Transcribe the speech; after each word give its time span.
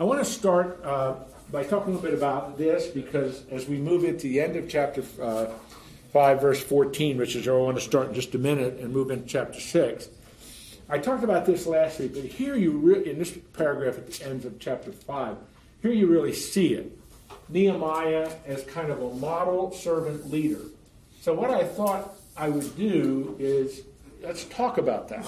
I 0.00 0.04
want 0.04 0.18
to 0.18 0.24
start 0.24 0.82
uh, 0.82 1.16
by 1.52 1.62
talking 1.62 1.92
a 1.92 1.96
little 1.96 2.10
bit 2.10 2.14
about 2.16 2.56
this 2.56 2.86
because 2.86 3.44
as 3.50 3.68
we 3.68 3.76
move 3.76 4.02
into 4.02 4.28
the 4.28 4.40
end 4.40 4.56
of 4.56 4.66
chapter 4.66 5.04
uh, 5.20 5.48
5, 6.14 6.40
verse 6.40 6.62
14, 6.62 7.18
which 7.18 7.36
is 7.36 7.46
where 7.46 7.56
I 7.56 7.58
want 7.58 7.76
to 7.76 7.82
start 7.82 8.08
in 8.08 8.14
just 8.14 8.34
a 8.34 8.38
minute 8.38 8.78
and 8.80 8.94
move 8.94 9.10
into 9.10 9.26
chapter 9.26 9.60
6, 9.60 10.08
I 10.88 10.96
talked 10.96 11.22
about 11.22 11.44
this 11.44 11.66
last 11.66 12.00
week, 12.00 12.14
but 12.14 12.24
here 12.24 12.56
you 12.56 12.78
re- 12.78 13.10
in 13.10 13.18
this 13.18 13.36
paragraph 13.52 13.98
at 13.98 14.10
the 14.10 14.24
end 14.24 14.46
of 14.46 14.58
chapter 14.58 14.90
5, 14.90 15.36
here 15.82 15.92
you 15.92 16.06
really 16.06 16.32
see 16.32 16.72
it. 16.72 16.98
Nehemiah 17.50 18.32
as 18.46 18.64
kind 18.64 18.90
of 18.90 19.02
a 19.02 19.14
model 19.16 19.70
servant 19.70 20.30
leader. 20.30 20.62
So, 21.20 21.34
what 21.34 21.50
I 21.50 21.64
thought 21.64 22.14
I 22.38 22.48
would 22.48 22.74
do 22.74 23.36
is 23.38 23.82
let's 24.22 24.44
talk 24.44 24.78
about 24.78 25.10
that. 25.10 25.26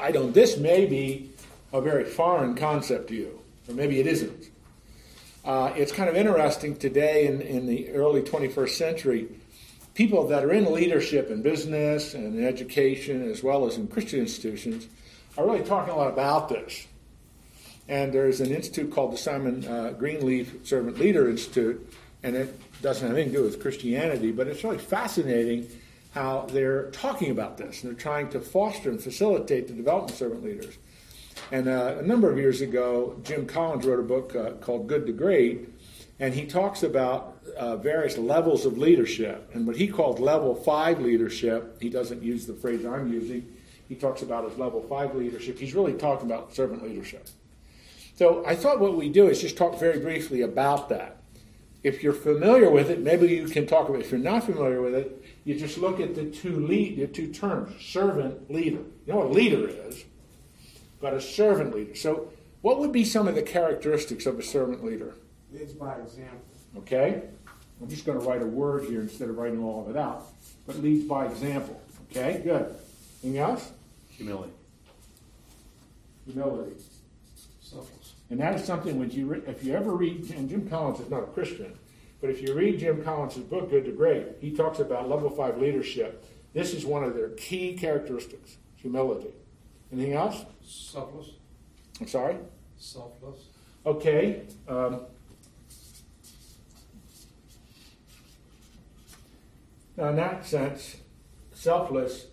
I 0.00 0.10
don't, 0.10 0.32
this 0.32 0.56
may 0.56 0.86
be 0.86 1.31
a 1.72 1.80
very 1.80 2.04
foreign 2.04 2.54
concept 2.54 3.08
to 3.08 3.14
you, 3.14 3.40
or 3.68 3.74
maybe 3.74 4.00
it 4.00 4.06
isn't. 4.06 4.50
Uh, 5.44 5.72
it's 5.76 5.90
kind 5.90 6.08
of 6.08 6.16
interesting 6.16 6.76
today 6.76 7.26
in, 7.26 7.40
in 7.40 7.66
the 7.66 7.90
early 7.90 8.22
21st 8.22 8.70
century, 8.70 9.28
people 9.94 10.28
that 10.28 10.44
are 10.44 10.52
in 10.52 10.72
leadership 10.72 11.30
in 11.30 11.42
business 11.42 12.14
and 12.14 12.38
in 12.38 12.44
education, 12.44 13.28
as 13.28 13.42
well 13.42 13.66
as 13.66 13.76
in 13.76 13.88
Christian 13.88 14.20
institutions, 14.20 14.86
are 15.36 15.44
really 15.44 15.64
talking 15.64 15.92
a 15.92 15.96
lot 15.96 16.12
about 16.12 16.48
this. 16.48 16.86
And 17.88 18.12
there's 18.12 18.40
an 18.40 18.50
institute 18.50 18.92
called 18.92 19.12
the 19.12 19.18
Simon 19.18 19.66
uh, 19.66 19.90
Greenleaf 19.98 20.64
Servant 20.64 20.98
Leader 20.98 21.28
Institute, 21.28 21.92
and 22.22 22.36
it 22.36 22.56
doesn't 22.80 23.06
have 23.06 23.16
anything 23.16 23.32
to 23.32 23.38
do 23.38 23.44
with 23.44 23.60
Christianity, 23.60 24.30
but 24.30 24.46
it's 24.46 24.62
really 24.62 24.78
fascinating 24.78 25.68
how 26.12 26.46
they're 26.52 26.90
talking 26.90 27.30
about 27.30 27.58
this. 27.58 27.82
And 27.82 27.90
they're 27.90 28.00
trying 28.00 28.28
to 28.30 28.40
foster 28.40 28.90
and 28.90 29.02
facilitate 29.02 29.66
the 29.66 29.74
development 29.74 30.12
of 30.12 30.18
servant 30.18 30.44
leaders. 30.44 30.76
And 31.50 31.68
uh, 31.68 31.96
a 31.98 32.02
number 32.02 32.30
of 32.30 32.38
years 32.38 32.60
ago, 32.60 33.20
Jim 33.22 33.46
Collins 33.46 33.86
wrote 33.86 34.00
a 34.00 34.02
book 34.02 34.34
uh, 34.34 34.52
called 34.52 34.86
Good 34.86 35.06
to 35.06 35.12
Great, 35.12 35.68
and 36.18 36.32
he 36.34 36.46
talks 36.46 36.82
about 36.82 37.38
uh, 37.56 37.76
various 37.76 38.16
levels 38.16 38.64
of 38.64 38.78
leadership. 38.78 39.50
And 39.54 39.66
what 39.66 39.76
he 39.76 39.88
called 39.88 40.18
level 40.18 40.54
five 40.54 41.00
leadership, 41.00 41.80
he 41.80 41.90
doesn't 41.90 42.22
use 42.22 42.46
the 42.46 42.54
phrase 42.54 42.84
I'm 42.84 43.12
using, 43.12 43.56
he 43.88 43.94
talks 43.94 44.22
about 44.22 44.50
as 44.50 44.56
level 44.56 44.80
five 44.88 45.14
leadership. 45.14 45.58
He's 45.58 45.74
really 45.74 45.92
talking 45.94 46.30
about 46.30 46.54
servant 46.54 46.82
leadership. 46.82 47.28
So 48.14 48.44
I 48.46 48.56
thought 48.56 48.80
what 48.80 48.96
we 48.96 49.08
do 49.08 49.28
is 49.28 49.40
just 49.40 49.56
talk 49.56 49.78
very 49.78 49.98
briefly 49.98 50.42
about 50.42 50.88
that. 50.88 51.18
If 51.82 52.02
you're 52.02 52.12
familiar 52.12 52.70
with 52.70 52.88
it, 52.88 53.00
maybe 53.00 53.26
you 53.26 53.48
can 53.48 53.66
talk 53.66 53.88
about 53.88 54.00
it. 54.00 54.06
If 54.06 54.12
you're 54.12 54.20
not 54.20 54.44
familiar 54.44 54.80
with 54.80 54.94
it, 54.94 55.24
you 55.44 55.58
just 55.58 55.76
look 55.76 55.98
at 55.98 56.14
the 56.14 56.26
two 56.30 56.64
lead, 56.66 56.98
the 56.98 57.08
two 57.08 57.32
terms, 57.32 57.84
servant, 57.84 58.50
leader. 58.50 58.78
You 59.06 59.12
know 59.12 59.16
what 59.16 59.26
a 59.26 59.30
leader 59.30 59.68
is, 59.68 60.04
but 61.02 61.12
a 61.12 61.20
servant 61.20 61.74
leader. 61.74 61.94
So 61.94 62.30
what 62.62 62.78
would 62.78 62.92
be 62.92 63.04
some 63.04 63.28
of 63.28 63.34
the 63.34 63.42
characteristics 63.42 64.24
of 64.24 64.38
a 64.38 64.42
servant 64.42 64.82
leader? 64.82 65.14
Leads 65.52 65.74
by 65.74 65.96
example. 65.96 66.40
Okay? 66.78 67.24
I'm 67.82 67.88
just 67.88 68.06
going 68.06 68.18
to 68.18 68.24
write 68.24 68.40
a 68.40 68.46
word 68.46 68.84
here 68.84 69.00
instead 69.00 69.28
of 69.28 69.36
writing 69.36 69.62
all 69.62 69.82
of 69.84 69.94
it 69.94 69.98
out. 69.98 70.24
But 70.66 70.78
leads 70.78 71.04
by 71.04 71.26
example. 71.26 71.82
Okay, 72.10 72.40
good. 72.44 72.74
Anything 73.22 73.40
else? 73.40 73.72
Humility. 74.10 74.52
Humility. 76.26 76.76
Selfless. 77.60 78.14
And 78.30 78.38
that 78.38 78.54
is 78.54 78.64
something 78.64 78.98
when 78.98 79.10
you 79.10 79.26
re- 79.26 79.42
if 79.46 79.64
you 79.64 79.74
ever 79.74 79.92
read, 79.94 80.30
and 80.30 80.48
Jim 80.48 80.68
Collins 80.68 81.00
is 81.00 81.10
not 81.10 81.24
a 81.24 81.26
Christian, 81.26 81.72
but 82.20 82.30
if 82.30 82.40
you 82.40 82.54
read 82.54 82.78
Jim 82.78 83.02
Collins' 83.02 83.38
book, 83.38 83.70
Good 83.70 83.86
to 83.86 83.92
Great, 83.92 84.26
he 84.40 84.54
talks 84.54 84.78
about 84.78 85.08
level 85.08 85.30
five 85.30 85.58
leadership. 85.58 86.24
This 86.52 86.72
is 86.72 86.86
one 86.86 87.02
of 87.02 87.14
their 87.14 87.30
key 87.30 87.74
characteristics: 87.74 88.58
humility. 88.76 89.34
Anything 89.92 90.14
else? 90.14 90.44
Selfless. 90.62 91.30
I'm 92.00 92.08
sorry. 92.08 92.36
Selfless. 92.78 93.48
Okay. 93.84 94.42
Um, 94.66 95.02
now, 99.96 100.08
in 100.08 100.16
that 100.16 100.46
sense, 100.46 100.96
selfless. 101.52 102.26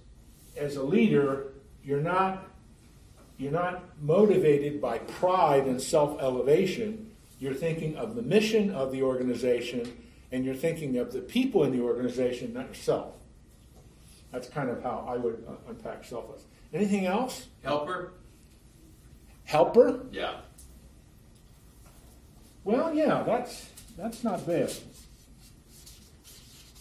As 0.58 0.76
a 0.76 0.84
leader, 0.84 1.54
you're 1.84 2.02
not 2.02 2.46
you're 3.38 3.52
not 3.54 4.02
motivated 4.02 4.82
by 4.82 4.98
pride 4.98 5.66
and 5.66 5.82
self 5.82 6.22
elevation. 6.22 7.12
You're 7.40 7.54
thinking 7.54 7.96
of 7.96 8.16
the 8.16 8.22
mission 8.22 8.72
of 8.72 8.92
the 8.92 9.02
organization, 9.04 10.04
and 10.32 10.44
you're 10.44 10.56
thinking 10.56 10.98
of 10.98 11.14
the 11.14 11.22
people 11.22 11.64
in 11.64 11.72
the 11.72 11.82
organization, 11.82 12.54
not 12.54 12.68
yourself. 12.68 13.14
That's 14.32 14.50
kind 14.50 14.70
of 14.70 14.84
how 14.84 15.06
I 15.08 15.16
would 15.18 15.44
uh, 15.48 15.54
unpack 15.70 16.04
selfless. 16.04 16.44
Anything 16.74 17.06
else? 17.06 17.48
Helper? 17.64 18.14
Helper? 19.46 20.06
Yeah. 20.12 20.36
Well, 22.64 22.94
yeah, 22.94 23.24
that's 23.24 23.70
that's 23.98 24.24
not 24.24 24.46
bad. 24.46 24.72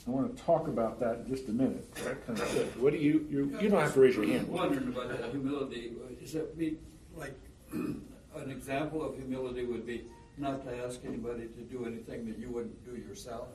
I 0.06 0.10
want 0.10 0.34
to 0.36 0.42
talk 0.42 0.68
about 0.68 1.00
that 1.00 1.20
in 1.20 1.28
just 1.28 1.48
a 1.48 1.52
minute. 1.52 1.94
That 1.96 2.26
kind 2.26 2.38
of 2.38 2.52
good. 2.52 2.80
What 2.82 2.92
do 2.92 2.98
you 2.98 3.26
you 3.30 3.58
you 3.60 3.68
don't 3.68 3.80
have 3.80 3.94
to 3.94 4.00
raise 4.00 4.16
your 4.16 4.26
hand. 4.26 4.48
Wondering 4.48 4.88
about 4.88 5.08
that 5.08 5.30
humility, 5.30 5.92
is 6.22 6.32
that 6.32 6.58
be, 6.58 6.78
like, 7.16 7.34
an 7.72 8.50
example 8.50 9.04
of 9.04 9.16
humility 9.16 9.64
would 9.64 9.86
be 9.86 10.04
not 10.36 10.64
to 10.64 10.84
ask 10.84 11.00
anybody 11.06 11.48
to 11.48 11.60
do 11.62 11.84
anything 11.86 12.26
that 12.26 12.38
you 12.38 12.48
wouldn't 12.50 12.84
do 12.84 13.00
yourself? 13.00 13.48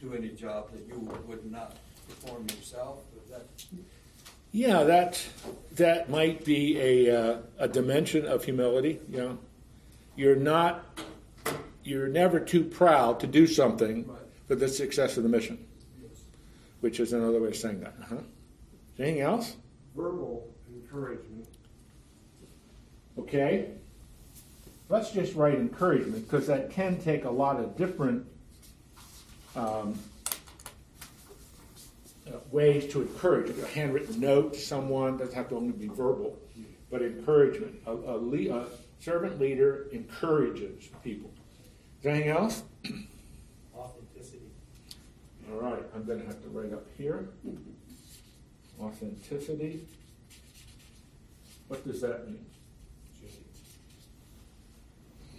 Do 0.00 0.14
any 0.14 0.28
job 0.28 0.70
that 0.72 0.86
you 0.86 0.98
would 1.26 1.50
not 1.50 1.76
perform 2.08 2.46
yourself, 2.48 3.00
is 3.22 3.30
that? 3.30 3.46
Yeah, 4.52 4.84
that 4.84 5.22
that 5.72 6.08
might 6.08 6.44
be 6.44 6.78
a 6.78 7.16
uh, 7.16 7.38
a 7.58 7.68
dimension 7.68 8.26
of 8.26 8.44
humility. 8.44 9.00
You 9.10 9.16
know, 9.16 9.38
you're 10.16 10.36
not 10.36 10.84
you're 11.84 12.08
never 12.08 12.40
too 12.40 12.64
proud 12.64 13.20
to 13.20 13.26
do 13.26 13.46
something 13.46 14.08
for 14.46 14.54
the 14.54 14.68
success 14.68 15.16
of 15.16 15.22
the 15.22 15.28
mission, 15.28 15.64
which 16.80 17.00
is 17.00 17.12
another 17.12 17.40
way 17.40 17.48
of 17.48 17.56
saying 17.56 17.80
that. 17.80 17.94
Huh? 18.08 18.16
Anything 18.98 19.20
else? 19.20 19.56
Verbal 19.94 20.46
encouragement. 20.74 21.46
Okay. 23.18 23.70
Let's 24.88 25.10
just 25.10 25.34
write 25.34 25.56
encouragement 25.56 26.28
because 26.28 26.46
that 26.46 26.70
can 26.70 26.98
take 26.98 27.24
a 27.24 27.30
lot 27.30 27.60
of 27.60 27.76
different 27.76 28.26
um, 29.54 29.98
uh, 32.28 32.38
ways 32.50 32.90
to 32.92 33.02
encourage. 33.02 33.56
A 33.58 33.66
handwritten 33.66 34.20
note 34.20 34.54
to 34.54 34.60
someone 34.60 35.16
doesn't 35.16 35.34
have 35.34 35.48
to 35.50 35.56
only 35.56 35.72
be 35.72 35.88
verbal, 35.88 36.38
but 36.90 37.02
encouragement. 37.02 37.80
A, 37.86 37.92
a, 37.92 38.16
le- 38.16 38.62
a 38.62 38.66
servant 39.00 39.40
leader 39.40 39.86
encourages 39.92 40.88
people. 41.02 41.30
Is 41.98 42.02
there 42.02 42.12
anything 42.14 42.30
else? 42.30 42.62
Authenticity. 43.76 44.50
All 45.50 45.60
right, 45.60 45.82
I'm 45.94 46.04
going 46.04 46.20
to 46.20 46.26
have 46.26 46.42
to 46.42 46.48
write 46.48 46.72
up 46.72 46.86
here. 46.96 47.28
Authenticity. 48.80 49.86
What 51.68 51.86
does 51.86 52.00
that 52.00 52.26
mean? 52.26 52.44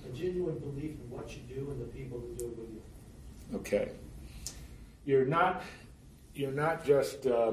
A 0.06 0.18
genuine 0.18 0.58
belief 0.60 0.92
in 0.92 1.10
what 1.10 1.30
you 1.36 1.42
do 1.48 1.70
and 1.72 1.82
the 1.82 1.86
people 1.86 2.20
who 2.20 2.36
do 2.36 2.46
it 2.46 2.58
with 2.58 2.70
you. 2.72 3.58
Okay. 3.58 3.90
You're 5.06 5.26
not, 5.26 5.64
you're 6.40 6.52
not 6.52 6.86
just, 6.86 7.28
uh, 7.28 7.52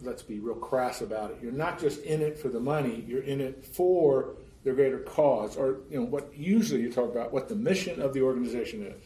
let's 0.00 0.22
be 0.22 0.38
real 0.38 0.54
crass 0.54 1.02
about 1.02 1.30
it. 1.30 1.36
You're 1.42 1.52
not 1.52 1.78
just 1.78 2.00
in 2.02 2.22
it 2.22 2.38
for 2.38 2.48
the 2.48 2.58
money. 2.60 3.04
You're 3.06 3.22
in 3.22 3.42
it 3.42 3.66
for 3.66 4.36
the 4.64 4.72
greater 4.72 5.00
cause, 5.00 5.58
or 5.58 5.80
you 5.90 6.00
know 6.00 6.06
what 6.06 6.32
usually 6.34 6.80
you 6.80 6.90
talk 6.90 7.10
about 7.10 7.30
what 7.30 7.50
the 7.50 7.54
mission 7.54 8.00
of 8.00 8.14
the 8.14 8.22
organization 8.22 8.82
is, 8.86 9.02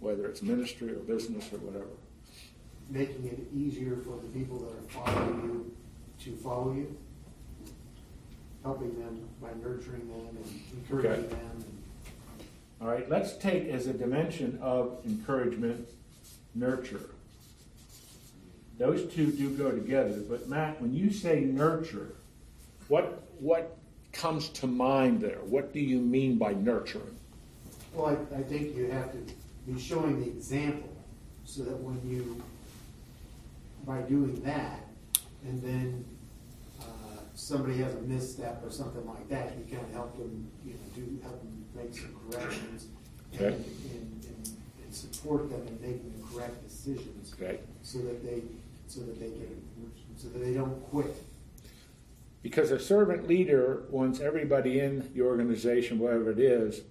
whether 0.00 0.24
it's 0.24 0.40
ministry 0.40 0.92
or 0.92 1.00
business 1.00 1.52
or 1.52 1.58
whatever. 1.58 1.90
Making 2.88 3.26
it 3.26 3.54
easier 3.54 3.96
for 3.98 4.18
the 4.22 4.28
people 4.28 4.58
that 4.60 4.72
are 4.72 5.04
following 5.04 5.42
you 5.42 5.76
to 6.24 6.36
follow 6.38 6.72
you. 6.72 6.96
Helping 8.62 8.98
them 8.98 9.28
by 9.42 9.50
nurturing 9.62 10.08
them 10.08 10.36
and 10.42 10.60
encouraging 10.72 11.10
Okay. 11.12 11.28
them. 11.28 11.64
All 12.80 12.88
right. 12.88 13.08
Let's 13.10 13.36
take 13.36 13.68
as 13.68 13.86
a 13.86 13.92
dimension 13.92 14.58
of 14.62 15.00
encouragement, 15.04 15.86
nurture. 16.54 17.10
Those 18.78 19.12
two 19.12 19.32
do 19.32 19.50
go 19.50 19.70
together. 19.70 20.20
But 20.28 20.48
Matt, 20.48 20.80
when 20.80 20.94
you 20.94 21.10
say 21.10 21.40
nurture, 21.40 22.12
what 22.88 23.22
what 23.38 23.76
comes 24.12 24.48
to 24.50 24.66
mind 24.66 25.20
there? 25.20 25.38
What 25.44 25.72
do 25.72 25.80
you 25.80 25.98
mean 25.98 26.36
by 26.38 26.52
nurturing? 26.54 27.16
Well, 27.94 28.06
I, 28.32 28.36
I 28.38 28.42
think 28.42 28.76
you 28.76 28.90
have 28.90 29.12
to 29.12 29.18
be 29.66 29.80
showing 29.80 30.20
the 30.20 30.26
example 30.28 30.90
so 31.44 31.62
that 31.62 31.78
when 31.78 32.00
you, 32.08 32.42
by 33.86 34.00
doing 34.02 34.42
that, 34.44 34.80
and 35.46 35.62
then 35.62 36.04
uh, 36.80 36.84
somebody 37.34 37.78
has 37.78 37.94
a 37.94 38.00
misstep 38.02 38.62
or 38.64 38.70
something 38.70 39.06
like 39.06 39.28
that, 39.28 39.52
you 39.58 39.64
kind 39.74 39.86
of 39.86 39.92
help 39.92 40.16
them, 40.18 40.50
you 40.64 40.72
know, 40.74 40.78
do, 40.94 41.18
help 41.22 41.38
them 41.40 41.64
make 41.74 41.94
some 41.94 42.14
corrections. 42.30 42.84
and- 42.84 42.92
Okay. 43.34 43.46
And, 43.48 44.24
and, 44.24 44.50
and 44.82 44.94
support 44.94 45.50
them 45.50 45.60
in 45.66 45.78
making 45.82 46.10
the 46.16 46.24
correct 46.34 46.66
decisions. 46.66 47.34
Okay. 47.34 47.58
So 47.82 47.98
that 47.98 48.24
they, 48.24 48.42
so 48.86 49.00
that 49.00 49.18
they 49.18 49.28
get, 49.28 49.50
so 50.16 50.28
that 50.28 50.38
they 50.38 50.54
don't 50.54 50.80
quit. 50.90 51.24
Because 52.42 52.70
a 52.70 52.78
servant 52.78 53.26
leader 53.26 53.82
wants 53.90 54.20
everybody 54.20 54.80
in 54.80 55.10
the 55.14 55.22
organization, 55.22 55.98
whatever 55.98 56.30
it 56.30 56.38
is, 56.38 56.82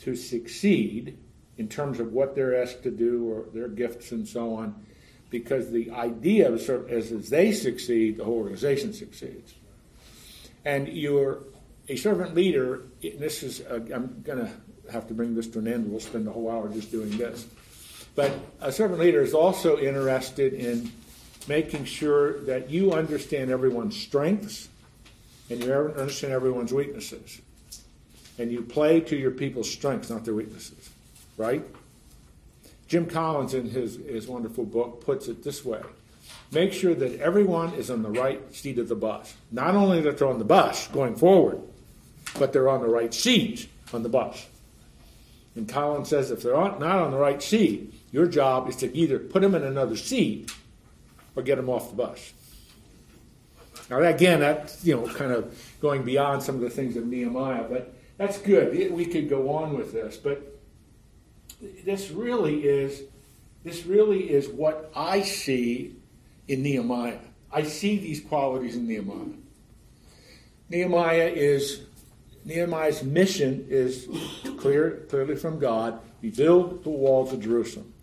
to 0.00 0.14
succeed 0.14 1.16
in 1.56 1.68
terms 1.68 1.98
of 1.98 2.12
what 2.12 2.34
they're 2.34 2.60
asked 2.60 2.82
to 2.82 2.90
do 2.90 3.28
or 3.28 3.44
their 3.52 3.68
gifts 3.68 4.12
and 4.12 4.26
so 4.26 4.54
on. 4.54 4.74
Because 5.30 5.70
the 5.70 5.90
idea 5.90 6.50
of 6.50 6.54
is 6.90 7.12
as 7.12 7.28
they 7.28 7.52
succeed, 7.52 8.16
the 8.16 8.24
whole 8.24 8.38
organization 8.38 8.92
succeeds. 8.94 9.54
And 10.64 10.88
you're 10.88 11.42
a 11.88 11.96
servant 11.96 12.34
leader. 12.34 12.82
This 13.02 13.42
is 13.42 13.60
uh, 13.62 13.80
I'm 13.94 14.22
going 14.22 14.38
to 14.38 14.50
have 14.90 15.06
to 15.08 15.14
bring 15.14 15.34
this 15.34 15.46
to 15.48 15.58
an 15.58 15.68
end. 15.68 15.90
We'll 15.90 16.00
spend 16.00 16.26
the 16.26 16.32
whole 16.32 16.50
hour 16.50 16.68
just 16.68 16.90
doing 16.90 17.16
this. 17.16 17.46
But 18.14 18.32
a 18.60 18.72
servant 18.72 19.00
leader 19.00 19.20
is 19.20 19.34
also 19.34 19.78
interested 19.78 20.54
in 20.54 20.90
making 21.48 21.84
sure 21.84 22.40
that 22.40 22.70
you 22.70 22.92
understand 22.92 23.50
everyone's 23.50 23.96
strengths 23.96 24.68
and 25.50 25.64
you 25.64 25.72
understand 25.72 26.32
everyone's 26.32 26.72
weaknesses. 26.72 27.40
And 28.38 28.52
you 28.52 28.62
play 28.62 29.00
to 29.00 29.16
your 29.16 29.30
people's 29.30 29.70
strengths, 29.70 30.10
not 30.10 30.24
their 30.24 30.34
weaknesses. 30.34 30.90
Right? 31.36 31.64
Jim 32.86 33.06
Collins, 33.06 33.54
in 33.54 33.68
his, 33.68 33.96
his 33.96 34.28
wonderful 34.28 34.64
book, 34.64 35.04
puts 35.04 35.28
it 35.28 35.42
this 35.42 35.64
way 35.64 35.80
Make 36.50 36.72
sure 36.72 36.94
that 36.94 37.20
everyone 37.20 37.74
is 37.74 37.90
on 37.90 38.02
the 38.02 38.10
right 38.10 38.54
seat 38.54 38.78
of 38.78 38.88
the 38.88 38.94
bus. 38.94 39.34
Not 39.50 39.74
only 39.74 40.00
that 40.02 40.18
they're 40.18 40.28
on 40.28 40.38
the 40.38 40.44
bus 40.44 40.88
going 40.88 41.16
forward, 41.16 41.60
but 42.38 42.52
they're 42.52 42.68
on 42.68 42.80
the 42.80 42.88
right 42.88 43.12
seat 43.12 43.68
on 43.92 44.02
the 44.02 44.08
bus. 44.08 44.46
And 45.56 45.68
Collins 45.68 46.08
says 46.08 46.30
if 46.30 46.42
they're 46.42 46.54
not 46.54 46.82
on 46.82 47.10
the 47.10 47.18
right 47.18 47.42
seat, 47.42 47.92
your 48.12 48.26
job 48.26 48.68
is 48.68 48.76
to 48.76 48.96
either 48.96 49.18
put 49.18 49.42
them 49.42 49.54
in 49.54 49.62
another 49.62 49.96
seat 49.96 50.50
or 51.38 51.42
get 51.42 51.54
them 51.54 51.70
off 51.70 51.90
the 51.90 51.96
bus. 51.96 52.32
Now, 53.88 54.00
again, 54.02 54.40
that's 54.40 54.84
you 54.84 54.96
know 54.96 55.06
kind 55.06 55.30
of 55.30 55.56
going 55.80 56.02
beyond 56.02 56.42
some 56.42 56.56
of 56.56 56.60
the 56.60 56.70
things 56.70 56.96
of 56.96 57.06
Nehemiah, 57.06 57.64
but 57.70 57.94
that's 58.16 58.38
good. 58.38 58.92
We 58.92 59.06
could 59.06 59.28
go 59.28 59.50
on 59.50 59.78
with 59.78 59.92
this, 59.92 60.16
but 60.16 60.58
this 61.84 62.10
really 62.10 62.64
is 62.64 63.02
this 63.62 63.86
really 63.86 64.30
is 64.30 64.48
what 64.48 64.90
I 64.96 65.22
see 65.22 65.94
in 66.48 66.62
Nehemiah. 66.62 67.20
I 67.52 67.62
see 67.62 67.98
these 67.98 68.20
qualities 68.20 68.74
in 68.74 68.88
Nehemiah. 68.88 69.36
Nehemiah 70.68 71.28
is 71.28 71.82
Nehemiah's 72.44 73.04
mission 73.04 73.64
is 73.70 74.08
clear 74.58 75.06
clearly 75.08 75.36
from 75.36 75.60
God. 75.60 76.00
Rebuild 76.20 76.82
the 76.82 76.90
walls 76.90 77.32
of 77.32 77.40
Jerusalem. 77.40 77.94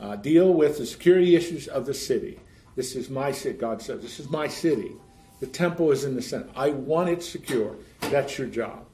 Uh, 0.00 0.16
deal 0.16 0.54
with 0.54 0.78
the 0.78 0.86
security 0.86 1.36
issues 1.36 1.68
of 1.68 1.84
the 1.84 1.92
city. 1.92 2.40
This 2.76 2.94
is 2.96 3.10
my 3.10 3.32
city, 3.32 3.58
God 3.58 3.82
says. 3.82 4.00
This 4.00 4.20
is 4.20 4.30
my 4.30 4.48
city. 4.48 4.92
The 5.40 5.46
temple 5.46 5.90
is 5.90 6.04
in 6.04 6.14
the 6.14 6.22
center. 6.22 6.48
I 6.54 6.70
want 6.70 7.08
it 7.08 7.22
secure. 7.22 7.76
That's 8.00 8.38
your 8.38 8.46
job. 8.46 8.84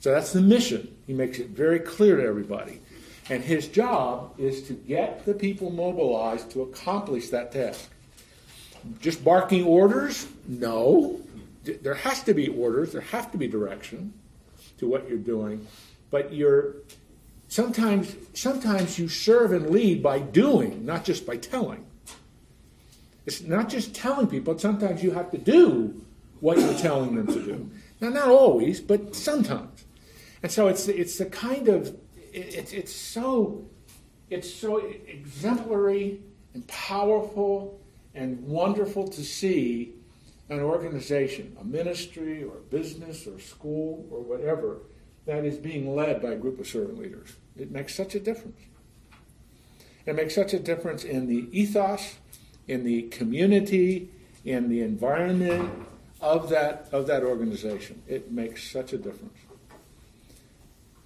So 0.00 0.12
that's 0.12 0.32
the 0.32 0.40
mission. 0.40 0.96
He 1.06 1.12
makes 1.12 1.38
it 1.38 1.48
very 1.48 1.80
clear 1.80 2.16
to 2.16 2.24
everybody. 2.24 2.80
And 3.30 3.42
his 3.42 3.68
job 3.68 4.34
is 4.38 4.62
to 4.68 4.72
get 4.72 5.26
the 5.26 5.34
people 5.34 5.70
mobilized 5.70 6.50
to 6.52 6.62
accomplish 6.62 7.28
that 7.30 7.52
task. 7.52 7.90
Just 9.00 9.24
barking 9.24 9.64
orders? 9.64 10.26
No. 10.46 11.20
There 11.64 11.94
has 11.94 12.22
to 12.22 12.32
be 12.32 12.48
orders, 12.48 12.92
there 12.92 13.02
has 13.02 13.26
to 13.26 13.36
be 13.36 13.46
direction 13.48 14.14
to 14.78 14.88
what 14.88 15.08
you're 15.08 15.18
doing. 15.18 15.66
But 16.10 16.32
you're 16.32 16.76
sometimes 17.48 18.14
sometimes 18.32 18.98
you 18.98 19.08
serve 19.08 19.52
and 19.52 19.70
lead 19.70 20.02
by 20.02 20.20
doing, 20.20 20.86
not 20.86 21.04
just 21.04 21.26
by 21.26 21.36
telling. 21.36 21.84
It's 23.28 23.42
not 23.42 23.68
just 23.68 23.94
telling 23.94 24.26
people, 24.26 24.58
sometimes 24.58 25.02
you 25.02 25.10
have 25.10 25.30
to 25.32 25.36
do 25.36 26.02
what 26.40 26.58
you're 26.58 26.72
telling 26.72 27.14
them 27.14 27.26
to 27.26 27.44
do. 27.44 27.70
Now 28.00 28.08
not 28.08 28.28
always, 28.28 28.80
but 28.80 29.14
sometimes. 29.14 29.84
And 30.42 30.50
so 30.50 30.68
it's 30.68 30.88
it's 30.88 31.18
the 31.18 31.26
kind 31.26 31.68
of 31.68 31.94
it's 32.32 32.72
it's 32.72 32.94
so 32.94 33.66
it's 34.30 34.50
so 34.50 34.78
exemplary 34.78 36.22
and 36.54 36.66
powerful 36.68 37.78
and 38.14 38.42
wonderful 38.46 39.06
to 39.08 39.22
see 39.22 39.92
an 40.48 40.60
organization, 40.60 41.54
a 41.60 41.64
ministry 41.64 42.42
or 42.42 42.56
a 42.56 42.66
business 42.70 43.26
or 43.26 43.38
school 43.38 44.06
or 44.10 44.22
whatever 44.22 44.78
that 45.26 45.44
is 45.44 45.58
being 45.58 45.94
led 45.94 46.22
by 46.22 46.30
a 46.30 46.36
group 46.36 46.58
of 46.58 46.66
servant 46.66 46.98
leaders. 46.98 47.36
It 47.58 47.70
makes 47.70 47.94
such 47.94 48.14
a 48.14 48.20
difference. 48.20 48.62
It 50.06 50.16
makes 50.16 50.34
such 50.34 50.54
a 50.54 50.58
difference 50.58 51.04
in 51.04 51.26
the 51.26 51.46
ethos, 51.52 52.14
in 52.68 52.84
the 52.84 53.02
community, 53.08 54.10
in 54.44 54.68
the 54.68 54.82
environment 54.82 55.70
of 56.20 56.48
that 56.50 56.88
of 56.92 57.06
that 57.06 57.22
organization. 57.22 58.02
It 58.06 58.30
makes 58.30 58.70
such 58.70 58.92
a 58.92 58.98
difference. 58.98 59.38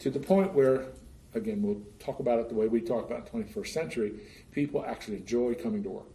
To 0.00 0.10
the 0.10 0.20
point 0.20 0.52
where, 0.52 0.86
again, 1.34 1.62
we'll 1.62 1.80
talk 1.98 2.18
about 2.18 2.40
it 2.40 2.48
the 2.48 2.54
way 2.56 2.66
we 2.66 2.80
talk 2.80 3.08
about 3.08 3.32
21st 3.32 3.68
century, 3.68 4.12
people 4.50 4.84
actually 4.84 5.18
enjoy 5.18 5.54
coming 5.54 5.82
to 5.84 5.90
work 5.90 6.12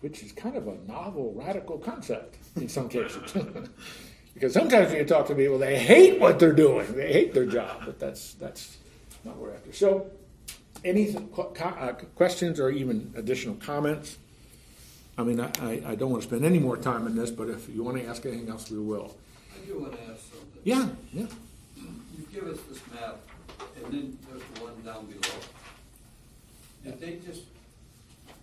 which 0.00 0.22
is 0.22 0.32
kind 0.32 0.56
of 0.56 0.68
a 0.68 0.76
novel, 0.86 1.32
radical 1.34 1.78
concept 1.78 2.36
in 2.56 2.68
some 2.68 2.88
cases. 2.88 3.32
because 4.34 4.52
sometimes 4.52 4.88
when 4.90 4.98
you 4.98 5.04
talk 5.04 5.26
to 5.26 5.34
people, 5.34 5.58
they 5.58 5.78
hate 5.78 6.20
what 6.20 6.38
they're 6.38 6.52
doing, 6.52 6.92
they 6.94 7.12
hate 7.12 7.34
their 7.34 7.46
job, 7.46 7.82
but 7.84 7.98
that's 7.98 8.34
that's 8.34 8.76
not 9.24 9.36
what 9.36 9.48
we're 9.48 9.54
after. 9.54 9.72
So, 9.72 10.10
any 10.84 11.14
uh, 11.16 11.92
questions 12.14 12.60
or 12.60 12.70
even 12.70 13.12
additional 13.16 13.56
comments? 13.56 14.18
I 15.18 15.22
mean, 15.22 15.40
I, 15.40 15.82
I, 15.86 15.94
don't 15.94 16.10
want 16.10 16.22
to 16.22 16.28
spend 16.28 16.44
any 16.44 16.58
more 16.58 16.76
time 16.76 17.06
on 17.06 17.16
this, 17.16 17.30
but 17.30 17.48
if 17.48 17.68
you 17.70 17.82
want 17.82 17.96
to 17.96 18.06
ask 18.06 18.26
anything 18.26 18.50
else, 18.50 18.70
we 18.70 18.78
will. 18.78 19.16
I 19.54 19.66
do 19.66 19.78
want 19.78 19.94
to 19.94 20.02
ask 20.02 20.30
something. 20.30 20.60
Yeah, 20.62 20.88
yeah. 21.12 21.26
You 21.76 22.26
give 22.32 22.46
us 22.46 22.58
this 22.68 22.80
map, 22.92 23.16
and 23.76 23.92
then 23.92 24.18
there's 24.28 24.42
the 24.54 24.64
one 24.64 24.74
down 24.84 25.06
below. 25.06 25.34
Did 26.84 27.00
they 27.00 27.18
just 27.26 27.44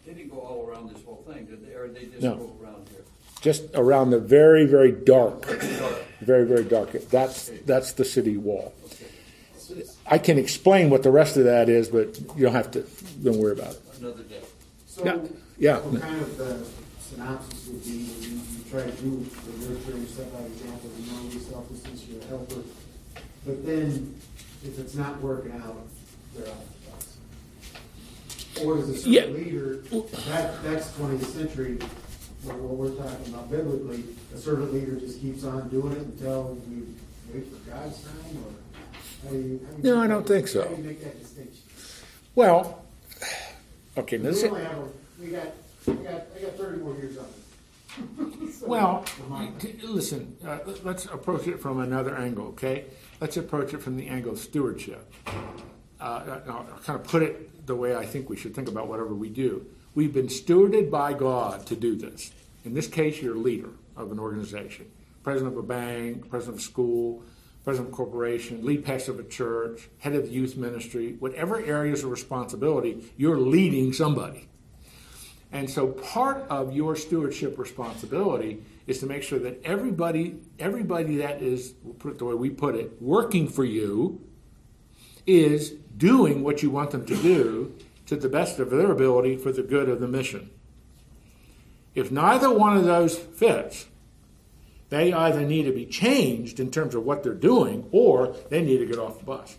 they 0.06 0.14
didn't 0.14 0.32
go 0.32 0.40
all 0.40 0.68
around 0.68 0.94
this 0.94 1.04
whole 1.04 1.24
thing, 1.28 1.46
did 1.46 1.66
they? 1.66 1.74
Or 1.74 1.88
they 1.88 2.06
just 2.06 2.22
No. 2.22 2.36
go 2.36 2.58
around 2.62 2.90
here? 2.90 3.04
Just 3.42 3.66
around 3.76 4.10
the 4.10 4.20
very, 4.20 4.66
very 4.66 4.92
dark, 4.92 5.46
very, 6.22 6.46
very 6.46 6.64
dark. 6.64 6.92
That's 7.10 7.52
that's 7.66 7.92
the 7.94 8.06
city 8.06 8.38
wall. 8.38 8.74
Okay. 9.72 9.84
I 10.08 10.18
can 10.18 10.38
explain 10.38 10.90
what 10.90 11.04
the 11.04 11.12
rest 11.12 11.38
of 11.38 11.46
that 11.46 11.70
is, 11.70 11.90
but 11.90 12.20
you 12.36 12.44
don't 12.44 12.54
have 12.54 12.72
to. 12.72 12.86
Don't 13.24 13.38
worry 13.38 13.54
about 13.54 13.72
it. 13.72 13.82
Another 14.00 14.24
day. 14.24 14.42
So, 14.88 15.06
Yeah, 15.06 15.18
yeah. 15.58 15.80
What 15.80 16.02
kind 16.02 16.22
of 16.22 16.38
the 16.38 16.66
synopsis 17.02 17.68
would 17.68 17.84
be, 17.84 18.04
when 18.06 18.22
you, 18.24 18.30
you 18.30 18.64
try 18.70 18.84
to 18.84 18.92
do 19.02 19.26
the 19.46 19.70
nurturing, 19.70 20.06
set 20.08 20.32
by 20.34 20.40
example, 20.46 20.90
you 21.00 21.12
know 21.12 21.30
yourself, 21.34 21.68
you're 22.10 22.22
a 22.22 22.26
helper. 22.26 22.62
But 23.46 23.66
then, 23.66 24.16
if 24.64 24.80
it's 24.80 24.96
not 24.96 25.22
working 25.22 25.54
out, 25.62 25.88
they're 26.36 26.48
out 26.48 26.56
the 26.86 26.92
bus. 26.92 27.18
Or 28.66 28.78
as 28.80 29.06
a 29.06 29.10
Yeah. 29.10 29.22
certain 29.22 29.36
leader, 29.36 29.76
that, 30.30 30.64
that's 30.64 30.96
twentieth 30.96 31.28
century, 31.34 31.78
what, 32.44 32.56
what 32.58 32.76
we're 32.76 32.96
talking 33.04 33.34
about 33.34 33.50
biblically, 33.52 34.04
a 34.34 34.38
servant 34.38 34.74
leader 34.74 34.96
just 35.00 35.20
keeps 35.22 35.44
on 35.44 35.70
doing 35.70 35.94
it 35.94 36.00
until 36.00 36.58
we 36.70 36.84
wait 37.34 37.48
for 37.52 37.70
God's 37.70 38.02
time, 38.04 38.38
or 38.46 38.52
No, 39.32 40.02
I 40.02 40.08
don't 40.08 40.28
think 40.28 40.48
so. 40.48 40.62
How 40.64 40.68
do 40.76 40.82
you 40.82 40.88
make 40.88 41.04
that 41.04 41.20
distinction? 41.20 41.62
Well, 42.36 42.84
okay. 43.98 44.18
We 44.18 44.28
only 44.28 44.64
have, 44.64 44.78
a- 44.78 44.88
we 45.20 45.28
got, 45.28 45.48
we 45.86 45.94
got, 45.96 46.14
I 46.38 46.42
got 46.42 46.56
thirty 46.58 46.78
more 46.82 46.96
years 46.96 47.18
on 47.18 47.26
it. 47.26 48.54
So, 48.54 48.66
Well, 48.68 49.06
come 49.18 49.32
on. 49.34 49.56
t- 49.60 49.76
listen, 49.84 50.36
uh, 50.46 50.60
let- 50.66 50.84
let's 50.86 51.06
approach 51.06 51.48
it 51.48 51.60
from 51.62 51.80
another 51.80 52.16
angle, 52.16 52.48
okay? 52.48 52.86
Let's 53.22 53.38
approach 53.38 53.74
it 53.74 53.82
from 53.82 53.98
the 53.98 54.08
angle 54.08 54.32
of 54.34 54.40
stewardship. 54.40 55.12
Uh, 55.28 56.40
I'll 56.48 56.68
kind 56.84 57.00
of 57.00 57.04
put 57.06 57.24
it 57.24 57.66
the 57.66 57.76
way 57.76 57.96
I 57.96 58.06
think 58.06 58.30
we 58.30 58.36
should 58.36 58.54
think 58.56 58.68
about 58.68 58.88
whatever 58.88 59.14
we 59.14 59.30
do. 59.30 59.66
We've 59.96 60.14
been 60.14 60.28
stewarded 60.28 60.90
by 60.90 61.14
God 61.14 61.66
to 61.68 61.76
do 61.76 61.96
this. 61.96 62.32
In 62.66 62.74
this 62.74 62.88
case, 62.88 63.22
you're 63.22 63.36
a 63.36 63.40
leader 63.40 63.70
of 63.96 64.12
an 64.12 64.20
organization, 64.20 64.88
president 65.24 65.54
of 65.54 65.60
a 65.60 65.68
bank, 65.68 66.30
president 66.30 66.56
of 66.58 66.62
a 66.62 66.64
school, 66.66 67.24
president 67.64 67.90
of 67.90 67.94
a 67.94 67.98
corporation, 67.98 68.66
lead 68.66 68.84
pastor 68.84 69.12
of 69.12 69.20
a 69.20 69.24
church, 69.24 69.90
head 70.00 70.16
of 70.16 70.24
the 70.26 70.32
youth 70.32 70.58
ministry, 70.58 71.16
whatever 71.20 71.64
areas 71.64 72.04
of 72.04 72.12
responsibility, 72.12 73.12
you're 73.16 73.40
leading 73.40 73.94
somebody. 73.94 74.50
And 75.52 75.70
so 75.70 75.88
part 75.88 76.46
of 76.50 76.74
your 76.74 76.96
stewardship 76.96 77.58
responsibility 77.58 78.64
is 78.88 79.00
to 79.00 79.06
make 79.06 79.24
sure 79.24 79.40
that 79.40 79.62
everybody, 79.64 80.40
everybody 80.60 81.18
that 81.18 81.42
is, 81.42 81.76
we'll 81.84 81.94
put 81.94 82.14
it 82.14 82.18
the 82.18 82.26
way 82.26 82.34
we 82.34 82.50
put 82.50 82.76
it, 82.76 83.02
working 83.02 83.48
for 83.48 83.64
you 83.64 84.20
is 85.26 85.70
doing 85.96 86.44
what 86.44 86.64
you 86.64 86.70
want 86.70 86.92
them 86.92 87.06
to 87.06 87.16
do 87.16 87.74
to 88.08 88.16
the 88.16 88.28
best 88.28 88.60
of 88.60 88.72
their 88.72 88.92
ability 88.92 89.38
for 89.38 89.52
the 89.52 89.64
good 89.64 89.88
of 89.88 90.02
the 90.02 90.08
mission. 90.08 90.50
If 91.96 92.12
neither 92.12 92.52
one 92.52 92.76
of 92.76 92.84
those 92.84 93.18
fits, 93.18 93.86
they 94.94 95.12
either 95.12 95.42
need 95.42 95.64
to 95.64 95.72
be 95.72 95.86
changed 95.86 96.60
in 96.60 96.70
terms 96.70 96.94
of 96.94 97.04
what 97.04 97.24
they're 97.24 97.34
doing 97.34 97.88
or 97.92 98.36
they 98.50 98.62
need 98.62 98.78
to 98.78 98.86
get 98.86 99.00
off 99.00 99.18
the 99.20 99.26
bus. 99.26 99.58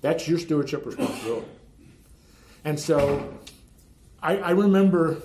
That's 0.00 0.26
your 0.28 0.38
stewardship 0.38 0.86
responsibility. 0.86 1.46
And 2.64 2.78
so 2.78 3.34
I, 4.22 4.36
I 4.36 4.50
remember, 4.50 5.18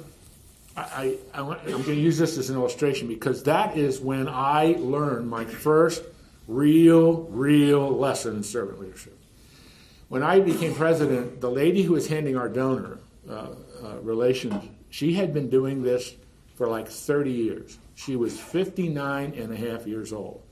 I, 0.75 1.17
I, 1.33 1.39
I'm 1.39 1.47
going 1.63 1.83
to 1.83 1.93
use 1.93 2.17
this 2.17 2.37
as 2.37 2.49
an 2.49 2.55
illustration 2.55 3.07
because 3.07 3.43
that 3.43 3.77
is 3.77 3.99
when 3.99 4.27
I 4.27 4.75
learned 4.79 5.29
my 5.29 5.45
first 5.45 6.03
real, 6.47 7.23
real 7.23 7.95
lesson 7.95 8.37
in 8.37 8.43
servant 8.43 8.79
leadership. 8.79 9.17
When 10.07 10.23
I 10.23 10.39
became 10.39 10.75
president, 10.75 11.41
the 11.41 11.49
lady 11.49 11.83
who 11.83 11.93
was 11.93 12.07
handing 12.07 12.37
our 12.37 12.47
donor 12.47 12.99
uh, 13.29 13.33
uh, 13.83 13.97
relations, 14.01 14.63
she 14.89 15.13
had 15.13 15.33
been 15.33 15.49
doing 15.49 15.81
this 15.83 16.13
for 16.55 16.67
like 16.67 16.87
30 16.87 17.31
years. 17.31 17.77
She 17.95 18.15
was 18.15 18.39
59 18.39 19.33
and 19.35 19.51
a 19.51 19.55
half 19.55 19.87
years 19.87 20.11
old. 20.13 20.43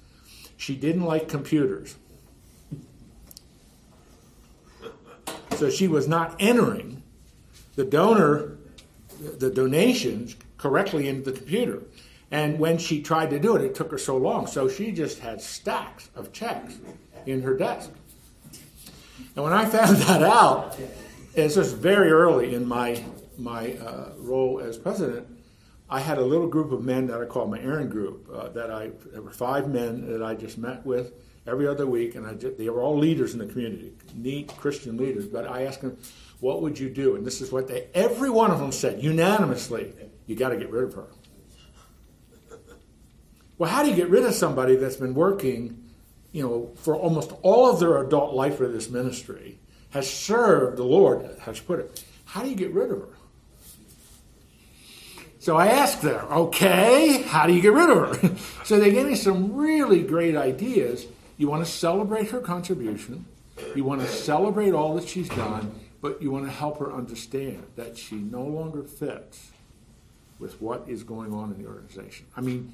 She 0.57 0.75
didn't 0.75 1.03
like 1.03 1.27
computers. 1.27 1.95
So 5.57 5.69
she 5.69 5.87
was 5.87 6.07
not 6.07 6.35
entering 6.39 7.03
the 7.75 7.85
donor, 7.85 8.57
the 9.19 9.49
donations 9.49 10.35
correctly 10.57 11.07
into 11.07 11.31
the 11.31 11.37
computer. 11.37 11.83
And 12.31 12.57
when 12.57 12.77
she 12.77 13.01
tried 13.01 13.29
to 13.29 13.39
do 13.39 13.55
it, 13.55 13.61
it 13.61 13.75
took 13.75 13.91
her 13.91 13.97
so 13.97 14.17
long. 14.17 14.47
So 14.47 14.67
she 14.67 14.91
just 14.91 15.19
had 15.19 15.41
stacks 15.41 16.09
of 16.15 16.33
checks 16.33 16.75
in 17.25 17.41
her 17.43 17.55
desk. 17.55 17.91
And 19.35 19.43
when 19.43 19.53
I 19.53 19.65
found 19.69 19.97
that 19.97 20.23
out, 20.23 20.77
it's 21.35 21.55
just 21.55 21.75
very 21.75 22.11
early 22.11 22.55
in 22.55 22.65
my 22.67 23.03
my 23.37 23.73
uh, 23.73 24.11
role 24.17 24.59
as 24.59 24.77
president. 24.77 25.27
I 25.93 25.99
had 25.99 26.17
a 26.17 26.25
little 26.25 26.47
group 26.47 26.71
of 26.71 26.83
men 26.83 27.05
that 27.05 27.21
I 27.21 27.25
called 27.25 27.51
my 27.51 27.59
Aaron 27.59 27.87
group. 27.87 28.27
Uh, 28.33 28.49
that 28.49 28.71
I 28.71 28.89
there 29.11 29.21
were 29.21 29.29
five 29.29 29.69
men 29.69 30.11
that 30.11 30.23
I 30.23 30.33
just 30.33 30.57
met 30.57 30.83
with 30.83 31.13
every 31.45 31.67
other 31.67 31.85
week, 31.85 32.15
and 32.15 32.25
I 32.25 32.33
they 32.33 32.67
were 32.67 32.81
all 32.81 32.97
leaders 32.97 33.33
in 33.33 33.39
the 33.39 33.45
community, 33.45 33.93
neat 34.15 34.47
Christian 34.57 34.97
leaders. 34.97 35.27
But 35.27 35.47
I 35.47 35.65
asked 35.65 35.81
them, 35.81 35.95
"What 36.39 36.63
would 36.63 36.79
you 36.79 36.89
do?" 36.89 37.15
And 37.15 37.23
this 37.23 37.41
is 37.41 37.51
what 37.51 37.67
they 37.67 37.89
every 37.93 38.31
one 38.31 38.49
of 38.49 38.57
them 38.57 38.71
said 38.71 39.03
unanimously: 39.03 39.93
"You 40.25 40.35
got 40.35 40.49
to 40.49 40.57
get 40.57 40.71
rid 40.71 40.85
of 40.85 40.93
her." 40.95 41.05
Well, 43.59 43.69
how 43.69 43.83
do 43.83 43.89
you 43.89 43.95
get 43.95 44.09
rid 44.09 44.25
of 44.25 44.33
somebody 44.33 44.75
that's 44.75 44.95
been 44.95 45.13
working, 45.13 45.91
you 46.31 46.41
know, 46.41 46.71
for 46.75 46.95
almost 46.95 47.33
all 47.43 47.69
of 47.69 47.79
their 47.79 48.01
adult 48.01 48.33
life 48.33 48.57
for 48.57 48.67
this 48.67 48.89
ministry, 48.89 49.59
has 49.91 50.11
served 50.11 50.77
the 50.77 50.83
Lord, 50.83 51.37
has 51.41 51.59
put 51.59 51.77
it? 51.77 52.03
How 52.25 52.41
do 52.41 52.49
you 52.49 52.55
get 52.55 52.73
rid 52.73 52.89
of 52.89 52.97
her? 52.97 53.09
So 55.43 55.57
I 55.57 55.67
asked 55.67 56.01
them, 56.01 56.25
okay, 56.31 57.21
how 57.23 57.47
do 57.47 57.53
you 57.53 57.61
get 57.61 57.73
rid 57.73 57.89
of 57.89 58.21
her? 58.21 58.35
so 58.63 58.79
they 58.79 58.91
gave 58.91 59.07
me 59.07 59.15
some 59.15 59.53
really 59.53 60.01
great 60.01 60.37
ideas. 60.37 61.05
You 61.37 61.49
want 61.49 61.65
to 61.65 61.69
celebrate 61.69 62.31
her 62.31 62.39
contribution, 62.39 63.25
you 63.75 63.83
want 63.83 63.99
to 63.99 64.07
celebrate 64.07 64.71
all 64.71 64.95
that 64.95 65.09
she's 65.09 65.27
done, 65.27 65.77
but 66.01 66.21
you 66.21 66.31
want 66.31 66.45
to 66.45 66.51
help 66.51 66.79
her 66.79 66.93
understand 66.93 67.65
that 67.75 67.97
she 67.97 68.15
no 68.15 68.41
longer 68.41 68.83
fits 68.83 69.51
with 70.39 70.61
what 70.61 70.85
is 70.87 71.03
going 71.03 71.33
on 71.33 71.51
in 71.51 71.61
the 71.61 71.67
organization. 71.67 72.25
I 72.37 72.39
mean, 72.39 72.73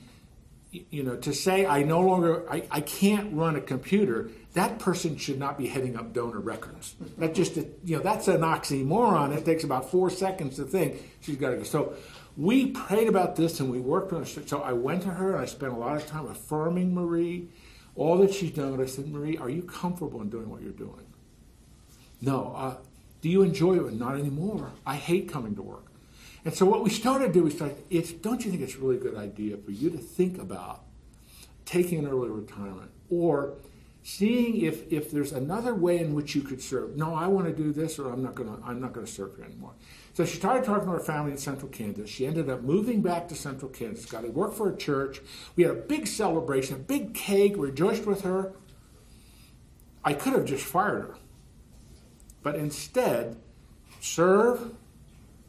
you 0.71 1.01
know, 1.01 1.15
to 1.15 1.33
say 1.33 1.65
I 1.65 1.81
no 1.81 2.01
longer, 2.01 2.47
I, 2.51 2.67
I 2.69 2.81
can't 2.81 3.33
run 3.33 3.55
a 3.55 3.61
computer, 3.61 4.29
that 4.53 4.77
person 4.77 5.17
should 5.17 5.39
not 5.39 5.57
be 5.57 5.65
heading 5.65 5.95
up 5.95 6.13
donor 6.13 6.39
records. 6.39 6.93
That 7.17 7.33
just, 7.33 7.57
a, 7.57 7.65
you 7.83 7.97
know, 7.97 8.03
that's 8.03 8.27
an 8.27 8.41
oxymoron. 8.41 9.35
It 9.35 9.43
takes 9.43 9.63
about 9.63 9.89
four 9.89 10.11
seconds 10.11 10.57
to 10.57 10.65
think 10.65 11.01
she's 11.21 11.37
got 11.37 11.49
to 11.49 11.57
go. 11.57 11.63
So 11.63 11.95
we 12.39 12.67
prayed 12.67 13.09
about 13.09 13.35
this 13.35 13.59
and 13.59 13.69
we 13.69 13.81
worked 13.81 14.13
on 14.13 14.23
it. 14.23 14.49
So 14.49 14.61
I 14.61 14.71
went 14.71 15.03
to 15.03 15.09
her 15.09 15.33
and 15.33 15.41
I 15.41 15.45
spent 15.45 15.73
a 15.73 15.75
lot 15.75 15.97
of 15.97 16.07
time 16.07 16.25
affirming 16.27 16.95
Marie, 16.95 17.49
all 17.97 18.17
that 18.19 18.33
she's 18.33 18.51
done. 18.51 18.73
And 18.73 18.81
I 18.81 18.85
said, 18.85 19.07
Marie, 19.07 19.35
are 19.37 19.49
you 19.49 19.61
comfortable 19.61 20.21
in 20.21 20.29
doing 20.29 20.49
what 20.49 20.61
you're 20.61 20.71
doing? 20.71 21.05
No. 22.21 22.53
Uh, 22.55 22.75
do 23.21 23.27
you 23.27 23.41
enjoy 23.41 23.85
it? 23.85 23.93
Not 23.93 24.17
anymore. 24.17 24.71
I 24.85 24.95
hate 24.95 25.27
coming 25.29 25.53
to 25.55 25.61
work. 25.61 25.87
And 26.45 26.53
so 26.53 26.65
what 26.65 26.81
we 26.81 26.89
started 26.89 27.33
to 27.33 27.33
do 27.33 27.45
is 27.45 27.55
start, 27.55 27.75
it's, 27.89 28.13
don't 28.13 28.45
you 28.45 28.51
think 28.51 28.63
it's 28.63 28.75
a 28.75 28.79
really 28.79 28.97
good 28.97 29.17
idea 29.17 29.57
for 29.57 29.71
you 29.71 29.89
to 29.89 29.97
think 29.97 30.41
about 30.41 30.85
taking 31.65 31.99
an 31.99 32.07
early 32.07 32.29
retirement 32.29 32.89
or 33.09 33.55
seeing 34.03 34.61
if, 34.61 34.89
if 34.89 35.11
there's 35.11 35.33
another 35.33 35.75
way 35.75 35.99
in 35.99 36.13
which 36.13 36.35
you 36.35 36.41
could 36.41 36.61
serve. 36.61 36.95
No, 36.95 37.13
I 37.13 37.27
want 37.27 37.47
to 37.47 37.53
do 37.53 37.73
this 37.73 37.99
or 37.99 38.13
I'm 38.13 38.23
not 38.23 38.35
going 38.35 38.55
to, 38.55 38.63
I'm 38.65 38.79
not 38.79 38.93
going 38.93 39.05
to 39.05 39.11
serve 39.11 39.35
here 39.35 39.43
anymore. 39.43 39.73
So 40.19 40.25
she 40.25 40.35
started 40.35 40.65
talking 40.65 40.83
to 40.83 40.91
her 40.91 40.99
family 40.99 41.31
in 41.31 41.37
Central 41.37 41.71
Kansas. 41.71 42.09
She 42.09 42.27
ended 42.27 42.49
up 42.49 42.61
moving 42.61 43.01
back 43.01 43.29
to 43.29 43.35
Central 43.35 43.71
Kansas, 43.71 44.05
got 44.05 44.23
to 44.23 44.27
work 44.29 44.53
for 44.53 44.69
a 44.69 44.75
church. 44.75 45.21
We 45.55 45.63
had 45.63 45.71
a 45.71 45.79
big 45.79 46.07
celebration, 46.07 46.75
a 46.75 46.79
big 46.79 47.13
cake, 47.13 47.53
rejoiced 47.55 48.05
with 48.05 48.23
her. 48.23 48.51
I 50.03 50.13
could 50.13 50.33
have 50.33 50.43
just 50.43 50.65
fired 50.65 51.03
her. 51.03 51.15
But 52.43 52.55
instead, 52.55 53.37
serve, 54.01 54.73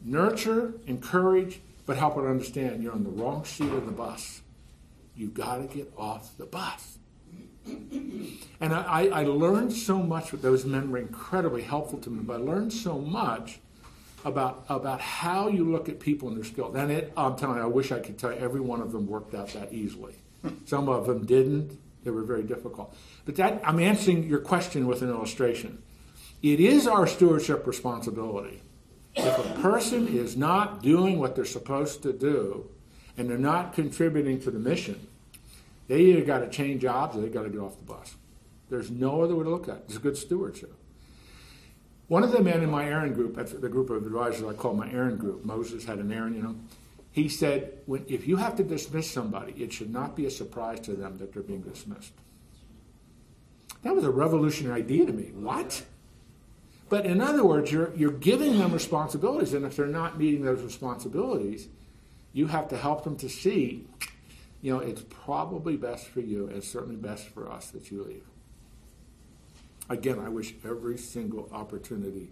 nurture, 0.04 0.74
encourage, 0.86 1.62
but 1.84 1.96
help 1.96 2.14
her 2.14 2.30
understand 2.30 2.80
you're 2.80 2.92
on 2.92 3.02
the 3.02 3.10
wrong 3.10 3.44
seat 3.44 3.72
of 3.72 3.86
the 3.86 3.92
bus. 3.92 4.40
You've 5.16 5.34
got 5.34 5.56
to 5.56 5.76
get 5.76 5.92
off 5.98 6.38
the 6.38 6.46
bus. 6.46 6.98
And 7.66 8.72
I, 8.72 9.08
I, 9.08 9.24
learned 9.24 9.72
so 9.72 10.00
much. 10.00 10.30
With 10.30 10.42
those 10.42 10.64
men 10.64 10.92
were 10.92 10.98
incredibly 10.98 11.62
helpful 11.62 11.98
to 11.98 12.08
me, 12.08 12.22
but 12.22 12.34
I 12.34 12.44
learned 12.44 12.72
so 12.72 13.00
much 13.00 13.58
about 14.24 14.64
about 14.68 15.00
how 15.00 15.48
you 15.48 15.70
look 15.70 15.88
at 15.88 16.00
people 16.00 16.28
and 16.28 16.36
their 16.36 16.44
skills. 16.44 16.74
And 16.76 16.90
it, 16.90 17.12
I'm 17.16 17.36
telling 17.36 17.56
you, 17.56 17.62
I 17.62 17.66
wish 17.66 17.92
I 17.92 18.00
could 18.00 18.18
tell 18.18 18.32
you 18.32 18.38
every 18.38 18.60
one 18.60 18.80
of 18.80 18.92
them 18.92 19.06
worked 19.06 19.34
out 19.34 19.48
that 19.50 19.72
easily. 19.72 20.14
Hmm. 20.42 20.50
Some 20.64 20.88
of 20.88 21.06
them 21.06 21.26
didn't. 21.26 21.78
They 22.04 22.10
were 22.10 22.22
very 22.22 22.42
difficult. 22.42 22.96
But 23.24 23.36
that 23.36 23.60
I'm 23.64 23.78
answering 23.78 24.24
your 24.24 24.40
question 24.40 24.86
with 24.86 25.02
an 25.02 25.10
illustration. 25.10 25.82
It 26.42 26.60
is 26.60 26.86
our 26.86 27.06
stewardship 27.06 27.66
responsibility. 27.66 28.62
If 29.14 29.38
a 29.38 29.60
person 29.60 30.08
is 30.08 30.36
not 30.36 30.82
doing 30.82 31.18
what 31.18 31.34
they're 31.36 31.44
supposed 31.44 32.02
to 32.04 32.12
do 32.12 32.70
and 33.16 33.28
they're 33.28 33.36
not 33.36 33.74
contributing 33.74 34.40
to 34.42 34.50
the 34.50 34.58
mission, 34.58 35.06
they 35.88 36.00
either 36.02 36.24
got 36.24 36.38
to 36.38 36.48
change 36.48 36.82
jobs 36.82 37.16
or 37.16 37.20
they 37.20 37.28
got 37.28 37.42
to 37.42 37.50
get 37.50 37.60
off 37.60 37.76
the 37.76 37.84
bus. 37.84 38.14
There's 38.70 38.90
no 38.90 39.22
other 39.22 39.34
way 39.34 39.44
to 39.44 39.50
look 39.50 39.68
at 39.68 39.76
it. 39.76 39.84
It's 39.88 39.98
good 39.98 40.16
stewardship. 40.16 40.72
One 42.10 42.24
of 42.24 42.32
the 42.32 42.42
men 42.42 42.60
in 42.64 42.68
my 42.68 42.86
Aaron 42.86 43.12
group, 43.12 43.36
the 43.36 43.68
group 43.68 43.88
of 43.88 44.04
advisors 44.04 44.42
I 44.42 44.52
call 44.52 44.74
my 44.74 44.90
Aaron 44.90 45.16
group, 45.16 45.44
Moses 45.44 45.84
had 45.84 45.98
an 45.98 46.10
Aaron, 46.10 46.34
you 46.34 46.42
know, 46.42 46.56
he 47.12 47.28
said, 47.28 47.78
when, 47.86 48.04
if 48.08 48.26
you 48.26 48.34
have 48.34 48.56
to 48.56 48.64
dismiss 48.64 49.08
somebody, 49.08 49.52
it 49.52 49.72
should 49.72 49.92
not 49.92 50.16
be 50.16 50.26
a 50.26 50.30
surprise 50.30 50.80
to 50.80 50.94
them 50.94 51.18
that 51.18 51.32
they're 51.32 51.44
being 51.44 51.60
dismissed. 51.60 52.10
That 53.84 53.94
was 53.94 54.02
a 54.02 54.10
revolutionary 54.10 54.80
idea 54.80 55.06
to 55.06 55.12
me. 55.12 55.30
What? 55.34 55.84
But 56.88 57.06
in 57.06 57.20
other 57.20 57.44
words, 57.44 57.70
you're, 57.70 57.94
you're 57.94 58.10
giving 58.10 58.58
them 58.58 58.72
responsibilities, 58.72 59.54
and 59.54 59.64
if 59.64 59.76
they're 59.76 59.86
not 59.86 60.18
meeting 60.18 60.42
those 60.42 60.62
responsibilities, 60.62 61.68
you 62.32 62.48
have 62.48 62.66
to 62.70 62.76
help 62.76 63.04
them 63.04 63.16
to 63.18 63.28
see, 63.28 63.86
you 64.62 64.74
know, 64.74 64.80
it's 64.80 65.04
probably 65.10 65.76
best 65.76 66.08
for 66.08 66.22
you, 66.22 66.48
and 66.48 66.64
certainly 66.64 66.96
best 66.96 67.28
for 67.28 67.48
us 67.48 67.68
that 67.70 67.92
you 67.92 68.02
leave. 68.02 68.24
Again, 69.90 70.20
I 70.20 70.28
wish 70.28 70.54
every 70.64 70.96
single 70.96 71.48
opportunity 71.52 72.30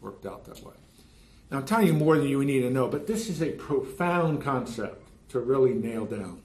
worked 0.00 0.24
out 0.24 0.44
that 0.44 0.64
way. 0.64 0.74
Now, 1.50 1.58
I'm 1.58 1.66
telling 1.66 1.88
you 1.88 1.92
more 1.92 2.16
than 2.16 2.28
you 2.28 2.42
need 2.44 2.60
to 2.60 2.70
know, 2.70 2.86
but 2.86 3.08
this 3.08 3.28
is 3.28 3.42
a 3.42 3.50
profound 3.50 4.40
concept 4.40 5.02
to 5.30 5.40
really 5.40 5.74
nail 5.74 6.06
down. 6.06 6.40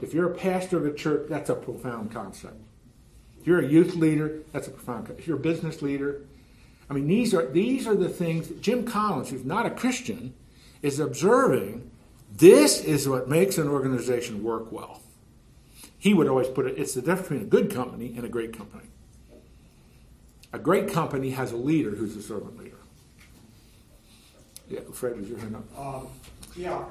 If 0.00 0.14
you're 0.14 0.32
a 0.32 0.34
pastor 0.34 0.78
of 0.78 0.86
a 0.86 0.94
church, 0.94 1.28
that's 1.28 1.50
a 1.50 1.54
profound 1.54 2.10
concept. 2.10 2.56
If 3.38 3.46
you're 3.46 3.60
a 3.60 3.68
youth 3.68 3.94
leader, 3.94 4.40
that's 4.52 4.66
a 4.66 4.70
profound 4.70 5.06
concept. 5.06 5.20
If 5.20 5.26
you're 5.26 5.36
a 5.36 5.40
business 5.40 5.82
leader, 5.82 6.22
I 6.88 6.94
mean, 6.94 7.06
these 7.06 7.34
are, 7.34 7.46
these 7.46 7.86
are 7.86 7.94
the 7.94 8.08
things 8.08 8.48
Jim 8.60 8.84
Collins, 8.84 9.28
who's 9.28 9.44
not 9.44 9.66
a 9.66 9.70
Christian, 9.70 10.32
is 10.80 10.98
observing. 10.98 11.90
This 12.34 12.82
is 12.82 13.06
what 13.06 13.28
makes 13.28 13.58
an 13.58 13.68
organization 13.68 14.42
work 14.42 14.72
well. 14.72 15.02
He 15.98 16.14
would 16.14 16.28
always 16.28 16.48
put 16.48 16.66
it, 16.66 16.78
it's 16.78 16.94
the 16.94 17.02
difference 17.02 17.28
between 17.28 17.42
a 17.42 17.44
good 17.44 17.74
company 17.74 18.14
and 18.16 18.24
a 18.24 18.28
great 18.28 18.56
company. 18.56 18.84
A 20.54 20.58
great 20.60 20.92
company 20.92 21.30
has 21.30 21.50
a 21.50 21.56
leader 21.56 21.90
who's 21.90 22.14
a 22.14 22.22
servant 22.22 22.56
leader. 22.56 22.76
Yeah, 24.70 24.82
Fred, 24.92 25.18
is 25.18 25.28
your 25.28 25.40
hand 25.40 25.56
up? 25.56 25.64
Um, 25.76 26.06
yeah, 26.54 26.84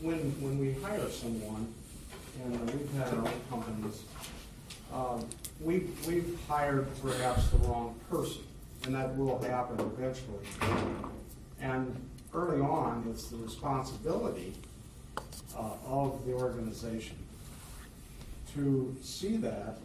when, 0.00 0.16
when 0.40 0.58
we 0.58 0.72
hire 0.82 1.06
someone, 1.10 1.74
and 2.42 2.70
we've 2.70 2.90
had 2.94 3.08
our 3.08 3.18
own 3.18 3.40
companies, 3.50 4.02
um, 4.94 5.26
we, 5.60 5.88
we've 6.08 6.38
hired 6.48 6.88
perhaps 7.02 7.48
the 7.48 7.58
wrong 7.68 8.00
person, 8.08 8.40
and 8.86 8.94
that 8.94 9.14
will 9.14 9.42
happen 9.42 9.78
eventually. 9.78 10.46
And 11.60 11.94
early 12.32 12.62
on, 12.62 13.06
it's 13.10 13.26
the 13.26 13.36
responsibility 13.36 14.54
uh, 15.54 15.72
of 15.86 16.24
the 16.24 16.32
organization 16.32 17.16
to 18.54 18.96
see 19.02 19.36
that 19.36 19.80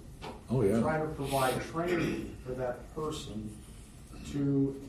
Oh, 0.49 0.61
yeah. 0.61 0.79
Try 0.79 0.99
to 0.99 1.05
provide 1.07 1.53
training 1.71 2.35
for 2.45 2.51
that 2.53 2.93
person 2.93 3.49
to 4.31 4.79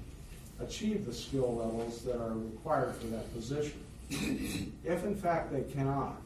achieve 0.60 1.06
the 1.06 1.14
skill 1.14 1.54
levels 1.54 2.02
that 2.02 2.20
are 2.20 2.34
required 2.34 2.94
for 2.96 3.06
that 3.08 3.32
position. 3.34 3.80
If 4.84 5.04
in 5.04 5.14
fact 5.14 5.52
they 5.52 5.62
cannot, 5.72 6.20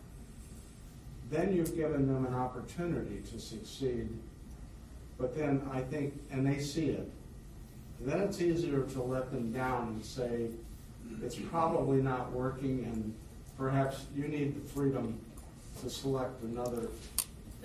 then 1.30 1.54
you've 1.54 1.74
given 1.76 2.06
them 2.06 2.26
an 2.26 2.34
opportunity 2.34 3.22
to 3.30 3.38
succeed. 3.38 4.08
But 5.18 5.36
then 5.36 5.62
I 5.72 5.80
think, 5.80 6.14
and 6.30 6.46
they 6.46 6.58
see 6.60 6.90
it, 6.90 7.10
then 8.00 8.20
it's 8.20 8.40
easier 8.40 8.82
to 8.82 9.02
let 9.02 9.30
them 9.30 9.52
down 9.52 9.88
and 9.88 10.04
say, 10.04 10.48
it's 11.22 11.36
probably 11.36 12.02
not 12.02 12.32
working, 12.32 12.84
and 12.92 13.14
perhaps 13.56 14.04
you 14.14 14.28
need 14.28 14.56
the 14.56 14.68
freedom 14.68 15.18
to 15.82 15.88
select 15.90 16.42
another 16.42 16.88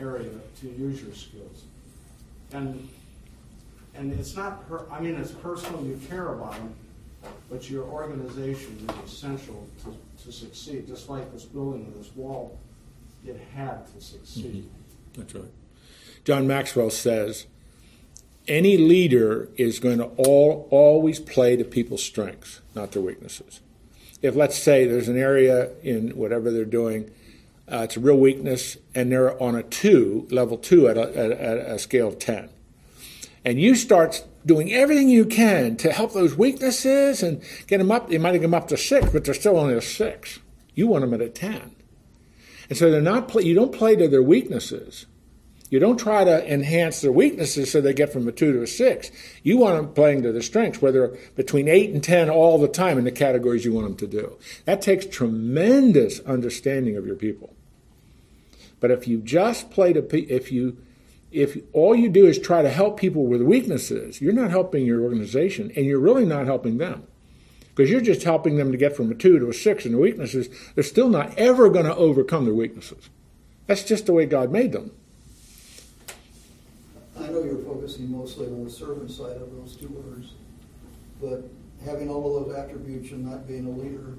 area 0.01 0.29
to 0.61 0.67
use 0.67 1.01
your 1.01 1.13
skills. 1.13 1.63
And, 2.53 2.89
and 3.95 4.11
it's 4.19 4.35
not, 4.35 4.67
per- 4.67 4.85
I 4.91 4.99
mean, 4.99 5.15
it's 5.15 5.31
personal, 5.31 5.85
you 5.85 5.99
care 6.09 6.29
about 6.33 6.53
them, 6.53 6.73
but 7.49 7.69
your 7.69 7.83
organization 7.85 8.87
is 8.89 9.11
essential 9.11 9.67
to, 9.83 10.23
to 10.23 10.31
succeed, 10.31 10.87
just 10.87 11.09
like 11.09 11.31
this 11.31 11.45
building 11.45 11.85
or 11.87 11.97
this 11.97 12.13
wall, 12.15 12.57
it 13.25 13.39
had 13.53 13.85
to 13.93 14.01
succeed. 14.01 14.65
Mm-hmm. 14.65 15.21
That's 15.21 15.35
right. 15.35 15.51
John 16.23 16.47
Maxwell 16.47 16.89
says 16.89 17.45
any 18.47 18.77
leader 18.77 19.49
is 19.55 19.79
going 19.79 19.99
to 19.99 20.05
all, 20.17 20.67
always 20.71 21.19
play 21.19 21.55
to 21.55 21.63
people's 21.63 22.03
strengths, 22.03 22.59
not 22.75 22.91
their 22.91 23.01
weaknesses. 23.01 23.61
If, 24.21 24.35
let's 24.35 24.57
say, 24.57 24.85
there's 24.85 25.07
an 25.07 25.17
area 25.17 25.71
in 25.83 26.11
whatever 26.11 26.51
they're 26.51 26.65
doing, 26.65 27.11
uh, 27.71 27.83
it's 27.83 27.97
a 27.97 27.99
real 27.99 28.17
weakness, 28.17 28.77
and 28.93 29.11
they're 29.11 29.41
on 29.41 29.55
a 29.55 29.63
two, 29.63 30.27
level 30.29 30.57
two 30.57 30.87
at 30.87 30.97
a, 30.97 31.17
at, 31.17 31.57
a 31.57 31.79
scale 31.79 32.07
of 32.07 32.19
10, 32.19 32.49
and 33.45 33.59
you 33.59 33.75
start 33.75 34.25
doing 34.45 34.71
everything 34.73 35.09
you 35.09 35.25
can 35.25 35.75
to 35.77 35.91
help 35.91 36.13
those 36.13 36.35
weaknesses 36.35 37.23
and 37.23 37.41
get 37.67 37.77
them 37.77 37.91
up, 37.91 38.11
you 38.11 38.19
might 38.19 38.33
get 38.33 38.41
them 38.41 38.53
up 38.53 38.67
to 38.67 38.77
six, 38.77 39.09
but 39.11 39.23
they're 39.23 39.33
still 39.33 39.57
only 39.57 39.73
a 39.73 39.81
six. 39.81 40.39
You 40.73 40.87
want 40.87 41.01
them 41.01 41.13
at 41.13 41.21
a 41.21 41.29
10. 41.29 41.75
And 42.69 42.77
so 42.77 42.89
they're 42.89 43.01
not 43.01 43.27
play, 43.27 43.43
you 43.43 43.53
don't 43.53 43.73
play 43.73 43.95
to 43.95 44.07
their 44.07 44.23
weaknesses. 44.23 45.05
You 45.69 45.79
don't 45.79 45.97
try 45.97 46.25
to 46.25 46.53
enhance 46.53 46.99
their 46.99 47.13
weaknesses 47.13 47.71
so 47.71 47.79
they 47.79 47.93
get 47.93 48.11
from 48.11 48.27
a 48.27 48.31
two 48.33 48.51
to 48.51 48.61
a 48.61 48.67
six. 48.67 49.09
You 49.41 49.57
want 49.57 49.77
them 49.77 49.93
playing 49.93 50.23
to 50.23 50.33
their 50.33 50.41
strengths, 50.41 50.81
whether 50.81 51.17
between 51.37 51.69
eight 51.69 51.91
and 51.91 52.03
ten 52.03 52.29
all 52.29 52.57
the 52.57 52.67
time 52.67 52.97
in 52.97 53.05
the 53.05 53.11
categories 53.11 53.63
you 53.63 53.71
want 53.71 53.87
them 53.87 53.97
to 53.97 54.07
do. 54.07 54.37
That 54.65 54.81
takes 54.81 55.05
tremendous 55.05 56.19
understanding 56.21 56.97
of 56.97 57.05
your 57.05 57.15
people. 57.15 57.55
But 58.81 58.91
if 58.91 59.07
you 59.07 59.19
just 59.19 59.71
play 59.71 59.93
to 59.93 60.03
if 60.33 60.51
you 60.51 60.77
if 61.31 61.57
all 61.71 61.95
you 61.95 62.09
do 62.09 62.27
is 62.27 62.37
try 62.37 62.61
to 62.61 62.69
help 62.69 62.99
people 62.99 63.25
with 63.25 63.41
weaknesses, 63.41 64.19
you're 64.19 64.33
not 64.33 64.51
helping 64.51 64.85
your 64.85 65.01
organization, 65.01 65.71
and 65.77 65.85
you're 65.85 65.99
really 65.99 66.25
not 66.25 66.45
helping 66.45 66.77
them 66.77 67.07
because 67.69 67.89
you're 67.89 68.01
just 68.01 68.23
helping 68.23 68.57
them 68.57 68.71
to 68.73 68.77
get 68.77 68.97
from 68.97 69.09
a 69.09 69.15
two 69.15 69.39
to 69.39 69.47
a 69.47 69.53
six 69.53 69.85
in 69.85 69.93
the 69.93 69.97
weaknesses. 69.97 70.49
They're 70.75 70.83
still 70.83 71.07
not 71.07 71.37
ever 71.37 71.69
going 71.69 71.85
to 71.85 71.95
overcome 71.95 72.43
their 72.43 72.53
weaknesses. 72.53 73.09
That's 73.67 73.83
just 73.83 74.07
the 74.07 74.13
way 74.13 74.25
God 74.25 74.51
made 74.51 74.73
them. 74.73 74.91
I 77.17 77.27
know 77.27 77.43
you're 77.43 77.63
focusing 77.63 78.11
mostly 78.11 78.47
on 78.47 78.65
the 78.65 78.69
servant 78.69 79.11
side 79.11 79.37
of 79.37 79.55
those 79.55 79.77
two 79.77 79.87
words, 79.87 80.33
but 81.21 81.49
having 81.85 82.09
all 82.09 82.37
of 82.37 82.47
those 82.47 82.55
attributes 82.57 83.11
and 83.11 83.25
not 83.25 83.47
being 83.47 83.67
a 83.67 83.69
leader 83.69 84.15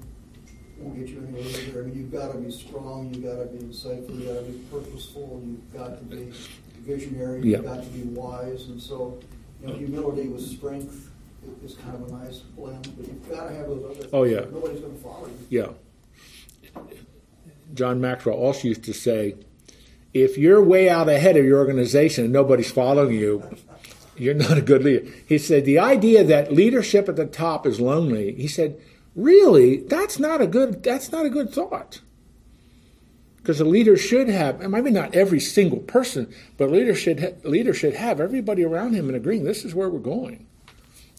won't 0.79 0.99
get 0.99 1.09
you 1.09 1.19
anywhere 1.19 1.43
either. 1.43 1.81
I 1.81 1.85
mean, 1.85 1.97
you've 1.97 2.11
got 2.11 2.31
to 2.31 2.37
be 2.37 2.51
strong, 2.51 3.13
you've 3.13 3.23
got 3.23 3.35
to 3.35 3.45
be 3.45 3.63
insightful, 3.63 4.19
you've 4.19 4.27
got 4.27 4.39
to 4.39 4.51
be 4.51 4.59
purposeful, 4.71 5.41
you've 5.45 5.73
got 5.73 5.97
to 5.97 6.03
be 6.05 6.31
visionary, 6.81 7.41
you've 7.41 7.63
got 7.63 7.83
to 7.83 7.89
be 7.89 8.01
wise, 8.03 8.67
and 8.67 8.81
so, 8.81 9.19
you 9.61 9.67
know, 9.67 9.73
humility 9.75 10.27
with 10.27 10.41
strength 10.41 11.09
is 11.63 11.75
kind 11.75 11.95
of 11.95 12.09
a 12.09 12.23
nice 12.23 12.39
blend, 12.39 12.91
but 12.97 13.07
you've 13.07 13.29
got 13.29 13.49
to 13.49 13.55
have 13.55 13.67
those 13.67 13.83
other 13.85 13.93
things. 13.95 14.09
Oh, 14.13 14.23
yeah. 14.23 14.41
Nobody's 14.51 14.79
going 14.79 14.95
to 14.95 15.03
follow 15.03 15.27
you. 15.27 15.47
Yeah. 15.49 16.81
John 17.73 17.99
Maxwell 18.01 18.35
also 18.35 18.67
used 18.67 18.83
to 18.83 18.93
say, 18.93 19.35
if 20.13 20.37
you're 20.37 20.63
way 20.63 20.89
out 20.89 21.09
ahead 21.09 21.37
of 21.37 21.45
your 21.45 21.57
organization 21.59 22.25
and 22.25 22.33
nobody's 22.33 22.71
following 22.71 23.15
you, 23.15 23.43
you're 24.15 24.35
not 24.35 24.57
a 24.57 24.61
good 24.61 24.83
leader. 24.83 25.09
He 25.27 25.37
said, 25.37 25.65
the 25.65 25.79
idea 25.79 26.23
that 26.23 26.53
leadership 26.53 27.09
at 27.09 27.15
the 27.15 27.25
top 27.25 27.65
is 27.65 27.79
lonely, 27.79 28.33
he 28.35 28.47
said, 28.47 28.79
really, 29.15 29.77
that's 29.77 30.19
not 30.19 30.41
a 30.41 30.47
good, 30.47 30.83
that's 30.83 31.11
not 31.11 31.25
a 31.25 31.29
good 31.29 31.53
thought. 31.53 32.01
Because 33.37 33.59
a 33.59 33.65
leader 33.65 33.97
should 33.97 34.29
have, 34.29 34.61
and 34.61 34.71
maybe 34.71 34.89
not 34.89 35.13
every 35.13 35.39
single 35.39 35.79
person, 35.79 36.33
but 36.57 36.69
a 36.69 36.71
leader 36.71 36.95
should, 36.95 37.19
ha- 37.19 37.49
leader 37.49 37.73
should 37.73 37.93
have 37.93 38.21
everybody 38.21 38.63
around 38.63 38.93
him 38.93 39.07
and 39.07 39.17
agreeing 39.17 39.43
this 39.43 39.65
is 39.65 39.75
where 39.75 39.89
we're 39.89 39.99
going. 39.99 40.47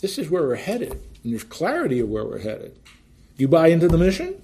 This 0.00 0.18
is 0.18 0.30
where 0.30 0.42
we're 0.42 0.54
headed. 0.54 0.92
And 1.22 1.32
there's 1.32 1.44
clarity 1.44 2.00
of 2.00 2.08
where 2.08 2.24
we're 2.24 2.38
headed. 2.38 2.74
Do 3.36 3.42
you 3.42 3.48
buy 3.48 3.68
into 3.68 3.88
the 3.88 3.98
mission? 3.98 4.32
Do 4.32 4.40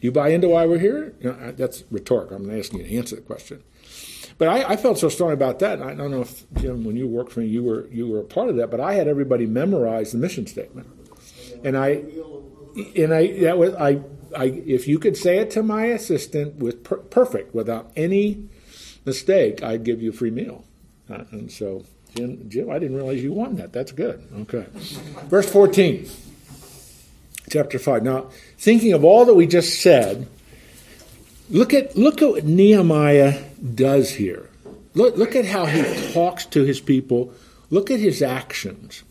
you 0.00 0.12
buy 0.12 0.28
into 0.28 0.48
why 0.48 0.66
we're 0.66 0.78
here? 0.78 1.14
You 1.20 1.32
know, 1.32 1.52
that's 1.52 1.84
rhetorical. 1.90 2.36
I'm 2.36 2.46
not 2.46 2.58
asking 2.58 2.80
you 2.80 2.86
to 2.86 2.96
answer 2.96 3.16
the 3.16 3.22
question. 3.22 3.62
But 4.38 4.48
I, 4.48 4.72
I 4.72 4.76
felt 4.76 4.98
so 4.98 5.08
strong 5.08 5.32
about 5.32 5.60
that. 5.60 5.78
And 5.80 5.90
I 5.90 5.94
don't 5.94 6.10
know 6.10 6.22
if 6.22 6.44
Jim, 6.54 6.84
when 6.84 6.96
you 6.96 7.08
worked 7.08 7.32
for 7.32 7.40
me, 7.40 7.46
you 7.46 7.62
were 7.62 7.86
you 7.88 8.08
were 8.08 8.20
a 8.20 8.24
part 8.24 8.48
of 8.48 8.56
that. 8.56 8.70
But 8.70 8.80
I 8.80 8.94
had 8.94 9.08
everybody 9.08 9.46
memorize 9.46 10.12
the 10.12 10.18
mission 10.18 10.46
statement, 10.46 10.88
and 11.64 11.76
I 11.76 12.04
and 12.96 13.14
I 13.14 13.40
that 13.40 13.58
was 13.58 13.74
I 13.74 14.00
I 14.36 14.44
if 14.44 14.86
you 14.86 14.98
could 14.98 15.16
say 15.16 15.38
it 15.38 15.50
to 15.52 15.62
my 15.62 15.86
assistant 15.86 16.56
with 16.56 16.84
per, 16.84 16.98
perfect 16.98 17.54
without 17.54 17.90
any 17.96 18.48
mistake, 19.04 19.62
I'd 19.62 19.84
give 19.84 20.02
you 20.02 20.10
a 20.10 20.14
free 20.14 20.30
meal. 20.30 20.64
Uh, 21.08 21.24
and 21.30 21.50
so 21.50 21.84
Jim, 22.14 22.48
Jim, 22.48 22.70
I 22.70 22.78
didn't 22.78 22.96
realize 22.96 23.22
you 23.22 23.32
won 23.32 23.56
that. 23.56 23.72
That's 23.72 23.92
good. 23.92 24.26
Okay, 24.42 24.66
verse 25.28 25.50
fourteen 25.50 26.08
chapter 27.50 27.78
5. 27.78 28.02
Now, 28.02 28.30
thinking 28.58 28.92
of 28.92 29.04
all 29.04 29.24
that 29.24 29.34
we 29.34 29.46
just 29.46 29.80
said, 29.80 30.28
look 31.50 31.72
at 31.72 31.96
look 31.96 32.22
at 32.22 32.30
what 32.30 32.44
Nehemiah 32.44 33.42
does 33.74 34.10
here. 34.10 34.50
Look, 34.94 35.16
look 35.16 35.36
at 35.36 35.44
how 35.44 35.66
he 35.66 36.12
talks 36.12 36.46
to 36.46 36.64
his 36.64 36.80
people. 36.80 37.32
Look 37.70 37.90
at 37.90 38.00
his 38.00 38.22
actions. 38.22 39.02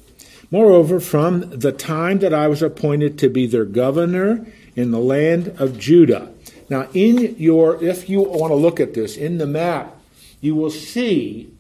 Moreover, 0.52 1.00
from 1.00 1.50
the 1.50 1.72
time 1.72 2.20
that 2.20 2.34
I 2.34 2.48
was 2.48 2.62
appointed 2.62 3.18
to 3.20 3.30
be 3.30 3.48
their 3.48 3.66
governor 3.66 4.46
in 4.76 4.92
the 4.92 5.00
land 5.00 5.56
of 5.58 5.80
Judah. 5.80 6.32
Now, 6.70 6.88
in 6.94 7.36
your, 7.38 7.84
if 7.84 8.10
you 8.10 8.22
want 8.22 8.52
to 8.52 8.56
look 8.56 8.80
at 8.80 8.94
this, 8.94 9.18
in 9.18 9.38
the 9.38 9.48
map, 9.48 9.96
you 10.42 10.56
will 10.56 10.70
see, 10.70 11.52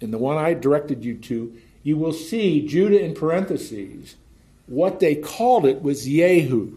in 0.00 0.10
the 0.10 0.18
one 0.18 0.36
I 0.36 0.54
directed 0.54 1.04
you 1.04 1.16
to, 1.18 1.56
you 1.82 1.96
will 1.96 2.12
see 2.12 2.66
Judah 2.66 3.00
in 3.02 3.14
parentheses 3.14 4.16
what 4.66 5.00
they 5.00 5.14
called 5.14 5.66
it 5.66 5.82
was 5.82 6.06
Yehud. 6.06 6.74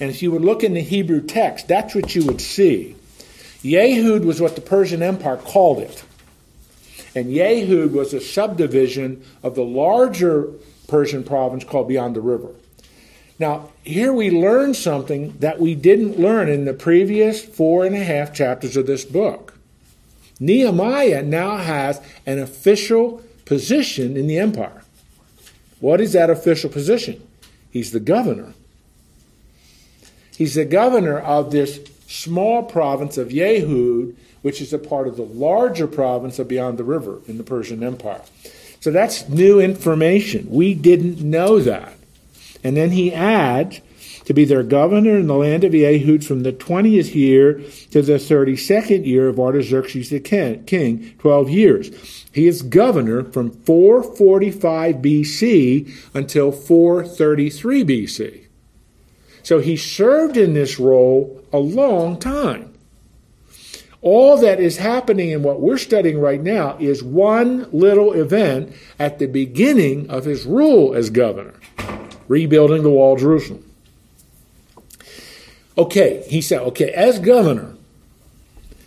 And 0.00 0.10
if 0.10 0.22
you 0.22 0.30
would 0.30 0.42
look 0.42 0.62
in 0.62 0.74
the 0.74 0.80
Hebrew 0.82 1.20
text, 1.20 1.68
that's 1.68 1.94
what 1.94 2.14
you 2.14 2.24
would 2.26 2.40
see. 2.40 2.96
Yehud 3.62 4.24
was 4.24 4.40
what 4.40 4.54
the 4.54 4.60
Persian 4.60 5.02
Empire 5.02 5.36
called 5.36 5.80
it. 5.80 6.04
And 7.16 7.32
Yehud 7.32 7.92
was 7.92 8.12
a 8.12 8.20
subdivision 8.20 9.24
of 9.42 9.54
the 9.54 9.64
larger 9.64 10.50
Persian 10.86 11.24
province 11.24 11.64
called 11.64 11.88
Beyond 11.88 12.14
the 12.14 12.20
River. 12.20 12.50
Now, 13.38 13.70
here 13.84 14.12
we 14.12 14.30
learn 14.30 14.74
something 14.74 15.36
that 15.38 15.58
we 15.58 15.74
didn't 15.74 16.20
learn 16.20 16.50
in 16.50 16.66
the 16.66 16.74
previous 16.74 17.42
four 17.42 17.86
and 17.86 17.96
a 17.96 18.04
half 18.04 18.34
chapters 18.34 18.76
of 18.76 18.86
this 18.86 19.06
book. 19.06 19.58
Nehemiah 20.38 21.22
now 21.22 21.56
has 21.56 22.02
an 22.26 22.38
official 22.38 23.22
position 23.46 24.16
in 24.16 24.26
the 24.26 24.38
empire. 24.38 24.82
What 25.80 26.02
is 26.02 26.12
that 26.12 26.28
official 26.28 26.68
position? 26.68 27.26
He's 27.70 27.92
the 27.92 28.00
governor. 28.00 28.52
He's 30.36 30.54
the 30.54 30.66
governor 30.66 31.18
of 31.18 31.50
this 31.50 31.80
small 32.06 32.62
province 32.62 33.16
of 33.16 33.28
Yehud, 33.28 34.14
which 34.46 34.60
is 34.60 34.72
a 34.72 34.78
part 34.78 35.08
of 35.08 35.16
the 35.16 35.24
larger 35.24 35.88
province 35.88 36.38
of 36.38 36.46
beyond 36.46 36.78
the 36.78 36.84
river 36.84 37.18
in 37.26 37.36
the 37.36 37.42
Persian 37.42 37.82
Empire. 37.82 38.22
So 38.78 38.92
that's 38.92 39.28
new 39.28 39.58
information. 39.58 40.46
We 40.48 40.72
didn't 40.72 41.20
know 41.20 41.58
that. 41.58 41.94
And 42.62 42.76
then 42.76 42.92
he 42.92 43.12
adds 43.12 43.80
to 44.26 44.32
be 44.32 44.44
their 44.44 44.62
governor 44.62 45.16
in 45.16 45.26
the 45.26 45.34
land 45.34 45.64
of 45.64 45.72
Yehud 45.72 46.22
from 46.22 46.44
the 46.44 46.52
20th 46.52 47.12
year 47.12 47.54
to 47.90 48.02
the 48.02 48.18
32nd 48.18 49.04
year 49.04 49.26
of 49.26 49.40
Artaxerxes 49.40 50.10
the 50.10 50.20
king, 50.20 51.16
12 51.18 51.50
years. 51.50 52.24
He 52.32 52.46
is 52.46 52.62
governor 52.62 53.24
from 53.24 53.50
445 53.50 54.94
BC 54.98 55.92
until 56.14 56.52
433 56.52 57.82
BC. 57.82 58.46
So 59.42 59.58
he 59.58 59.76
served 59.76 60.36
in 60.36 60.54
this 60.54 60.78
role 60.78 61.44
a 61.52 61.58
long 61.58 62.20
time. 62.20 62.75
All 64.02 64.36
that 64.38 64.60
is 64.60 64.76
happening 64.76 65.30
in 65.30 65.42
what 65.42 65.60
we're 65.60 65.78
studying 65.78 66.18
right 66.18 66.40
now 66.40 66.76
is 66.78 67.02
one 67.02 67.68
little 67.72 68.12
event 68.12 68.72
at 68.98 69.18
the 69.18 69.26
beginning 69.26 70.10
of 70.10 70.24
his 70.24 70.44
rule 70.44 70.94
as 70.94 71.10
governor, 71.10 71.54
rebuilding 72.28 72.82
the 72.82 72.90
wall 72.90 73.14
of 73.14 73.20
Jerusalem. 73.20 73.64
Okay, 75.78 76.24
he 76.28 76.40
said, 76.40 76.60
okay, 76.60 76.90
as 76.92 77.18
governor, 77.18 77.74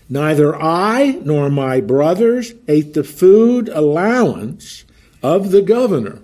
neither 0.07 0.55
I 0.55 1.19
nor 1.23 1.49
my 1.49 1.81
brothers 1.81 2.53
ate 2.67 2.93
the 2.93 3.03
food 3.03 3.69
allowance 3.69 4.85
of 5.21 5.51
the 5.51 5.61
governor. 5.61 6.21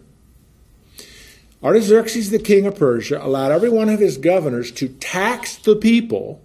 Artaxerxes, 1.63 2.29
the 2.29 2.39
king 2.39 2.67
of 2.67 2.77
Persia, 2.77 3.19
allowed 3.21 3.51
every 3.51 3.69
one 3.69 3.89
of 3.89 3.99
his 3.99 4.17
governors 4.17 4.71
to 4.73 4.87
tax 4.87 5.55
the 5.55 5.75
people 5.75 6.44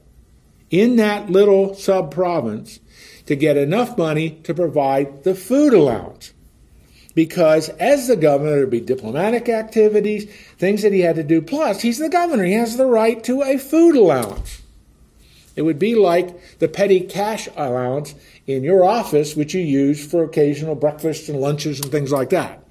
in 0.70 0.96
that 0.96 1.28
little 1.30 1.74
sub 1.74 2.12
province 2.12 2.80
to 3.26 3.36
get 3.36 3.56
enough 3.56 3.98
money 3.98 4.30
to 4.44 4.54
provide 4.54 5.24
the 5.24 5.34
food 5.34 5.74
allowance. 5.74 6.32
because 7.14 7.68
as 7.70 8.06
the 8.06 8.16
governor, 8.16 8.52
there'd 8.52 8.70
be 8.70 8.80
diplomatic 8.80 9.48
activities, 9.48 10.30
things 10.58 10.82
that 10.82 10.92
he 10.92 11.00
had 11.00 11.16
to 11.16 11.24
do. 11.24 11.42
Plus, 11.42 11.80
he's 11.80 11.98
the 11.98 12.08
governor. 12.08 12.44
He 12.44 12.52
has 12.52 12.76
the 12.76 12.86
right 12.86 13.22
to 13.24 13.42
a 13.42 13.58
food 13.58 13.96
allowance. 13.96 14.62
It 15.56 15.62
would 15.62 15.78
be 15.78 15.94
like 15.96 16.58
the 16.60 16.68
petty 16.68 17.00
cash 17.00 17.48
allowance 17.56 18.14
in 18.46 18.62
your 18.62 18.84
office, 18.84 19.34
which 19.34 19.54
you 19.54 19.60
use 19.60 20.06
for 20.06 20.22
occasional 20.22 20.74
breakfasts 20.74 21.28
and 21.28 21.40
lunches 21.40 21.80
and 21.80 21.90
things 21.90 22.12
like 22.12 22.30
that. 22.30 22.64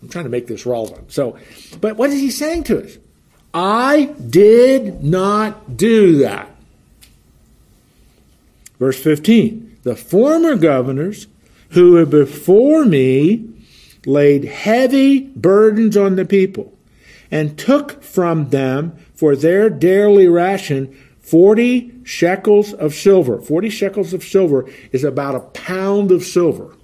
I'm 0.00 0.08
trying 0.08 0.24
to 0.24 0.30
make 0.30 0.46
this 0.46 0.64
relevant. 0.64 1.12
So, 1.12 1.36
but 1.80 1.96
what 1.96 2.10
is 2.10 2.20
he 2.20 2.30
saying 2.30 2.64
to 2.64 2.84
us? 2.84 2.98
I 3.52 4.14
did 4.30 5.04
not 5.04 5.76
do 5.76 6.18
that. 6.18 6.51
Verse 8.82 9.00
15 9.00 9.78
The 9.84 9.94
former 9.94 10.56
governors 10.56 11.28
who 11.68 11.92
were 11.92 12.04
before 12.04 12.84
me 12.84 13.48
laid 14.04 14.44
heavy 14.44 15.20
burdens 15.20 15.96
on 15.96 16.16
the 16.16 16.24
people 16.24 16.76
and 17.30 17.56
took 17.56 18.02
from 18.02 18.48
them 18.48 18.96
for 19.14 19.36
their 19.36 19.70
daily 19.70 20.26
ration 20.26 20.92
40 21.20 21.92
shekels 22.02 22.72
of 22.72 22.92
silver. 22.92 23.40
40 23.40 23.70
shekels 23.70 24.12
of 24.12 24.24
silver 24.24 24.68
is 24.90 25.04
about 25.04 25.36
a 25.36 25.50
pound 25.50 26.10
of 26.10 26.24
silver. 26.24 26.74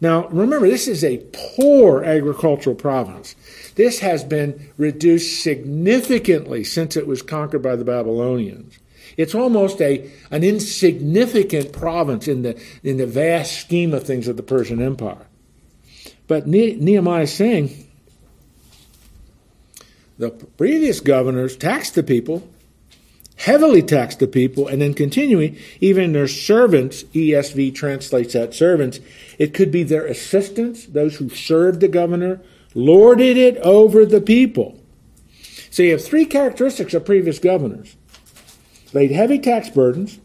Now, 0.00 0.26
remember, 0.28 0.66
this 0.66 0.88
is 0.88 1.04
a 1.04 1.22
poor 1.34 2.02
agricultural 2.02 2.76
province. 2.76 3.34
This 3.74 3.98
has 3.98 4.24
been 4.24 4.70
reduced 4.78 5.42
significantly 5.42 6.64
since 6.64 6.96
it 6.96 7.06
was 7.06 7.20
conquered 7.20 7.60
by 7.60 7.76
the 7.76 7.84
Babylonians. 7.84 8.78
It's 9.20 9.34
almost 9.34 9.82
a, 9.82 10.10
an 10.30 10.42
insignificant 10.42 11.72
province 11.72 12.26
in 12.26 12.40
the, 12.40 12.60
in 12.82 12.96
the 12.96 13.06
vast 13.06 13.60
scheme 13.60 13.92
of 13.92 14.04
things 14.04 14.28
of 14.28 14.38
the 14.38 14.42
Persian 14.42 14.80
Empire. 14.80 15.26
But 16.26 16.46
Nehemiah 16.46 17.24
is 17.24 17.32
saying 17.34 17.86
the 20.16 20.30
previous 20.30 21.00
governors 21.00 21.54
taxed 21.54 21.96
the 21.96 22.02
people, 22.02 22.48
heavily 23.36 23.82
taxed 23.82 24.20
the 24.20 24.26
people, 24.26 24.66
and 24.66 24.80
then 24.80 24.94
continuing, 24.94 25.58
even 25.80 26.12
their 26.12 26.28
servants, 26.28 27.02
ESV 27.04 27.74
translates 27.74 28.32
that 28.32 28.54
servants, 28.54 29.00
it 29.38 29.52
could 29.52 29.70
be 29.70 29.82
their 29.82 30.06
assistants, 30.06 30.86
those 30.86 31.16
who 31.16 31.28
served 31.28 31.80
the 31.80 31.88
governor, 31.88 32.40
lorded 32.74 33.36
it 33.36 33.58
over 33.58 34.06
the 34.06 34.20
people. 34.22 34.80
So 35.70 35.82
you 35.82 35.92
have 35.92 36.04
three 36.04 36.24
characteristics 36.24 36.94
of 36.94 37.04
previous 37.04 37.38
governors 37.38 37.96
laid 38.92 39.10
heavy 39.10 39.38
tax 39.38 39.68
burdens, 39.68 40.18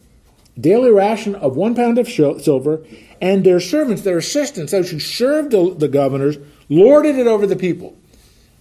daily 0.60 0.92
ration 0.92 1.36
of 1.36 1.56
one 1.56 1.76
pound 1.76 1.98
of 1.98 2.08
silver, 2.08 2.86
and 3.22 3.44
their 3.44 3.60
servants, 3.60 4.02
their 4.04 4.18
assistants, 4.18 4.72
those 4.72 4.92
who 4.92 5.00
served 5.00 5.52
the 5.52 5.88
governors, 5.88 6.38
lorded 6.70 7.18
it 7.18 7.28
over 7.28 7.46
the 7.46 7.56
people. 7.56 7.96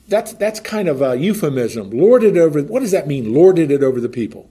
That's, 0.08 0.34
that's 0.34 0.60
kind 0.60 0.88
of 0.88 1.00
a 1.00 1.16
euphemism. 1.16 1.90
Lorded 1.90 2.36
over, 2.36 2.62
what 2.62 2.80
does 2.80 2.90
that 2.90 3.06
mean, 3.06 3.32
lorded 3.32 3.70
it 3.70 3.82
over 3.82 4.00
the 4.00 4.08
people? 4.08 4.48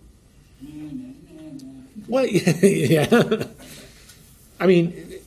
Well, 2.08 2.26
yeah. 2.28 3.46
I 4.60 4.68
mean, 4.68 5.20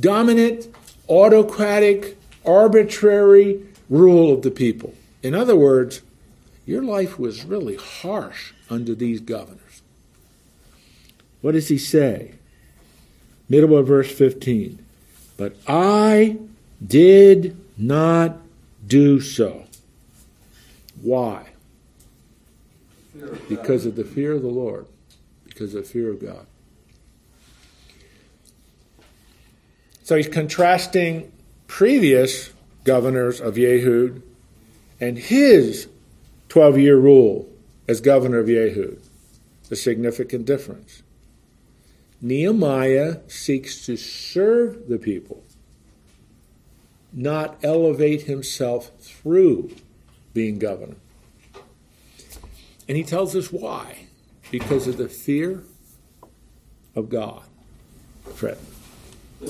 dominant, 0.00 0.68
autocratic, 1.08 2.16
arbitrary 2.44 3.62
rule 3.88 4.32
of 4.32 4.42
the 4.42 4.50
people. 4.50 4.94
In 5.22 5.34
other 5.34 5.56
words, 5.56 6.02
your 6.66 6.82
life 6.82 7.18
was 7.18 7.44
really 7.44 7.76
harsh 7.76 8.52
under 8.68 8.94
these 8.94 9.20
governors. 9.20 9.82
What 11.40 11.52
does 11.52 11.68
he 11.68 11.78
say? 11.78 12.32
Middle 13.48 13.76
of 13.78 13.86
verse 13.86 14.10
15. 14.10 14.84
But 15.36 15.56
I 15.68 16.38
did 16.84 17.56
not 17.78 18.38
do 18.86 19.20
so. 19.20 19.64
Why? 21.00 21.50
Because 23.48 23.86
of 23.86 23.94
the 23.94 24.04
fear 24.04 24.32
of 24.32 24.42
the 24.42 24.48
Lord, 24.48 24.86
because 25.44 25.74
of 25.74 25.84
the 25.84 25.88
fear 25.88 26.10
of 26.10 26.20
God. 26.20 26.46
So 30.02 30.16
he's 30.16 30.28
contrasting 30.28 31.30
previous 31.66 32.52
governors 32.84 33.40
of 33.40 33.54
Yehud 33.54 34.22
and 35.00 35.18
his 35.18 35.88
12 36.56 36.78
year 36.78 36.96
rule 36.96 37.46
as 37.86 38.00
governor 38.00 38.38
of 38.38 38.46
Yehud. 38.46 38.98
A 39.70 39.76
significant 39.76 40.46
difference. 40.46 41.02
Nehemiah 42.22 43.18
seeks 43.28 43.84
to 43.84 43.98
serve 43.98 44.88
the 44.88 44.96
people, 44.96 45.44
not 47.12 47.58
elevate 47.62 48.22
himself 48.22 48.90
through 49.00 49.70
being 50.32 50.58
governor. 50.58 50.96
And 52.88 52.96
he 52.96 53.02
tells 53.02 53.36
us 53.36 53.52
why. 53.52 54.06
Because 54.50 54.86
of 54.86 54.96
the 54.96 55.10
fear 55.10 55.62
of 56.94 57.10
God. 57.10 57.42
Fred. 58.34 58.56
The 59.42 59.48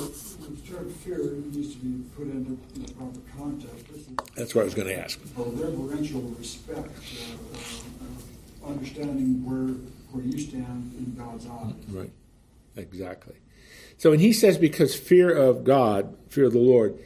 term 0.68 0.92
fear 1.04 1.18
needs 1.18 1.74
to 1.74 1.78
be 1.78 2.02
put 2.16 2.26
into 2.26 2.58
the 2.74 2.92
proper 2.94 3.20
context. 3.38 3.95
That's 4.36 4.54
what 4.54 4.62
I 4.62 4.64
was 4.64 4.74
going 4.74 4.88
to 4.88 4.98
ask. 4.98 5.18
A 5.38 5.42
reverential 5.42 6.20
respect, 6.38 6.78
uh, 6.78 8.66
uh, 8.66 8.68
understanding 8.68 9.44
where 9.44 9.74
where 10.12 10.24
you 10.24 10.38
stand 10.38 10.94
in 10.98 11.14
God's 11.16 11.46
eyes. 11.46 11.74
Right. 11.88 12.10
Exactly. 12.76 13.36
So 13.98 14.12
and 14.12 14.20
he 14.20 14.32
says 14.32 14.58
because 14.58 14.94
fear 14.94 15.34
of 15.34 15.64
God, 15.64 16.16
fear 16.28 16.46
of 16.46 16.52
the 16.52 16.58
Lord, 16.58 16.98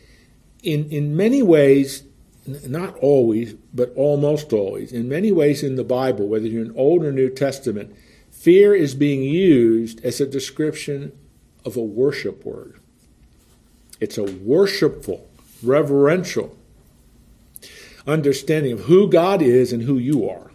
in, 0.62 0.88
in 0.90 1.16
many 1.16 1.42
ways, 1.42 2.04
not 2.46 2.96
always, 2.98 3.54
but 3.74 3.92
almost 3.94 4.52
always, 4.52 4.92
in 4.92 5.08
many 5.08 5.32
ways 5.32 5.62
in 5.62 5.76
the 5.76 5.84
Bible, 5.84 6.26
whether 6.26 6.46
you're 6.46 6.64
in 6.64 6.76
Old 6.76 7.04
or 7.04 7.12
New 7.12 7.30
Testament, 7.30 7.94
fear 8.30 8.74
is 8.74 8.94
being 8.94 9.22
used 9.22 10.04
as 10.04 10.20
a 10.20 10.26
description 10.26 11.12
of 11.64 11.76
a 11.76 11.82
worship 11.82 12.44
word. 12.44 12.80
It's 14.00 14.18
a 14.18 14.24
worshipful, 14.24 15.28
reverential 15.62 16.56
understanding 18.06 18.72
of 18.72 18.80
who 18.80 19.08
God 19.08 19.42
is 19.42 19.72
and 19.72 19.82
who 19.82 19.98
you 19.98 20.28
are. 20.28 20.50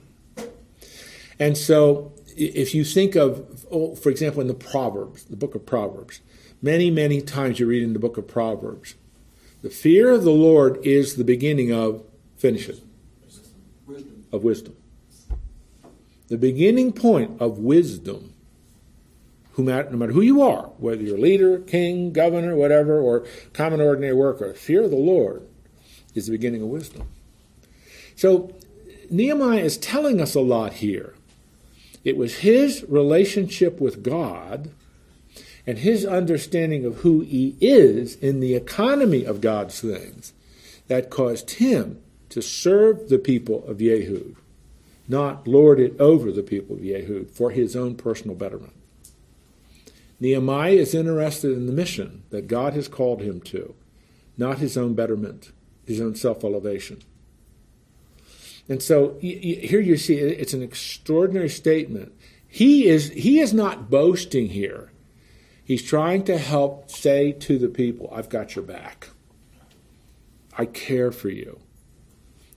And 1.40 1.58
so 1.58 2.14
if 2.36 2.76
you 2.76 2.84
think 2.84 3.16
of, 3.16 3.66
oh, 3.72 3.96
for 3.96 4.10
example, 4.10 4.42
in 4.42 4.48
the 4.48 4.54
Proverbs, 4.54 5.24
the 5.26 5.36
book 5.36 5.56
of 5.56 5.66
Proverbs, 5.66 6.22
many, 6.62 6.90
many 6.90 7.22
times 7.22 7.60
you 7.60 7.68
read 7.68 7.84
in 7.84 7.94
the 7.94 8.00
book 8.00 8.18
of 8.18 8.28
Proverbs, 8.28 8.96
the 9.62 9.70
fear 9.70 10.12
of 10.12 10.24
the 10.24 10.32
Lord 10.32 10.86
is 10.86 11.16
the 11.16 11.24
beginning 11.24 11.74
of, 11.74 12.04
finish 12.38 12.70
it, 12.70 12.82
wisdom. 13.88 14.26
of 14.32 14.44
wisdom. 14.44 14.76
The 16.28 16.38
beginning 16.38 16.92
point 16.92 17.40
of 17.42 17.60
wisdom, 17.60 18.34
no 19.58 19.64
matter 19.64 20.12
who 20.12 20.22
you 20.22 20.42
are, 20.42 20.64
whether 20.78 21.02
you're 21.02 21.18
a 21.18 21.22
leader, 21.22 21.60
king, 21.60 22.12
governor, 22.12 22.56
whatever, 22.56 23.00
or 23.00 23.26
common 23.54 23.80
ordinary 23.80 24.14
worker, 24.14 24.54
fear 24.54 24.84
of 24.84 24.92
the 24.92 24.98
Lord 24.98 25.48
is 26.14 26.26
the 26.26 26.32
beginning 26.32 26.62
of 26.62 26.68
wisdom. 26.68 27.08
So 28.16 28.54
Nehemiah 29.10 29.60
is 29.60 29.78
telling 29.78 30.22
us 30.22 30.36
a 30.36 30.42
lot 30.42 30.74
here. 30.74 31.14
It 32.04 32.18
was 32.18 32.38
his 32.38 32.86
relationship 32.88 33.82
with 33.82 34.04
God 34.04 34.72
and 35.68 35.80
his 35.80 36.06
understanding 36.06 36.86
of 36.86 36.98
who 36.98 37.22
he 37.22 37.58
is 37.60 38.16
in 38.16 38.40
the 38.40 38.56
economy 38.56 39.26
of 39.26 39.42
God's 39.42 39.82
things 39.82 40.34
that 40.88 41.10
caused 41.10 41.52
him 41.52 42.02
to 42.30 42.42
serve 42.42 43.10
the 43.10 43.18
people 43.18 43.66
of 43.66 43.78
Yehud, 43.78 44.36
not 45.08 45.48
lord 45.48 45.80
it 45.80 46.00
over 46.00 46.32
the 46.32 46.44
people 46.44 46.76
of 46.76 46.82
Yehud 46.82 47.32
for 47.32 47.52
his 47.52 47.76
own 47.76 47.96
personal 47.96 48.36
betterment. 48.36 48.74
Nehemiah 50.20 50.74
is 50.74 50.94
interested 50.94 51.52
in 51.52 51.66
the 51.66 51.74
mission 51.74 52.24
that 52.30 52.48
God 52.48 52.74
has 52.74 52.88
called 52.88 53.22
him 53.22 53.42
to, 53.42 53.74
not 54.38 54.60
his 54.60 54.78
own 54.78 54.94
betterment, 54.94 55.52
his 55.86 56.00
own 56.00 56.16
self 56.16 56.44
elevation. 56.44 57.02
And 58.68 58.82
so 58.82 59.18
here 59.22 59.80
you 59.80 59.98
see 59.98 60.16
it's 60.16 60.54
an 60.54 60.64
extraordinary 60.64 61.50
statement. 61.50 62.14
He 62.48 62.88
is, 62.88 63.10
he 63.12 63.40
is 63.40 63.54
not 63.54 63.90
boasting 63.90 64.48
here. 64.48 64.92
He's 65.64 65.84
trying 65.84 66.24
to 66.26 66.38
help 66.38 66.90
say 66.90 67.32
to 67.32 67.58
the 67.58 67.68
people, 67.68 68.10
I've 68.14 68.30
got 68.30 68.56
your 68.56 68.66
back. 68.66 69.10
I 70.58 70.66
care 70.66 71.12
for 71.12 71.30
you. 71.30 71.60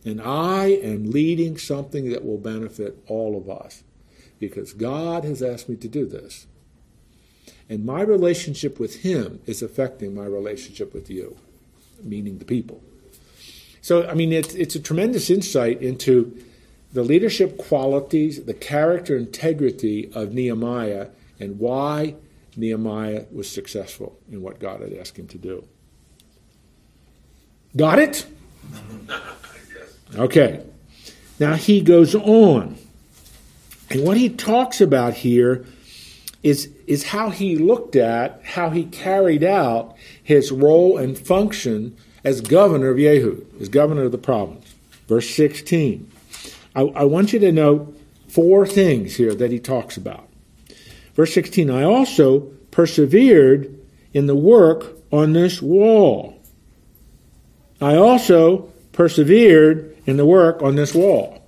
And 0.04 0.20
I 0.22 0.66
am 0.66 1.10
leading 1.10 1.58
something 1.58 2.10
that 2.10 2.24
will 2.24 2.38
benefit 2.38 3.02
all 3.08 3.36
of 3.36 3.50
us 3.50 3.82
because 4.38 4.72
God 4.72 5.24
has 5.24 5.42
asked 5.42 5.68
me 5.68 5.76
to 5.76 5.88
do 5.88 6.06
this. 6.06 6.46
And 7.68 7.84
my 7.84 8.00
relationship 8.02 8.78
with 8.78 9.02
Him 9.02 9.40
is 9.46 9.62
affecting 9.62 10.14
my 10.14 10.24
relationship 10.24 10.94
with 10.94 11.10
you, 11.10 11.36
meaning 12.02 12.38
the 12.38 12.44
people. 12.44 12.82
So, 13.88 14.06
I 14.06 14.12
mean, 14.12 14.34
it's, 14.34 14.54
it's 14.54 14.74
a 14.74 14.80
tremendous 14.80 15.30
insight 15.30 15.80
into 15.80 16.38
the 16.92 17.02
leadership 17.02 17.56
qualities, 17.56 18.44
the 18.44 18.52
character 18.52 19.16
integrity 19.16 20.10
of 20.14 20.34
Nehemiah, 20.34 21.06
and 21.40 21.58
why 21.58 22.14
Nehemiah 22.54 23.24
was 23.32 23.50
successful 23.50 24.18
in 24.30 24.42
what 24.42 24.60
God 24.60 24.82
had 24.82 24.92
asked 24.92 25.18
him 25.18 25.26
to 25.28 25.38
do. 25.38 25.66
Got 27.74 27.98
it? 27.98 28.26
Okay. 30.14 30.62
Now 31.40 31.54
he 31.54 31.80
goes 31.80 32.14
on. 32.14 32.76
And 33.88 34.04
what 34.04 34.18
he 34.18 34.28
talks 34.28 34.82
about 34.82 35.14
here 35.14 35.64
is, 36.42 36.70
is 36.86 37.04
how 37.04 37.30
he 37.30 37.56
looked 37.56 37.96
at, 37.96 38.42
how 38.44 38.68
he 38.68 38.84
carried 38.84 39.42
out 39.42 39.96
his 40.22 40.52
role 40.52 40.98
and 40.98 41.18
function 41.18 41.96
as 42.24 42.40
governor 42.40 42.88
of 42.88 42.96
Yehud, 42.96 43.60
as 43.60 43.68
governor 43.68 44.04
of 44.04 44.12
the 44.12 44.18
province. 44.18 44.74
Verse 45.06 45.28
16. 45.30 46.10
I, 46.74 46.82
I 46.82 47.04
want 47.04 47.32
you 47.32 47.38
to 47.40 47.52
note 47.52 47.98
four 48.28 48.66
things 48.66 49.16
here 49.16 49.34
that 49.34 49.50
he 49.50 49.58
talks 49.58 49.96
about. 49.96 50.28
Verse 51.14 51.34
16 51.34 51.70
I 51.70 51.82
also 51.82 52.40
persevered 52.70 53.74
in 54.12 54.26
the 54.26 54.36
work 54.36 54.96
on 55.10 55.32
this 55.32 55.60
wall. 55.60 56.40
I 57.80 57.96
also 57.96 58.72
persevered 58.92 59.96
in 60.06 60.16
the 60.16 60.26
work 60.26 60.62
on 60.62 60.76
this 60.76 60.94
wall. 60.94 61.42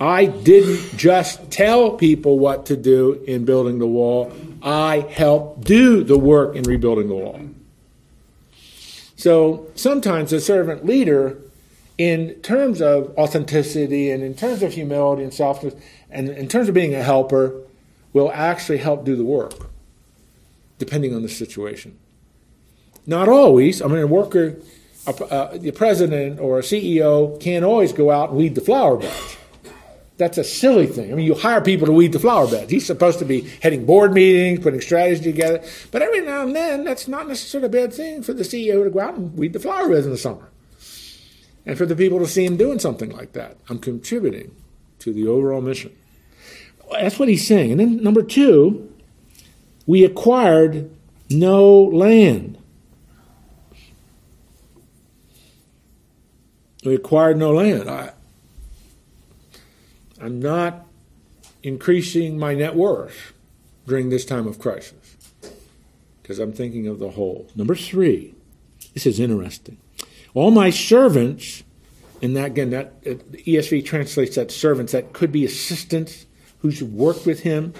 I 0.00 0.26
didn't 0.26 0.96
just 0.96 1.50
tell 1.50 1.92
people 1.92 2.38
what 2.38 2.66
to 2.66 2.76
do 2.76 3.22
in 3.26 3.44
building 3.44 3.78
the 3.78 3.86
wall, 3.86 4.32
I 4.60 5.00
helped 5.00 5.62
do 5.62 6.02
the 6.02 6.18
work 6.18 6.56
in 6.56 6.64
rebuilding 6.64 7.08
the 7.08 7.14
wall. 7.14 7.40
So 9.22 9.68
sometimes 9.76 10.32
a 10.32 10.40
servant 10.40 10.84
leader, 10.84 11.38
in 11.96 12.34
terms 12.42 12.82
of 12.82 13.16
authenticity 13.16 14.10
and 14.10 14.20
in 14.20 14.34
terms 14.34 14.64
of 14.64 14.72
humility 14.72 15.22
and 15.22 15.32
softness, 15.32 15.74
and 16.10 16.28
in 16.28 16.48
terms 16.48 16.68
of 16.68 16.74
being 16.74 16.92
a 16.92 17.04
helper, 17.04 17.54
will 18.12 18.32
actually 18.32 18.78
help 18.78 19.04
do 19.04 19.14
the 19.14 19.24
work, 19.24 19.70
depending 20.80 21.14
on 21.14 21.22
the 21.22 21.28
situation. 21.28 21.96
Not 23.06 23.28
always. 23.28 23.80
I 23.80 23.86
mean, 23.86 24.00
a 24.00 24.08
worker, 24.08 24.56
a, 25.06 25.12
a, 25.52 25.56
the 25.56 25.70
president 25.70 26.40
or 26.40 26.58
a 26.58 26.62
CEO 26.62 27.40
can't 27.40 27.64
always 27.64 27.92
go 27.92 28.10
out 28.10 28.30
and 28.30 28.38
weed 28.38 28.56
the 28.56 28.60
flower 28.60 28.96
beds 28.96 29.36
that's 30.16 30.38
a 30.38 30.44
silly 30.44 30.86
thing. 30.86 31.10
I 31.10 31.14
mean, 31.14 31.26
you 31.26 31.34
hire 31.34 31.60
people 31.60 31.86
to 31.86 31.92
weed 31.92 32.12
the 32.12 32.18
flower 32.18 32.46
beds. 32.48 32.70
He's 32.70 32.86
supposed 32.86 33.18
to 33.20 33.24
be 33.24 33.42
heading 33.62 33.86
board 33.86 34.12
meetings, 34.12 34.60
putting 34.60 34.80
strategy 34.80 35.22
together. 35.22 35.62
But 35.90 36.02
every 36.02 36.20
now 36.20 36.42
and 36.42 36.54
then, 36.54 36.84
that's 36.84 37.08
not 37.08 37.28
necessarily 37.28 37.66
a 37.66 37.70
bad 37.70 37.94
thing 37.94 38.22
for 38.22 38.32
the 38.32 38.42
CEO 38.42 38.84
to 38.84 38.90
go 38.90 39.00
out 39.00 39.14
and 39.14 39.36
weed 39.36 39.52
the 39.52 39.60
flower 39.60 39.88
beds 39.88 40.06
in 40.06 40.12
the 40.12 40.18
summer. 40.18 40.48
And 41.64 41.78
for 41.78 41.86
the 41.86 41.96
people 41.96 42.18
to 42.18 42.26
see 42.26 42.44
him 42.44 42.56
doing 42.56 42.78
something 42.78 43.10
like 43.10 43.32
that. 43.32 43.56
I'm 43.68 43.78
contributing 43.78 44.54
to 44.98 45.12
the 45.12 45.26
overall 45.28 45.60
mission. 45.60 45.96
That's 46.90 47.18
what 47.18 47.28
he's 47.28 47.46
saying. 47.46 47.72
And 47.72 47.80
then 47.80 48.02
number 48.02 48.22
two, 48.22 48.92
we 49.86 50.04
acquired 50.04 50.90
no 51.30 51.72
land. 51.72 52.58
We 56.84 56.94
acquired 56.94 57.38
no 57.38 57.52
land. 57.52 57.88
I, 57.88 58.12
I'm 60.22 60.40
not 60.40 60.86
increasing 61.64 62.38
my 62.38 62.54
net 62.54 62.76
worth 62.76 63.32
during 63.86 64.08
this 64.08 64.24
time 64.24 64.46
of 64.46 64.60
crisis 64.60 65.16
because 66.22 66.38
I'm 66.38 66.52
thinking 66.52 66.86
of 66.86 67.00
the 67.00 67.10
whole. 67.10 67.48
Number 67.56 67.74
three, 67.74 68.34
this 68.94 69.04
is 69.04 69.18
interesting. 69.18 69.78
All 70.32 70.52
my 70.52 70.70
servants, 70.70 71.64
and 72.22 72.36
that 72.36 72.46
again, 72.46 72.70
that 72.70 72.94
uh, 73.04 73.10
ESV 73.10 73.84
translates 73.84 74.36
that 74.36 74.52
servants, 74.52 74.92
that 74.92 75.12
could 75.12 75.32
be 75.32 75.44
assistants 75.44 76.26
who's 76.60 76.82
worked 76.82 77.26
with 77.26 77.40
him, 77.40 77.74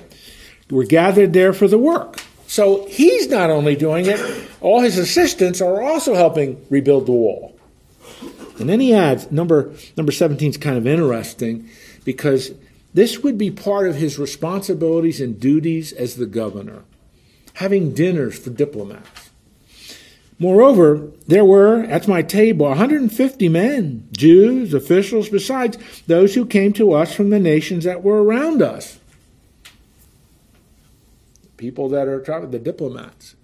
were 0.68 0.84
gathered 0.84 1.32
there 1.32 1.52
for 1.52 1.68
the 1.68 1.78
work. 1.78 2.20
So 2.48 2.86
he's 2.86 3.28
not 3.28 3.50
only 3.50 3.76
doing 3.76 4.06
it, 4.06 4.20
all 4.60 4.80
his 4.80 4.98
assistants 4.98 5.60
are 5.60 5.80
also 5.80 6.14
helping 6.14 6.66
rebuild 6.68 7.06
the 7.06 7.12
wall. 7.12 7.56
And 8.58 8.68
then 8.68 8.80
he 8.80 8.92
adds, 8.92 9.30
number 9.30 9.72
number 9.96 10.12
17 10.12 10.50
is 10.50 10.56
kind 10.56 10.76
of 10.76 10.86
interesting 10.88 11.70
because 12.04 12.52
this 12.94 13.20
would 13.20 13.38
be 13.38 13.50
part 13.50 13.88
of 13.88 13.96
his 13.96 14.18
responsibilities 14.18 15.20
and 15.20 15.40
duties 15.40 15.92
as 15.92 16.16
the 16.16 16.26
governor, 16.26 16.82
having 17.54 17.94
dinners 17.94 18.38
for 18.38 18.50
diplomats. 18.50 19.30
Moreover, 20.38 21.12
there 21.28 21.44
were 21.44 21.84
at 21.84 22.08
my 22.08 22.22
table 22.22 22.66
150 22.66 23.48
men, 23.48 24.08
Jews, 24.10 24.74
officials, 24.74 25.28
besides 25.28 25.78
those 26.06 26.34
who 26.34 26.44
came 26.44 26.72
to 26.74 26.92
us 26.92 27.14
from 27.14 27.30
the 27.30 27.38
nations 27.38 27.84
that 27.84 28.02
were 28.02 28.22
around 28.22 28.60
us. 28.60 28.98
People 31.56 31.88
that 31.90 32.08
are 32.08 32.20
traveling, 32.20 32.50
the 32.50 32.58
diplomats. 32.58 33.36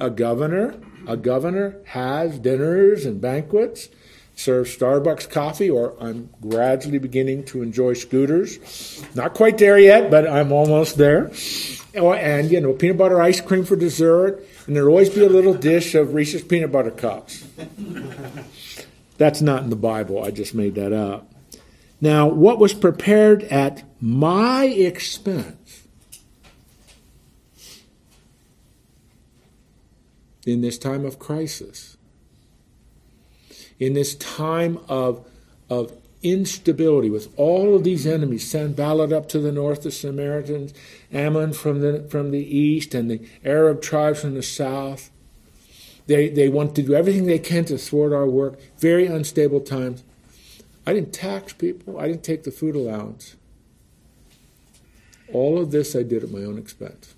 A 0.00 0.08
governor, 0.08 0.76
a 1.06 1.16
governor 1.16 1.76
has 1.88 2.38
dinners 2.38 3.04
and 3.04 3.20
banquets 3.20 3.90
serve 4.36 4.66
Starbucks 4.66 5.28
coffee, 5.28 5.68
or 5.68 5.96
I'm 5.98 6.30
gradually 6.40 6.98
beginning 6.98 7.44
to 7.46 7.62
enjoy 7.62 7.94
scooters. 7.94 9.02
Not 9.14 9.34
quite 9.34 9.58
there 9.58 9.78
yet, 9.78 10.10
but 10.10 10.28
I'm 10.28 10.52
almost 10.52 10.98
there. 10.98 11.32
Oh, 11.96 12.12
and, 12.12 12.50
you 12.50 12.60
know, 12.60 12.74
peanut 12.74 12.98
butter 12.98 13.20
ice 13.20 13.40
cream 13.40 13.64
for 13.64 13.74
dessert, 13.74 14.46
and 14.66 14.76
there'll 14.76 14.90
always 14.90 15.10
be 15.10 15.24
a 15.24 15.28
little 15.28 15.54
dish 15.54 15.94
of 15.94 16.14
Reese's 16.14 16.42
peanut 16.42 16.70
butter 16.70 16.90
cups. 16.90 17.44
That's 19.18 19.40
not 19.40 19.62
in 19.62 19.70
the 19.70 19.76
Bible, 19.76 20.22
I 20.22 20.30
just 20.30 20.54
made 20.54 20.74
that 20.74 20.92
up. 20.92 21.32
Now, 21.98 22.28
what 22.28 22.58
was 22.58 22.74
prepared 22.74 23.44
at 23.44 23.82
my 24.02 24.66
expense 24.66 25.84
in 30.44 30.60
this 30.60 30.76
time 30.76 31.06
of 31.06 31.18
crisis? 31.18 31.95
In 33.78 33.94
this 33.94 34.14
time 34.14 34.78
of, 34.88 35.26
of 35.68 35.92
instability 36.22 37.10
with 37.10 37.28
all 37.36 37.74
of 37.74 37.84
these 37.84 38.06
enemies, 38.06 38.48
Sanballat 38.48 39.12
up 39.12 39.28
to 39.30 39.38
the 39.38 39.52
north, 39.52 39.82
the 39.82 39.90
Samaritans, 39.90 40.72
Ammon 41.12 41.52
from 41.52 41.80
the, 41.80 42.06
from 42.08 42.30
the 42.30 42.56
east, 42.56 42.94
and 42.94 43.10
the 43.10 43.26
Arab 43.44 43.82
tribes 43.82 44.20
from 44.20 44.34
the 44.34 44.42
south. 44.42 45.10
They, 46.06 46.28
they 46.28 46.48
want 46.48 46.74
to 46.76 46.82
do 46.82 46.94
everything 46.94 47.26
they 47.26 47.38
can 47.38 47.64
to 47.66 47.78
thwart 47.78 48.12
our 48.12 48.26
work. 48.26 48.58
Very 48.78 49.06
unstable 49.06 49.60
times. 49.60 50.04
I 50.86 50.92
didn't 50.92 51.12
tax 51.12 51.52
people. 51.52 51.98
I 51.98 52.06
didn't 52.06 52.22
take 52.22 52.44
the 52.44 52.52
food 52.52 52.76
allowance. 52.76 53.34
All 55.32 55.58
of 55.58 55.72
this 55.72 55.96
I 55.96 56.04
did 56.04 56.22
at 56.22 56.30
my 56.30 56.44
own 56.44 56.58
expense. 56.58 57.14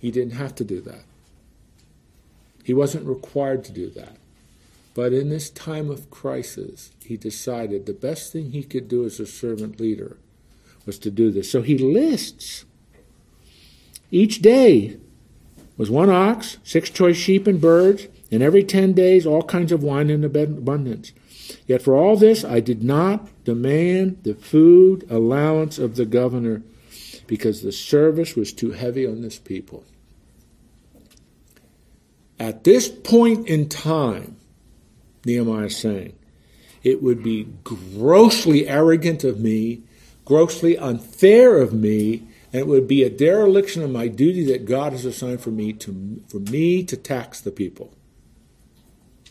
He 0.00 0.10
didn't 0.10 0.32
have 0.32 0.54
to 0.56 0.64
do 0.64 0.80
that. 0.80 1.04
He 2.64 2.72
wasn't 2.72 3.06
required 3.06 3.64
to 3.64 3.72
do 3.72 3.90
that. 3.90 4.16
But 5.00 5.14
in 5.14 5.30
this 5.30 5.48
time 5.48 5.90
of 5.90 6.10
crisis, 6.10 6.90
he 7.02 7.16
decided 7.16 7.86
the 7.86 7.94
best 7.94 8.34
thing 8.34 8.50
he 8.50 8.62
could 8.62 8.86
do 8.86 9.06
as 9.06 9.18
a 9.18 9.24
servant 9.24 9.80
leader 9.80 10.18
was 10.84 10.98
to 10.98 11.10
do 11.10 11.30
this. 11.30 11.50
So 11.50 11.62
he 11.62 11.78
lists 11.78 12.66
each 14.10 14.42
day 14.42 14.98
was 15.78 15.90
one 15.90 16.10
ox, 16.10 16.58
six 16.64 16.90
choice 16.90 17.16
sheep 17.16 17.46
and 17.46 17.62
birds, 17.62 18.08
and 18.30 18.42
every 18.42 18.62
ten 18.62 18.92
days 18.92 19.24
all 19.24 19.42
kinds 19.42 19.72
of 19.72 19.82
wine 19.82 20.10
in 20.10 20.22
abundance. 20.22 21.14
Yet 21.66 21.80
for 21.80 21.94
all 21.94 22.16
this 22.16 22.44
I 22.44 22.60
did 22.60 22.84
not 22.84 23.26
demand 23.44 24.18
the 24.22 24.34
food 24.34 25.06
allowance 25.08 25.78
of 25.78 25.96
the 25.96 26.04
governor 26.04 26.62
because 27.26 27.62
the 27.62 27.72
service 27.72 28.36
was 28.36 28.52
too 28.52 28.72
heavy 28.72 29.06
on 29.06 29.22
this 29.22 29.38
people. 29.38 29.82
At 32.38 32.64
this 32.64 32.90
point 32.90 33.48
in 33.48 33.66
time, 33.70 34.36
Nehemiah 35.24 35.66
is 35.66 35.76
saying. 35.76 36.16
It 36.82 37.02
would 37.02 37.22
be 37.22 37.48
grossly 37.64 38.68
arrogant 38.68 39.22
of 39.24 39.38
me, 39.40 39.82
grossly 40.24 40.78
unfair 40.78 41.58
of 41.60 41.72
me, 41.72 42.26
and 42.52 42.60
it 42.60 42.66
would 42.66 42.88
be 42.88 43.02
a 43.02 43.10
dereliction 43.10 43.82
of 43.82 43.90
my 43.90 44.08
duty 44.08 44.44
that 44.46 44.64
God 44.64 44.92
has 44.92 45.04
assigned 45.04 45.40
for 45.40 45.50
me 45.50 45.72
to 45.74 46.22
for 46.28 46.38
me 46.38 46.82
to 46.84 46.96
tax 46.96 47.40
the 47.40 47.50
people. 47.50 47.92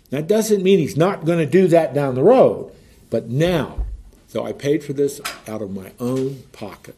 That 0.10 0.28
doesn't 0.28 0.63
mean 0.63 0.80
he's 0.80 0.97
not 0.97 1.25
going 1.25 1.39
to 1.39 1.45
do 1.45 1.67
that 1.67 1.93
down 1.93 2.15
the 2.15 2.23
road, 2.23 2.71
but 3.10 3.30
now, 3.30 3.86
so 4.28 4.45
I 4.45 4.54
paid 4.54 4.84
for 4.84 4.93
this 4.93 5.21
out 5.47 5.62
of 5.62 5.71
my 5.71 5.91
own 5.99 6.43
pocket. 6.52 6.95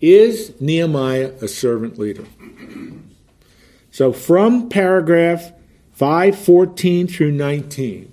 Is 0.00 0.60
Nehemiah 0.60 1.32
a 1.40 1.48
servant 1.48 1.98
leader? 1.98 2.26
So 3.94 4.12
from 4.12 4.70
paragraph 4.70 5.52
514 5.92 7.06
through 7.06 7.30
19, 7.30 8.12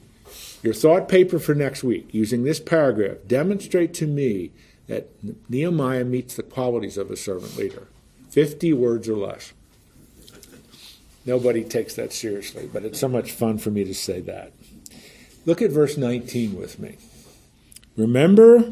your 0.62 0.76
thought 0.76 1.10
paper 1.10 1.40
for 1.40 1.56
next 1.56 1.84
week, 1.84 2.08
using 2.14 2.44
this 2.44 2.60
paragraph, 2.60 3.18
demonstrate 3.26 3.92
to 3.96 4.06
me 4.06 4.52
that 4.86 5.10
Nehemiah 5.50 6.06
meets 6.06 6.36
the 6.36 6.44
qualities 6.44 7.00
of 7.00 7.10
a 7.10 7.18
servant 7.18 7.58
leader. 7.58 7.88
50 8.30 8.74
words 8.74 9.10
or 9.10 9.16
less. 9.18 9.54
Nobody 11.26 11.64
takes 11.64 11.96
that 11.96 12.14
seriously, 12.14 12.70
but 12.72 12.86
it's 12.86 13.00
so 13.00 13.08
much 13.08 13.32
fun 13.32 13.58
for 13.58 13.72
me 13.72 13.84
to 13.84 13.96
say 13.96 14.22
that. 14.22 14.54
Look 15.48 15.64
at 15.64 15.72
verse 15.72 15.98
19 15.98 16.60
with 16.60 16.78
me. 16.78 16.98
Remember 17.98 18.72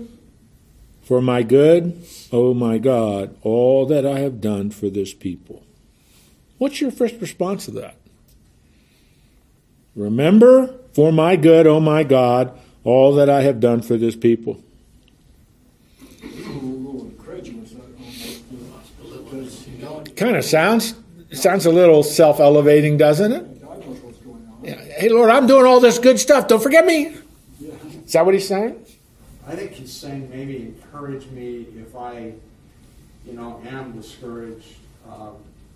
For 1.01 1.23
my 1.23 1.41
good, 1.41 2.05
O 2.31 2.53
my 2.53 2.77
God, 2.77 3.35
all 3.41 3.87
that 3.87 4.05
I 4.05 4.19
have 4.19 4.39
done 4.39 4.69
for 4.69 4.91
this 4.91 5.11
people. 5.11 5.63
What's 6.59 6.81
your 6.81 6.91
first 6.91 7.15
response 7.19 7.65
to 7.65 7.71
that? 7.71 7.95
Remember, 9.95 10.75
for 10.93 11.11
my 11.11 11.35
good, 11.35 11.65
O 11.65 11.79
my 11.79 12.03
God, 12.03 12.57
all 12.83 13.15
that 13.15 13.29
I 13.29 13.41
have 13.41 13.59
done 13.59 13.81
for 13.81 13.97
this 13.97 14.15
people. 14.15 14.61
Kind 20.15 20.35
of 20.35 20.43
sounds 20.43 20.95
sounds 21.31 21.65
a 21.65 21.71
little 21.71 22.03
self-elevating, 22.03 22.97
doesn't 22.97 23.31
it? 23.31 23.45
Yeah. 24.63 24.75
Hey, 24.75 25.09
Lord, 25.09 25.29
I'm 25.29 25.47
doing 25.47 25.65
all 25.65 25.79
this 25.79 25.97
good 25.97 26.19
stuff. 26.19 26.49
Don't 26.49 26.61
forget 26.61 26.85
me. 26.85 27.15
Is 28.05 28.13
that 28.13 28.25
what 28.25 28.33
he's 28.33 28.47
saying? 28.47 28.85
I 29.47 29.55
think 29.55 29.71
he's 29.71 29.93
saying 29.93 30.29
maybe 30.29 30.57
encourage 30.57 31.25
me 31.27 31.67
if 31.77 31.95
I, 31.95 32.33
you 33.25 33.33
know, 33.33 33.61
am 33.65 33.93
discouraged. 33.93 34.75
Um, 35.09 35.35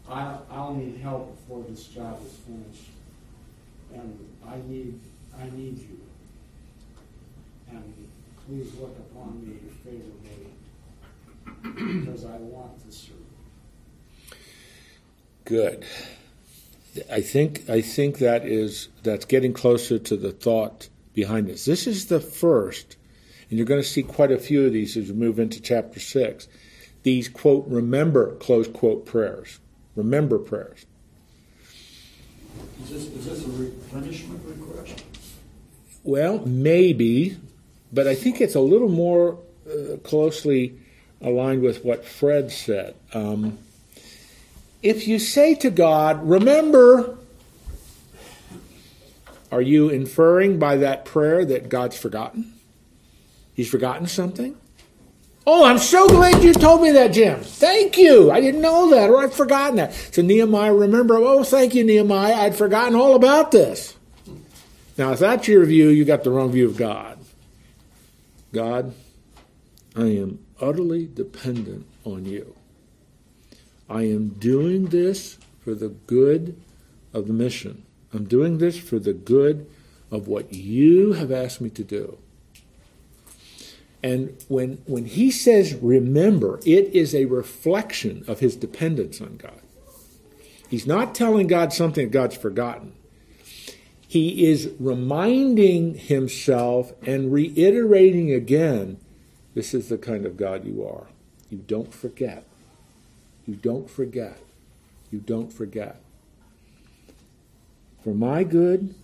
I, 0.10 0.38
I'll 0.52 0.74
need 0.74 1.00
help 1.02 1.36
before 1.36 1.64
this 1.70 1.86
job 1.86 2.20
is 2.26 2.34
finished. 2.34 2.90
And 3.94 4.18
I 4.48 4.58
need, 4.68 5.00
I 5.40 5.46
need 5.56 5.78
you. 5.80 6.00
And 7.72 7.94
please 8.46 8.74
look 8.80 8.96
upon 8.98 9.42
me 9.46 9.56
favorably 9.84 10.54
because 12.06 12.26
I 12.26 12.38
want 12.38 12.84
to 12.86 12.92
serve. 12.92 13.16
Good. 15.46 15.86
I 17.12 17.22
think 17.22 17.70
I 17.70 17.82
think 17.82 18.20
that 18.20 18.46
is 18.46 18.90
that's 19.02 19.26
getting 19.26 19.52
closer 19.54 19.98
to 19.98 20.16
the 20.16 20.32
thought 20.32 20.90
behind 21.14 21.48
this. 21.48 21.66
This 21.66 21.88
is 21.88 22.06
the 22.06 22.20
first, 22.20 22.98
and 23.50 23.58
you're 23.58 23.66
going 23.66 23.82
to 23.82 23.88
see 23.88 24.04
quite 24.04 24.32
a 24.32 24.38
few 24.38 24.66
of 24.66 24.74
these 24.74 24.96
as 24.96 25.12
we 25.12 25.16
move 25.16 25.40
into 25.40 25.60
chapter 25.60 26.00
six. 26.00 26.48
These 27.02 27.30
quote 27.30 27.66
remember 27.68 28.36
close 28.36 28.68
quote 28.68 29.06
prayers, 29.06 29.60
remember 29.96 30.40
prayers. 30.40 30.86
Is 32.84 32.90
this, 32.90 33.04
is 33.06 33.26
this 33.26 33.46
a 33.46 33.50
replenishment 33.50 34.42
request? 34.46 35.04
Well, 36.04 36.40
maybe, 36.46 37.38
but 37.92 38.08
I 38.08 38.16
think 38.16 38.42
it's 38.42 38.56
a 38.56 38.60
little 38.60 38.90
more 38.90 39.40
uh, 39.70 39.98
closely 40.04 40.78
aligned 41.22 41.62
with 41.62 41.86
what 41.86 42.06
Fred 42.06 42.52
said. 42.52 42.96
Um, 43.14 43.58
if 44.82 45.08
you 45.08 45.18
say 45.18 45.56
to 45.56 45.70
God, 45.70 46.28
remember, 46.28 47.18
are 49.50 49.62
you 49.62 49.90
inferring 49.90 50.60
by 50.60 50.76
that 50.78 51.06
prayer 51.06 51.46
that 51.46 51.70
God's 51.70 51.98
forgotten? 51.98 52.54
He's 53.54 53.70
forgotten 53.70 54.08
something? 54.08 54.58
Oh, 55.46 55.66
I'm 55.66 55.78
so 55.78 56.08
glad 56.08 56.42
you 56.42 56.54
told 56.54 56.82
me 56.82 56.92
that, 56.92 57.12
Jim. 57.14 57.42
Thank 57.42 57.98
you. 57.98 58.32
I 58.32 58.40
didn't 58.40 58.62
know 58.62 58.90
that, 58.92 59.10
or 59.10 59.24
I'd 59.24 59.34
forgotten 59.34 59.76
that. 59.76 59.94
So 59.94 60.22
Nehemiah, 60.22 60.74
remember, 60.74 61.16
oh, 61.18 61.44
thank 61.44 61.76
you, 61.76 61.84
Nehemiah. 61.84 62.36
I'd 62.36 62.56
forgotten 62.56 62.96
all 62.96 63.16
about 63.16 63.52
this. 63.52 63.98
Now, 64.98 65.12
if 65.12 65.20
that's 65.20 65.48
your 65.48 65.66
view, 65.66 65.90
you 65.90 66.06
got 66.06 66.24
the 66.24 66.32
wrong 66.32 66.52
view 66.52 66.68
of 66.68 66.78
God. 66.78 67.20
God, 68.54 68.94
I 69.96 70.06
am 70.06 70.40
utterly 70.62 71.08
dependent 71.08 71.88
on 72.06 72.26
you. 72.26 72.56
I 73.90 74.04
am 74.04 74.30
doing 74.30 74.88
this 74.88 75.38
for 75.64 75.74
the 75.74 75.90
good 75.90 76.62
of 77.14 77.28
the 77.28 77.34
mission. 77.34 77.84
I'm 78.14 78.26
doing 78.26 78.60
this 78.60 78.78
for 78.78 78.98
the 78.98 79.14
good 79.14 79.70
of 80.10 80.28
what 80.28 80.54
you 80.54 81.14
have 81.14 81.32
asked 81.32 81.60
me 81.60 81.70
to 81.72 81.84
do. 81.84 82.18
And 84.04 84.38
when, 84.50 84.82
when 84.86 85.06
he 85.06 85.32
says 85.32 85.76
remember, 85.76 86.60
it 86.66 86.94
is 86.94 87.16
a 87.16 87.26
reflection 87.26 88.26
of 88.28 88.40
his 88.40 88.56
dependence 88.56 89.22
on 89.22 89.38
God. 89.38 89.62
He's 90.70 90.86
not 90.86 91.16
telling 91.16 91.48
God 91.48 91.72
something 91.72 92.08
that 92.08 92.12
God's 92.12 92.36
forgotten. 92.36 92.94
He 94.08 94.46
is 94.46 94.70
reminding 94.80 95.96
himself 95.96 96.92
and 97.04 97.32
reiterating 97.32 98.32
again 98.32 98.98
this 99.54 99.74
is 99.74 99.90
the 99.90 99.98
kind 99.98 100.26
of 100.26 100.36
God 100.36 100.66
you 100.66 100.86
are. 100.86 101.08
You 101.50 101.60
don't 101.60 101.94
forget. 101.94 102.46
You 103.46 103.56
don't 103.56 103.90
forget. 103.90 104.40
You 105.12 105.20
don't 105.20 105.54
forget. 105.54 106.02
For 108.04 108.14
my 108.14 108.44
good, 108.44 108.96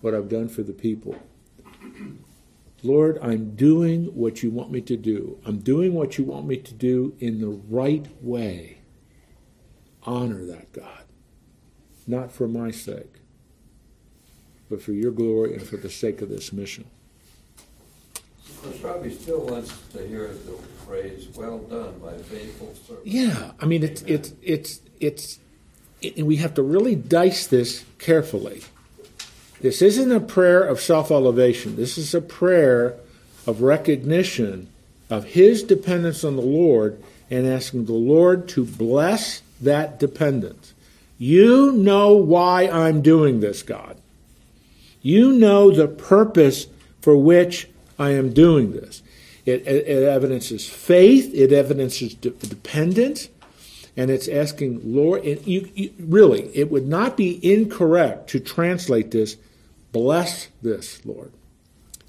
what 0.00 0.14
I've 0.14 0.28
done 0.28 0.48
for 0.48 0.62
the 0.62 0.72
people. 0.72 1.16
Lord, 2.84 3.18
I'm 3.22 3.56
doing 3.56 4.14
what 4.14 4.42
you 4.42 4.50
want 4.50 4.70
me 4.70 4.82
to 4.82 4.96
do. 4.96 5.38
I'm 5.46 5.58
doing 5.58 5.94
what 5.94 6.18
you 6.18 6.24
want 6.24 6.46
me 6.46 6.58
to 6.58 6.74
do 6.74 7.16
in 7.18 7.40
the 7.40 7.48
right 7.48 8.06
way. 8.20 8.82
Honor 10.02 10.44
that, 10.44 10.70
God. 10.72 11.04
Not 12.06 12.30
for 12.30 12.46
my 12.46 12.70
sake, 12.70 13.20
but 14.68 14.82
for 14.82 14.92
your 14.92 15.12
glory 15.12 15.54
and 15.54 15.62
for 15.62 15.78
the 15.78 15.88
sake 15.88 16.20
of 16.20 16.28
this 16.28 16.52
mission. 16.52 16.84
Probably 18.82 19.14
still 19.14 19.40
wants 19.46 19.74
to 19.92 20.06
hear 20.06 20.28
the 20.28 20.58
phrase, 20.86 21.28
well 21.34 21.58
done, 21.60 22.00
my 22.02 22.16
faithful 22.18 22.74
servant. 22.86 23.06
Yeah, 23.06 23.52
I 23.60 23.66
mean 23.66 23.82
it's 23.82 24.02
it's 24.02 24.34
it's 24.42 24.80
it's 25.00 25.38
it, 26.00 26.16
and 26.16 26.26
we 26.26 26.36
have 26.36 26.54
to 26.54 26.62
really 26.62 26.94
dice 26.94 27.46
this 27.46 27.84
carefully. 27.98 28.62
This 29.64 29.80
isn't 29.80 30.12
a 30.12 30.20
prayer 30.20 30.62
of 30.62 30.78
self-elevation. 30.78 31.76
This 31.76 31.96
is 31.96 32.14
a 32.14 32.20
prayer 32.20 32.96
of 33.46 33.62
recognition 33.62 34.68
of 35.08 35.24
his 35.24 35.62
dependence 35.62 36.22
on 36.22 36.36
the 36.36 36.42
Lord 36.42 37.02
and 37.30 37.46
asking 37.46 37.86
the 37.86 37.94
Lord 37.94 38.46
to 38.48 38.66
bless 38.66 39.40
that 39.62 39.98
dependence. 39.98 40.74
You 41.16 41.72
know 41.72 42.12
why 42.12 42.68
I'm 42.68 43.00
doing 43.00 43.40
this, 43.40 43.62
God. 43.62 43.96
You 45.00 45.32
know 45.32 45.70
the 45.70 45.88
purpose 45.88 46.66
for 47.00 47.16
which 47.16 47.66
I 47.98 48.10
am 48.10 48.34
doing 48.34 48.72
this. 48.72 49.00
It, 49.46 49.66
it, 49.66 49.86
it 49.86 50.02
evidences 50.02 50.68
faith, 50.68 51.32
it 51.32 51.52
evidences 51.52 52.12
de- 52.12 52.28
dependence, 52.28 53.30
and 53.96 54.10
it's 54.10 54.28
asking, 54.28 54.82
Lord, 54.84 55.24
it, 55.24 55.46
you, 55.46 55.70
you, 55.74 55.90
really, 55.98 56.54
it 56.54 56.70
would 56.70 56.86
not 56.86 57.16
be 57.16 57.40
incorrect 57.50 58.28
to 58.28 58.40
translate 58.40 59.10
this, 59.10 59.38
bless 59.94 60.48
this, 60.60 61.06
Lord. 61.06 61.32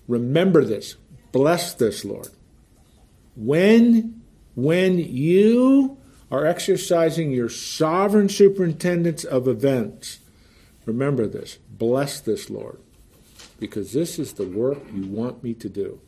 Remember 0.10 0.66
this, 0.66 0.98
bless 1.32 1.74
this, 1.74 2.04
Lord. 2.04 2.32
When, 3.38 4.22
when 4.56 5.00
you 5.00 5.98
are 6.30 6.46
exercising 6.46 7.32
your 7.32 7.48
sovereign 7.48 8.28
superintendence 8.28 9.24
of 9.24 9.48
events, 9.48 10.20
remember 10.86 11.28
this, 11.28 11.60
bless 11.70 12.20
this, 12.20 12.50
Lord 12.50 12.80
because 13.60 13.94
this 13.94 14.20
is 14.20 14.34
the 14.34 14.48
work 14.48 14.80
you 14.94 15.08
want 15.08 15.44
me 15.44 15.54
to 15.54 15.70
do. 15.70 16.00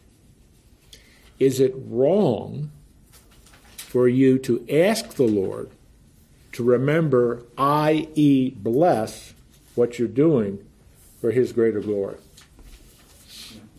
Is 1.39 1.59
it 1.59 1.73
wrong 1.75 2.71
for 3.77 4.07
you 4.07 4.37
to 4.39 4.65
ask 4.69 5.11
the 5.11 5.23
Lord 5.23 5.69
to 6.53 6.63
remember, 6.63 7.45
i.e., 7.57 8.51
bless 8.57 9.33
what 9.75 9.99
you're 9.99 10.07
doing 10.07 10.66
for 11.19 11.31
His 11.31 11.53
greater 11.53 11.79
glory? 11.79 12.17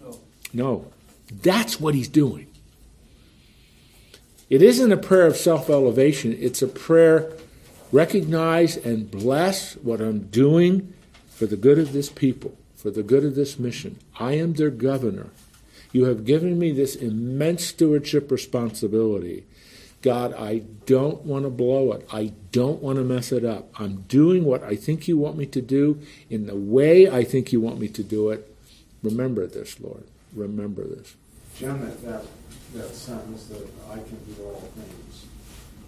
No. 0.01 0.21
No. 0.53 0.93
That's 1.31 1.81
what 1.81 1.95
He's 1.95 2.09
doing. 2.09 2.47
It 4.51 4.63
isn't 4.63 4.93
a 4.93 4.97
prayer 4.97 5.27
of 5.27 5.37
self 5.37 5.69
elevation, 5.69 6.37
it's 6.39 6.63
a 6.63 6.69
prayer 6.69 7.33
recognize 7.91 8.77
and 8.77 9.11
bless 9.11 9.75
what 9.77 10.01
I'm 10.01 10.27
doing 10.27 10.93
for 11.31 11.47
the 11.47 11.57
good 11.57 11.79
of 11.79 11.93
this 11.93 12.11
people 12.11 12.55
for 12.79 12.91
the 12.91 13.03
good 13.03 13.25
of 13.25 13.35
this 13.35 13.59
mission. 13.59 13.99
I 14.21 14.35
am 14.35 14.53
their 14.53 14.71
governor. 14.71 15.31
You 15.91 16.05
have 16.05 16.25
given 16.25 16.59
me 16.59 16.71
this 16.71 16.95
immense 16.95 17.65
stewardship 17.65 18.31
responsibility. 18.31 19.45
God, 20.01 20.33
I 20.35 20.63
don't 20.87 21.25
want 21.25 21.45
to 21.45 21.51
blow 21.51 21.93
it. 21.93 22.07
I 22.13 22.33
don't 22.59 22.83
want 22.83 22.99
to 22.99 23.05
mess 23.05 23.31
it 23.31 23.45
up. 23.45 23.69
I'm 23.81 24.03
doing 24.09 24.45
what 24.45 24.65
I 24.65 24.75
think 24.75 25.07
you 25.07 25.17
want 25.17 25.37
me 25.37 25.47
to 25.47 25.63
do 25.63 26.01
in 26.29 26.47
the 26.47 26.57
way 26.57 27.09
I 27.09 27.23
think 27.23 27.53
you 27.53 27.61
want 27.61 27.79
me 27.79 27.87
to 27.87 28.03
do 28.03 28.31
it. 28.31 28.53
Remember 29.01 29.47
this, 29.47 29.79
Lord. 29.79 30.03
Remember 30.35 30.83
this. 30.83 31.15
Jim, 31.57 31.81
that, 31.81 32.03
that, 32.03 32.25
that 32.75 32.93
sentence 32.97 33.45
that 33.47 33.65
I 33.89 33.95
can 33.95 34.19
do 34.25 34.43
all 34.43 34.69
things 34.75 35.27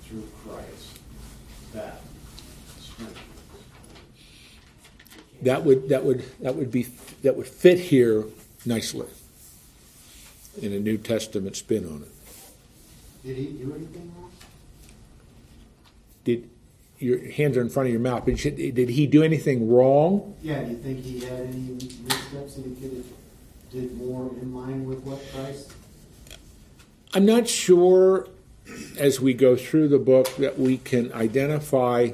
through 0.05 0.29
Christ, 0.45 1.01
that 1.75 2.03
strengthens. 2.79 3.19
That 5.43 5.65
would 5.65 5.89
that 5.89 6.05
would 6.05 6.23
that 6.39 6.55
would 6.55 6.71
be 6.71 6.87
that 7.23 7.35
would 7.35 7.49
fit 7.49 7.81
here 7.81 8.27
nicely 8.65 9.09
in 10.63 10.73
a 10.73 10.79
New 10.79 10.99
Testament 10.99 11.57
spin 11.57 11.85
on 11.85 12.03
it. 12.03 13.27
Did 13.27 13.37
he 13.37 13.47
do 13.47 13.75
anything 13.75 14.13
wrong? 14.17 14.31
Did 16.23 16.49
your 17.01 17.31
hands 17.33 17.57
are 17.57 17.61
in 17.61 17.71
front 17.71 17.89
of 17.89 17.93
your 17.93 18.01
mouth? 18.01 18.25
But 18.25 18.39
should, 18.39 18.57
did 18.57 18.91
he 18.91 19.07
do 19.07 19.23
anything 19.23 19.71
wrong? 19.71 20.37
Yeah, 20.43 20.63
do 20.63 20.71
you 20.71 20.77
think 20.77 21.03
he 21.03 21.21
had 21.21 21.41
any 21.41 21.73
missteps 21.73 22.55
that 22.55 22.65
he 22.65 22.75
could 22.75 22.93
have 22.93 23.07
did 23.73 23.97
more 23.97 24.31
in 24.41 24.55
line 24.55 24.85
with 24.85 25.01
what 25.01 25.21
Christ? 25.35 25.73
I'm 27.15 27.25
not 27.25 27.49
sure 27.49 28.29
as 28.99 29.21
we 29.21 29.35
go 29.35 29.57
through 29.57 29.89
the 29.89 29.99
book 29.99 30.37
that 30.37 30.59
we 30.59 30.77
can 30.77 31.13
identify 31.13 32.11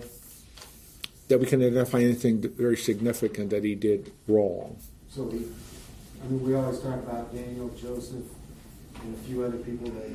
that 1.28 1.40
we 1.40 1.46
can 1.46 1.60
identify 1.60 2.00
anything 2.00 2.40
very 2.40 2.76
significant 2.76 3.50
that 3.50 3.64
he 3.64 3.74
did 3.74 4.12
wrong. 4.28 4.78
So 5.08 5.22
we, 5.24 5.38
I 6.22 6.28
mean, 6.28 6.44
we 6.44 6.54
always 6.54 6.78
talk 6.78 6.94
about 6.94 7.34
Daniel, 7.34 7.68
Joseph, 7.70 8.24
and 9.02 9.14
a 9.14 9.18
few 9.26 9.42
other 9.42 9.56
people 9.56 9.90
that 9.90 10.10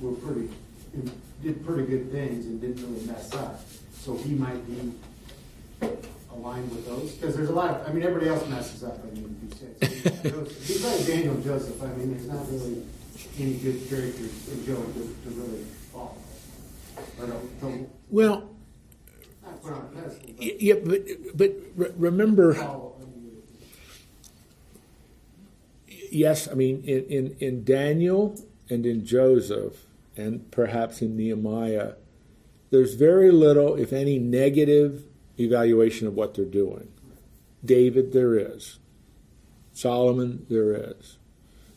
were 0.00 0.12
pretty, 0.12 0.48
did 1.42 1.64
pretty 1.64 1.84
good 1.86 2.10
things 2.12 2.46
and 2.46 2.60
didn't 2.60 2.82
really 2.84 3.06
mess 3.06 3.32
up. 3.34 3.62
So 3.92 4.16
he 4.16 4.34
might 4.34 4.66
be 4.66 4.92
aligned 6.32 6.70
with 6.70 6.86
those, 6.86 7.12
because 7.12 7.36
there's 7.36 7.48
a 7.50 7.52
lot 7.52 7.70
of, 7.80 7.88
I 7.88 7.92
mean, 7.92 8.02
everybody 8.02 8.28
else 8.30 8.46
messes 8.48 8.84
up, 8.84 8.98
I 9.04 9.14
mean, 9.14 9.36
besides, 9.48 10.22
besides 10.22 11.06
Daniel 11.06 11.34
and 11.34 11.44
Joseph, 11.44 11.82
I 11.82 11.86
mean, 11.88 12.12
there's 12.12 12.26
not 12.28 12.48
really 12.50 12.82
any 13.38 13.54
good 13.54 13.88
characters 13.88 14.48
in 14.48 14.64
Job 14.66 14.94
to, 14.94 15.00
to 15.00 15.30
really 15.40 15.64
follow. 15.92 16.14
Or 17.20 17.26
to, 17.26 17.90
Well, 18.10 18.50
not 19.42 19.62
put 19.62 19.72
on 19.72 19.78
a 19.80 20.00
pedestal, 20.00 20.30
y- 20.40 20.56
yeah, 20.58 20.74
but 20.84 21.02
but 21.34 21.54
re- 21.76 21.92
remember, 21.96 22.54
follow. 22.54 22.94
Yes, 26.12 26.48
I 26.50 26.54
mean 26.54 26.82
in, 26.84 27.04
in 27.04 27.36
in 27.40 27.64
Daniel 27.64 28.34
and 28.68 28.84
in 28.86 29.04
Joseph 29.06 29.86
and 30.16 30.50
perhaps 30.50 31.02
in 31.02 31.16
Nehemiah, 31.16 31.94
there's 32.70 32.94
very 32.94 33.30
little, 33.30 33.76
if 33.76 33.92
any, 33.92 34.18
negative 34.18 35.04
evaluation 35.38 36.06
of 36.06 36.14
what 36.14 36.34
they're 36.34 36.44
doing. 36.44 36.88
David, 37.64 38.12
there 38.12 38.38
is. 38.38 38.78
Solomon, 39.72 40.46
there 40.48 40.72
is. 40.72 41.18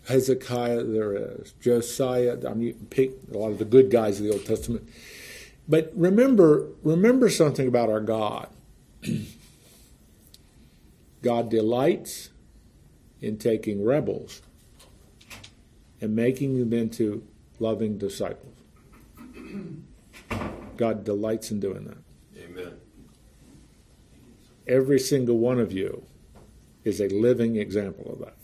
Hezekiah, 0.08 0.84
there 0.84 1.14
is. 1.14 1.54
Josiah, 1.62 2.38
I 2.48 2.54
mean, 2.54 2.88
pick 2.90 3.12
a 3.32 3.38
lot 3.38 3.52
of 3.52 3.58
the 3.58 3.66
good 3.66 3.90
guys 3.90 4.20
of 4.20 4.26
the 4.26 4.34
Old 4.34 4.46
Testament. 4.46 4.88
But 5.68 5.92
remember, 5.96 6.68
remember 6.84 7.30
something 7.30 7.68
about 7.68 7.90
our 7.90 8.02
God. 8.02 8.50
God 11.22 11.50
delights 11.50 12.30
in 13.22 13.38
taking 13.38 13.84
rebels 13.84 14.42
and 16.02 16.14
making 16.14 16.60
them 16.60 16.74
into 16.74 17.26
loving 17.60 17.98
disciples. 17.98 18.56
God 20.78 21.04
delights 21.04 21.52
in 21.52 21.60
doing 21.60 21.86
that. 21.86 21.98
Amen. 22.44 22.74
Every 24.68 25.00
single 25.00 25.38
one 25.38 25.60
of 25.60 25.72
you 25.72 26.04
is 26.84 27.00
a 27.00 27.08
living 27.08 27.56
example 27.58 28.12
of 28.14 28.20
that. 28.20 28.36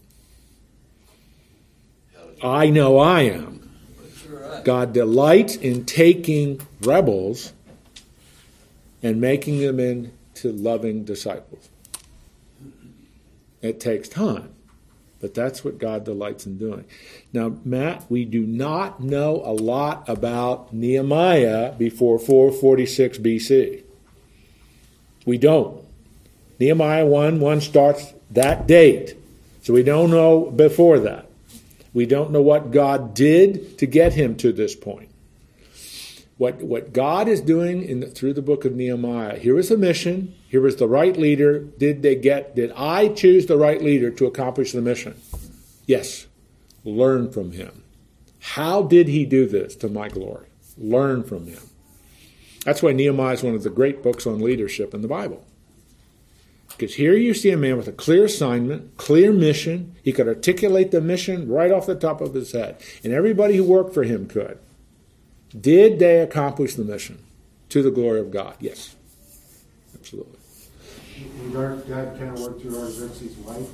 I 2.42 2.70
know 2.70 2.98
I 3.00 3.24
am. 3.24 3.70
God 4.64 4.94
delights 4.94 5.56
in 5.56 5.86
taking 5.86 6.62
rebels 6.82 7.54
and 9.04 9.20
making 9.20 9.60
them 9.60 9.80
into 9.80 10.52
loving 10.52 11.04
disciples. 11.04 11.70
It 13.62 13.80
takes 13.80 14.08
time, 14.08 14.54
but 15.22 15.34
that's 15.34 15.64
what 15.64 15.78
God 15.78 16.06
delights 16.06 16.46
in 16.46 16.58
doing. 16.58 16.86
Now, 17.34 17.58
Matt, 17.66 18.10
we 18.10 18.26
do 18.26 18.46
not 18.46 19.02
know 19.02 19.42
a 19.44 19.52
lot 19.52 20.08
about 20.08 20.74
Nehemiah 20.74 21.74
before 21.74 22.20
446 22.20 23.18
BC. 23.18 23.84
We 25.26 25.38
don't. 25.38 25.84
Nehemiah 26.60 27.06
1 27.06 27.40
1 27.40 27.62
starts 27.62 28.14
that 28.32 28.68
date. 28.68 29.16
So 29.62 29.74
we 29.74 29.84
don't 29.84 30.10
know 30.10 30.50
before 30.50 31.00
that. 31.00 31.28
We 31.94 32.06
don't 32.06 32.32
know 32.32 32.42
what 32.42 32.72
God 32.72 33.14
did 33.14 33.78
to 33.80 33.86
get 33.86 34.14
him 34.14 34.36
to 34.38 34.52
this 34.52 34.76
point. 34.76 35.10
What, 36.38 36.62
what 36.62 36.94
God 36.94 37.28
is 37.28 37.42
doing 37.42 37.84
in 37.84 38.00
the, 38.00 38.08
through 38.08 38.34
the 38.34 38.42
book 38.42 38.64
of 38.64 38.74
Nehemiah, 38.74 39.38
here 39.38 39.60
is 39.60 39.72
a 39.72 39.78
mission, 39.78 40.34
here 40.50 40.66
is 40.66 40.78
the 40.78 40.88
right 40.88 41.16
leader. 41.16 41.60
Did 41.60 42.02
they 42.02 42.16
get, 42.16 42.56
did 42.56 42.72
I 42.76 43.10
choose 43.10 43.46
the 43.46 43.56
right 43.56 43.82
leader 43.82 44.10
to 44.10 44.26
accomplish 44.26 44.72
the 44.72 44.82
mission? 44.82 45.22
Yes. 45.86 46.26
Learn 46.84 47.32
from 47.32 47.52
him. 47.52 47.84
How 48.40 48.82
did 48.82 49.08
he 49.08 49.26
do 49.26 49.48
this 49.48 49.76
to 49.78 49.88
my 49.88 50.10
glory? 50.10 50.48
Learn 50.76 51.24
from 51.24 51.46
him. 51.46 51.62
That's 52.66 52.82
why 52.82 52.94
Nehemiah 52.94 53.34
is 53.34 53.44
one 53.44 53.54
of 53.54 53.62
the 53.62 53.70
great 53.70 54.02
books 54.02 54.26
on 54.26 54.42
leadership 54.42 54.96
in 54.96 55.04
the 55.04 55.08
Bible. 55.08 55.46
Because 56.70 56.96
here 56.96 57.14
you 57.14 57.36
see 57.36 57.52
a 57.52 57.58
man 57.58 57.78
with 57.78 57.88
a 57.88 57.92
clear 57.92 58.26
assignment, 58.26 58.98
clear 58.98 59.32
mission. 59.32 59.96
He 60.02 60.14
could 60.14 60.28
articulate 60.28 60.90
the 60.90 61.02
mission 61.02 61.48
right 61.48 61.72
off 61.72 61.86
the 61.86 61.94
top 61.94 62.22
of 62.22 62.34
his 62.34 62.54
head. 62.54 62.82
And 63.04 63.14
everybody 63.14 63.56
who 63.56 63.64
worked 63.64 63.94
for 63.94 64.04
him 64.04 64.28
could. 64.28 64.58
Did 65.60 66.00
they 66.00 66.22
accomplish 66.22 66.74
the 66.74 66.86
mission 66.86 67.24
to 67.70 67.84
the 67.84 67.92
glory 67.92 68.20
of 68.20 68.32
God? 68.32 68.56
Yes. 68.60 68.96
Absolutely. 69.94 70.39
And 71.42 71.54
God, 71.54 71.88
God 71.88 72.18
kind 72.18 72.32
of 72.32 72.40
worked 72.40 72.62
through 72.62 72.78
Artaxerxes' 72.80 73.36
wife. 73.38 73.68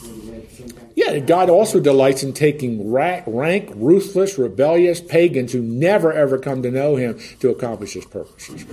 when 0.00 0.20
he 0.20 0.30
had 0.30 0.50
some 0.52 0.68
kind 0.68 0.82
of- 0.82 0.92
Yeah, 0.94 1.18
God 1.18 1.50
also 1.50 1.80
delights 1.80 2.22
in 2.22 2.32
taking 2.32 2.90
rank, 2.92 3.68
ruthless, 3.74 4.38
rebellious 4.38 5.00
pagans 5.00 5.52
who 5.52 5.60
never 5.60 6.12
ever 6.12 6.38
come 6.38 6.62
to 6.62 6.70
know 6.70 6.94
him 6.96 7.18
to 7.40 7.50
accomplish 7.50 7.94
his 7.94 8.04
purposes. 8.04 8.64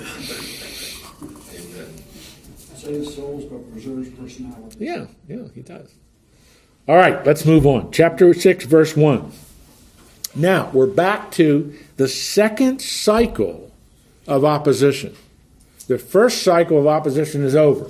Amen. 1.22 1.88
Saves 2.76 3.16
souls 3.16 3.46
but 3.46 3.72
preserves 3.72 4.10
personality. 4.10 4.78
Yeah, 4.86 5.08
yeah, 5.28 5.48
he 5.56 5.62
does. 5.62 5.96
All 6.88 6.96
right, 6.96 7.26
let's 7.26 7.44
move 7.46 7.66
on. 7.66 7.92
Chapter 7.92 8.32
6, 8.32 8.66
verse 8.66 8.96
1. 8.96 9.32
Now, 10.36 10.70
we're 10.74 10.86
back 10.86 11.32
to 11.32 11.74
the 11.98 12.08
second 12.08 12.82
cycle 12.82 13.72
of 14.28 14.46
opposition. 14.46 15.16
The 15.88 15.98
first 15.98 16.44
cycle 16.44 16.80
of 16.80 16.88
opposition 16.88 17.44
is 17.44 17.56
over. 17.56 17.90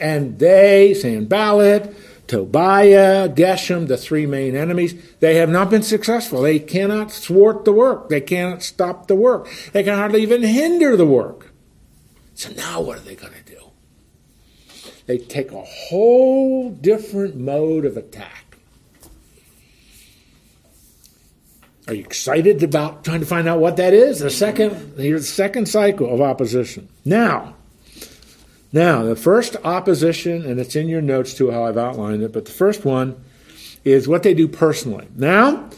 And 0.00 0.38
they, 0.38 0.94
Sanballat, 0.94 1.94
Tobiah, 2.28 3.28
Geshem, 3.28 3.88
the 3.88 3.96
three 3.96 4.26
main 4.26 4.54
enemies, 4.54 4.94
they 5.20 5.36
have 5.36 5.48
not 5.48 5.70
been 5.70 5.82
successful. 5.82 6.42
They 6.42 6.58
cannot 6.58 7.10
thwart 7.10 7.64
the 7.64 7.72
work. 7.72 8.08
They 8.08 8.20
cannot 8.20 8.62
stop 8.62 9.06
the 9.06 9.16
work. 9.16 9.48
They 9.72 9.82
can 9.82 9.96
hardly 9.96 10.22
even 10.22 10.42
hinder 10.42 10.96
the 10.96 11.06
work. 11.06 11.52
So 12.34 12.50
now 12.52 12.80
what 12.80 12.98
are 12.98 13.02
they 13.02 13.16
going 13.16 13.32
to 13.32 13.42
do? 13.42 13.58
They 15.06 15.18
take 15.18 15.52
a 15.52 15.62
whole 15.62 16.70
different 16.70 17.36
mode 17.36 17.84
of 17.84 17.96
attack. 17.96 18.47
Are 21.88 21.94
you 21.94 22.04
excited 22.04 22.62
about 22.62 23.02
trying 23.02 23.20
to 23.20 23.26
find 23.26 23.48
out 23.48 23.60
what 23.60 23.78
that 23.78 23.94
is? 23.94 24.18
The 24.18 24.28
second, 24.28 24.96
the 24.96 25.22
second 25.22 25.70
cycle 25.70 26.12
of 26.12 26.20
opposition. 26.20 26.86
Now, 27.02 27.54
now 28.74 29.04
the 29.04 29.16
first 29.16 29.56
opposition, 29.64 30.44
and 30.44 30.60
it's 30.60 30.76
in 30.76 30.88
your 30.88 31.00
notes 31.00 31.32
too 31.32 31.50
how 31.50 31.64
I've 31.64 31.78
outlined 31.78 32.22
it, 32.22 32.30
but 32.34 32.44
the 32.44 32.52
first 32.52 32.84
one 32.84 33.24
is 33.86 34.06
what 34.06 34.22
they 34.22 34.34
do 34.34 34.46
personally. 34.46 35.08
Now, 35.16 35.70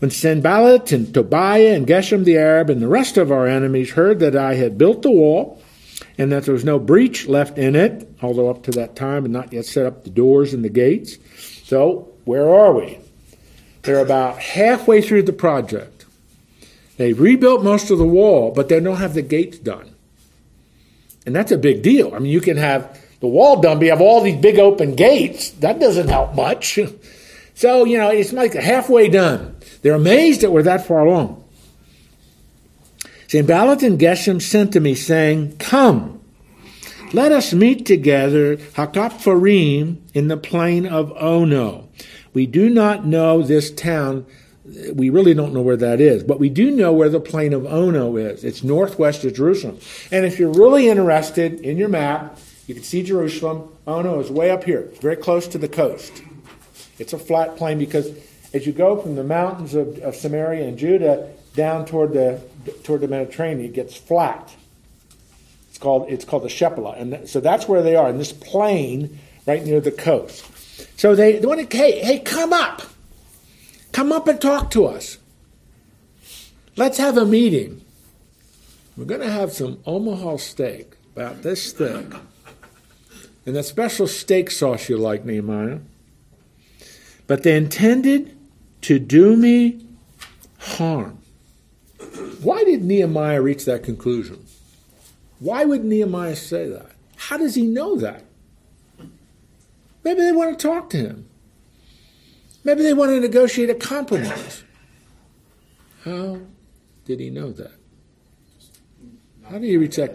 when 0.00 0.10
Sanballat 0.10 0.92
and 0.92 1.14
Tobiah 1.14 1.74
and 1.74 1.86
Geshem 1.86 2.24
the 2.24 2.36
Arab 2.36 2.68
and 2.68 2.82
the 2.82 2.88
rest 2.88 3.16
of 3.16 3.32
our 3.32 3.46
enemies 3.46 3.92
heard 3.92 4.18
that 4.18 4.36
I 4.36 4.56
had 4.56 4.76
built 4.76 5.00
the 5.00 5.10
wall 5.10 5.62
and 6.18 6.30
that 6.30 6.44
there 6.44 6.52
was 6.52 6.66
no 6.66 6.78
breach 6.78 7.26
left 7.26 7.56
in 7.56 7.74
it, 7.74 8.06
although 8.20 8.50
up 8.50 8.64
to 8.64 8.70
that 8.72 8.96
time 8.96 9.22
had 9.22 9.30
not 9.30 9.50
yet 9.54 9.64
set 9.64 9.86
up 9.86 10.04
the 10.04 10.10
doors 10.10 10.52
and 10.52 10.62
the 10.62 10.68
gates. 10.68 11.16
So, 11.64 12.12
where 12.26 12.54
are 12.54 12.74
we? 12.74 12.98
They're 13.84 14.00
about 14.00 14.38
halfway 14.38 15.00
through 15.02 15.24
the 15.24 15.32
project. 15.32 16.06
They 16.96 17.12
rebuilt 17.12 17.62
most 17.62 17.90
of 17.90 17.98
the 17.98 18.06
wall, 18.06 18.50
but 18.50 18.68
they 18.68 18.80
don't 18.80 18.96
have 18.96 19.14
the 19.14 19.22
gates 19.22 19.58
done. 19.58 19.94
And 21.26 21.34
that's 21.34 21.52
a 21.52 21.58
big 21.58 21.82
deal. 21.82 22.14
I 22.14 22.18
mean, 22.18 22.30
you 22.30 22.40
can 22.40 22.56
have 22.56 23.00
the 23.20 23.26
wall 23.26 23.60
done, 23.60 23.78
but 23.78 23.84
you 23.84 23.90
have 23.90 24.00
all 24.00 24.22
these 24.22 24.40
big 24.40 24.58
open 24.58 24.94
gates. 24.94 25.50
That 25.50 25.80
doesn't 25.80 26.08
help 26.08 26.34
much. 26.34 26.78
So, 27.56 27.84
you 27.84 27.98
know, 27.98 28.10
it's 28.10 28.32
like 28.32 28.52
halfway 28.54 29.08
done. 29.08 29.54
They're 29.82 29.94
amazed 29.94 30.40
that 30.40 30.50
we're 30.50 30.64
that 30.64 30.88
far 30.88 31.06
along. 31.06 31.44
Sanballat 33.28 33.84
and 33.84 33.96
Geshem 33.96 34.42
sent 34.42 34.72
to 34.72 34.80
me, 34.80 34.96
saying, 34.96 35.58
Come, 35.58 36.13
let 37.14 37.30
us 37.30 37.52
meet 37.52 37.86
together 37.86 38.56
Hakkephirim 38.56 39.98
in 40.14 40.28
the 40.28 40.36
plain 40.36 40.84
of 40.84 41.12
Ono. 41.16 41.88
We 42.32 42.46
do 42.46 42.68
not 42.68 43.06
know 43.06 43.42
this 43.42 43.70
town. 43.70 44.26
We 44.92 45.10
really 45.10 45.32
don't 45.32 45.54
know 45.54 45.62
where 45.62 45.76
that 45.76 46.00
is, 46.00 46.24
but 46.24 46.40
we 46.40 46.48
do 46.48 46.72
know 46.72 46.92
where 46.92 47.08
the 47.08 47.20
plain 47.20 47.52
of 47.52 47.66
Ono 47.66 48.16
is. 48.16 48.42
It's 48.42 48.64
northwest 48.64 49.24
of 49.24 49.34
Jerusalem. 49.34 49.78
And 50.10 50.26
if 50.26 50.40
you're 50.40 50.52
really 50.52 50.88
interested 50.88 51.60
in 51.60 51.76
your 51.76 51.88
map, 51.88 52.38
you 52.66 52.74
can 52.74 52.82
see 52.82 53.04
Jerusalem. 53.04 53.68
Ono 53.86 54.18
is 54.18 54.30
way 54.30 54.50
up 54.50 54.64
here, 54.64 54.90
very 55.00 55.16
close 55.16 55.46
to 55.48 55.58
the 55.58 55.68
coast. 55.68 56.22
It's 56.98 57.12
a 57.12 57.18
flat 57.18 57.56
plain 57.56 57.78
because 57.78 58.10
as 58.52 58.66
you 58.66 58.72
go 58.72 59.00
from 59.00 59.14
the 59.14 59.24
mountains 59.24 59.74
of, 59.74 59.98
of 59.98 60.16
Samaria 60.16 60.66
and 60.66 60.76
Judah 60.76 61.30
down 61.54 61.86
toward 61.86 62.12
the 62.12 62.40
toward 62.82 63.02
the 63.02 63.08
Mediterranean, 63.08 63.66
it 63.66 63.74
gets 63.74 63.96
flat. 63.96 64.52
It's 65.74 65.78
called 65.80 66.08
it's 66.08 66.24
called 66.24 66.44
the 66.44 66.48
Shephelah, 66.48 67.00
and 67.00 67.10
th- 67.10 67.28
so 67.28 67.40
that's 67.40 67.66
where 67.66 67.82
they 67.82 67.96
are 67.96 68.08
in 68.08 68.18
this 68.18 68.32
plain 68.32 69.18
right 69.44 69.64
near 69.64 69.80
the 69.80 69.90
coast. 69.90 70.46
So 70.96 71.16
they, 71.16 71.40
they 71.40 71.46
want 71.46 71.68
to 71.68 71.76
hey 71.76 71.98
hey 71.98 72.20
come 72.20 72.52
up, 72.52 72.82
Come 73.94 74.10
up 74.10 74.26
and 74.26 74.40
talk 74.40 74.72
to 74.72 74.86
us. 74.86 75.18
Let's 76.74 76.98
have 76.98 77.16
a 77.16 77.24
meeting. 77.24 77.80
We're 78.96 79.04
going 79.04 79.20
to 79.20 79.30
have 79.30 79.52
some 79.52 79.78
Omaha 79.86 80.38
steak, 80.38 80.96
about 81.14 81.42
this 81.42 81.72
thick, 81.72 82.06
and 83.46 83.54
that 83.54 83.62
special 83.62 84.08
steak 84.08 84.50
sauce 84.50 84.88
you 84.88 84.96
like, 84.96 85.24
Nehemiah. 85.24 85.78
But 87.28 87.44
they 87.44 87.56
intended 87.56 88.36
to 88.80 88.98
do 88.98 89.36
me 89.36 89.86
harm. 90.58 91.18
Why 92.42 92.64
did 92.64 92.82
Nehemiah 92.82 93.40
reach 93.40 93.64
that 93.66 93.84
conclusion? 93.84 94.43
Why 95.44 95.66
would 95.66 95.84
Nehemiah 95.84 96.36
say 96.36 96.68
that? 96.70 96.92
How 97.16 97.36
does 97.36 97.54
he 97.54 97.66
know 97.66 97.96
that? 97.96 98.24
Maybe 100.02 100.22
they 100.22 100.32
want 100.32 100.58
to 100.58 100.66
talk 100.66 100.88
to 100.90 100.96
him. 100.96 101.28
Maybe 102.64 102.82
they 102.82 102.94
want 102.94 103.10
to 103.10 103.20
negotiate 103.20 103.68
a 103.68 103.74
compromise. 103.74 104.64
How 106.02 106.38
did 107.04 107.20
he 107.20 107.28
know 107.28 107.52
that? 107.52 107.72
How 109.42 109.58
did 109.58 109.64
he 109.64 109.76
reach 109.76 109.96
that? 109.96 110.14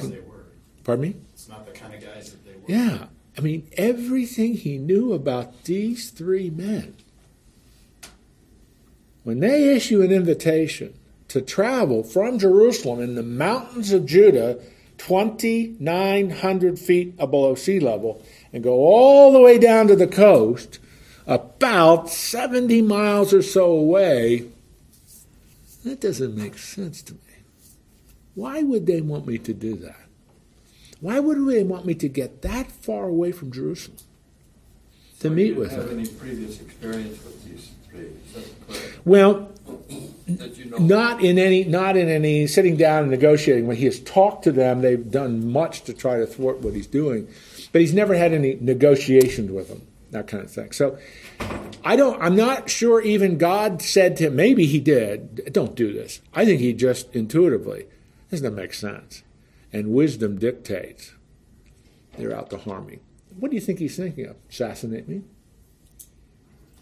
Pardon 0.84 1.04
me? 1.04 1.16
It's 1.32 1.48
not 1.48 1.64
the 1.68 1.74
kind 1.74 1.94
of 1.94 2.02
guys 2.02 2.32
that 2.32 2.44
they 2.44 2.54
were. 2.54 2.64
Yeah. 2.68 3.06
I 3.38 3.42
mean, 3.42 3.70
everything 3.74 4.56
he 4.56 4.80
knew 4.80 5.14
about 5.14 5.66
these 5.66 6.10
three 6.10 6.50
men. 6.50 6.96
When 9.24 9.42
they 9.42 9.76
issue 9.76 10.02
an 10.02 10.12
invitation 10.12 10.96
to 11.28 11.40
travel 11.40 12.02
from 12.02 12.40
Jerusalem 12.40 13.00
in 13.00 13.14
the 13.14 13.22
mountains 13.22 13.92
of 13.92 14.08
Judah, 14.08 14.60
2,900 15.00 16.80
feet 16.80 17.18
below 17.18 17.56
sea 17.56 17.80
level, 17.80 18.24
and 18.54 18.64
go 18.64 18.74
all 18.74 19.32
the 19.32 19.40
way 19.40 19.58
down 19.58 19.88
to 19.88 19.96
the 19.96 20.08
coast, 20.08 20.80
about 21.26 22.10
70 22.10 22.82
miles 22.82 23.34
or 23.34 23.42
so 23.42 23.72
away, 23.72 24.46
that 25.84 26.02
doesn't 26.02 26.36
make 26.36 26.58
sense 26.58 27.02
to 27.04 27.14
me. 27.14 27.20
Why 28.36 28.62
would 28.62 28.86
they 28.86 29.02
want 29.02 29.28
me 29.28 29.38
to 29.40 29.54
do 29.54 29.76
that? 29.78 29.96
Why 31.02 31.20
would 31.20 31.48
they 31.48 31.64
want 31.64 31.86
me 31.86 31.94
to 31.96 32.10
get 32.10 32.42
that 32.42 32.72
far 32.72 33.06
away 33.06 33.32
from 33.32 33.52
Jerusalem 33.52 33.98
to 35.20 35.30
meet 35.30 35.56
with 35.56 35.72
them? 35.72 35.82
have 35.82 35.92
any 35.92 36.06
Not 40.78 41.24
in 41.24 41.40
any, 41.40 41.64
not 41.64 41.98
in 41.98 42.10
any 42.10 42.48
sitting 42.48 42.76
down 42.78 43.04
and 43.04 43.12
negotiating. 43.12 43.68
When 43.68 43.78
he 43.78 43.86
has 43.86 44.00
talked 44.00 44.44
to 44.44 44.52
them, 44.52 44.82
they've 44.82 45.10
done 45.10 45.52
much 45.52 45.84
to 45.84 45.94
try 45.94 46.18
to 46.18 46.28
thwart 46.28 46.60
what 46.60 46.74
he's 46.74 46.88
doing, 46.88 47.28
but 47.72 47.82
he's 47.82 47.94
never 47.94 48.14
had 48.14 48.34
any 48.34 48.58
negotiations 48.60 49.52
with 49.52 49.70
them, 49.70 49.88
that 50.12 50.28
kind 50.28 50.44
of 50.44 50.52
thing. 50.52 50.72
So, 50.72 50.98
I 51.84 51.96
don't. 51.96 52.22
I'm 52.22 52.36
not 52.36 52.70
sure. 52.70 53.02
Even 53.02 53.38
God 53.38 53.82
said 53.82 54.18
to 54.18 54.28
him, 54.28 54.36
maybe 54.36 54.66
he 54.66 54.80
did. 54.80 55.54
Don't 55.54 55.76
do 55.76 55.94
this. 55.94 56.22
I 56.34 56.46
think 56.46 56.60
he 56.60 56.74
just 56.74 57.16
intuitively 57.16 57.86
doesn't 58.30 58.46
that 58.46 58.62
make 58.62 58.74
sense? 58.74 59.24
And 59.74 59.94
wisdom 59.94 60.38
dictates. 60.38 61.14
They're 62.18 62.36
out 62.36 62.50
to 62.52 62.58
harm 62.58 62.88
me. 62.88 63.00
What 63.40 63.52
do 63.52 63.56
you 63.56 63.62
think 63.62 63.80
he's 63.80 63.96
thinking 63.96 64.26
of? 64.26 64.36
Assassinate 64.50 65.08
me? 65.08 65.24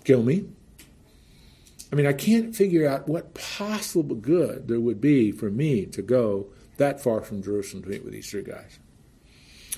Kill 0.04 0.24
me? 0.24 0.46
I 1.92 1.96
mean, 1.96 2.06
I 2.06 2.14
can't 2.14 2.56
figure 2.56 2.88
out 2.88 3.08
what 3.08 3.34
possible 3.34 4.16
good 4.16 4.68
there 4.68 4.80
would 4.80 5.00
be 5.00 5.32
for 5.32 5.50
me 5.50 5.86
to 5.88 6.02
go 6.02 6.48
that 6.78 7.02
far 7.02 7.22
from 7.22 7.42
Jerusalem 7.42 7.84
to 7.84 7.90
meet 7.90 8.04
with 8.04 8.14
these 8.14 8.30
three 8.30 8.44
guys. 8.44 8.80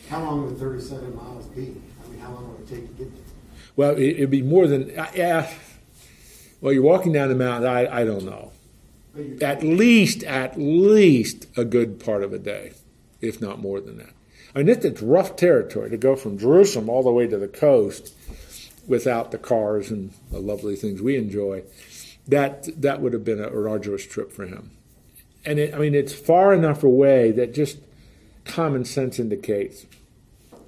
How 0.10 0.24
long 0.24 0.46
would 0.46 0.58
37 0.58 1.16
miles 1.16 1.46
be? 1.48 1.76
I 2.04 2.10
mean, 2.10 2.20
how 2.20 2.32
long 2.32 2.52
would 2.52 2.62
it 2.62 2.68
take 2.68 2.88
to 2.88 3.04
get 3.04 3.14
there? 3.14 3.24
Well, 3.76 3.96
it, 3.96 4.16
it'd 4.16 4.32
be 4.32 4.42
more 4.42 4.68
than, 4.68 4.98
uh, 4.98 5.12
yeah. 5.14 5.52
Well, 6.62 6.74
you're 6.74 6.84
walking 6.84 7.14
down 7.14 7.30
the 7.30 7.36
mountain, 7.36 7.70
I, 7.70 8.02
I 8.02 8.06
don't 8.06 8.26
know. 8.26 8.52
At 9.42 9.64
least, 9.64 10.24
at 10.24 10.58
least 10.58 11.48
a 11.58 11.66
good 11.66 12.00
part 12.00 12.24
of 12.24 12.34
a 12.34 12.40
day, 12.40 12.74
if 13.22 13.42
not 13.42 13.60
more 13.60 13.80
than 13.80 13.98
that. 13.98 14.14
I 14.56 14.60
mean, 14.64 14.70
it's 14.70 15.02
rough 15.02 15.36
territory 15.36 15.90
to 15.90 15.98
go 15.98 16.16
from 16.16 16.38
Jerusalem 16.38 16.90
all 16.90 17.04
the 17.04 17.12
way 17.12 17.28
to 17.28 17.38
the 17.38 17.48
coast 17.48 18.14
without 18.88 19.32
the 19.32 19.38
cars 19.38 19.92
and 19.92 20.12
the 20.32 20.40
lovely 20.40 20.76
things 20.76 21.02
we 21.02 21.16
enjoy. 21.16 21.64
That 22.30 22.82
that 22.82 23.02
would 23.02 23.14
have 23.14 23.24
been 23.24 23.42
a, 23.42 23.48
an 23.48 23.68
arduous 23.68 24.06
trip 24.06 24.32
for 24.32 24.46
him. 24.46 24.72
And 25.46 25.60
it, 25.60 25.74
I 25.74 25.78
mean, 25.78 25.96
it's 25.96 26.14
far 26.14 26.54
enough 26.54 26.84
away 26.84 27.32
that 27.32 27.54
just 27.54 27.80
common 28.46 28.86
sense 28.86 29.20
indicates 29.20 29.86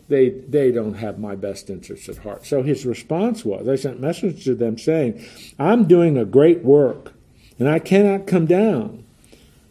they 0.07 0.29
they 0.29 0.71
don't 0.71 0.95
have 0.95 1.17
my 1.19 1.35
best 1.35 1.69
interests 1.69 2.09
at 2.09 2.17
heart. 2.17 2.45
So 2.45 2.63
his 2.63 2.85
response 2.85 3.45
was, 3.45 3.67
I 3.67 3.75
sent 3.75 3.99
message 3.99 4.43
to 4.45 4.55
them 4.55 4.77
saying, 4.77 5.25
"I'm 5.57 5.85
doing 5.85 6.17
a 6.17 6.25
great 6.25 6.63
work, 6.63 7.13
and 7.57 7.69
I 7.69 7.79
cannot 7.79 8.27
come 8.27 8.45
down. 8.45 9.03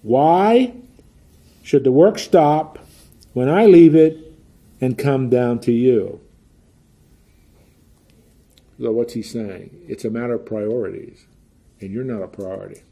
Why 0.03 0.73
should 1.63 1.85
the 1.85 1.93
work 1.93 2.19
stop 2.19 2.79
when 3.33 3.49
I 3.49 3.67
leave 3.67 3.95
it 3.95 4.33
and 4.81 4.97
come 4.97 5.29
down 5.29 5.61
to 5.61 5.73
you?" 5.73 6.21
So 8.81 8.93
what's 8.93 9.13
he 9.13 9.23
saying? 9.23 9.85
It's 9.89 10.07
a 10.07 10.11
matter 10.11 10.35
of 10.35 10.47
priorities, 10.47 11.27
and 11.81 11.93
you're 11.93 12.05
not 12.05 12.23
a 12.23 12.29
priority. 12.29 12.83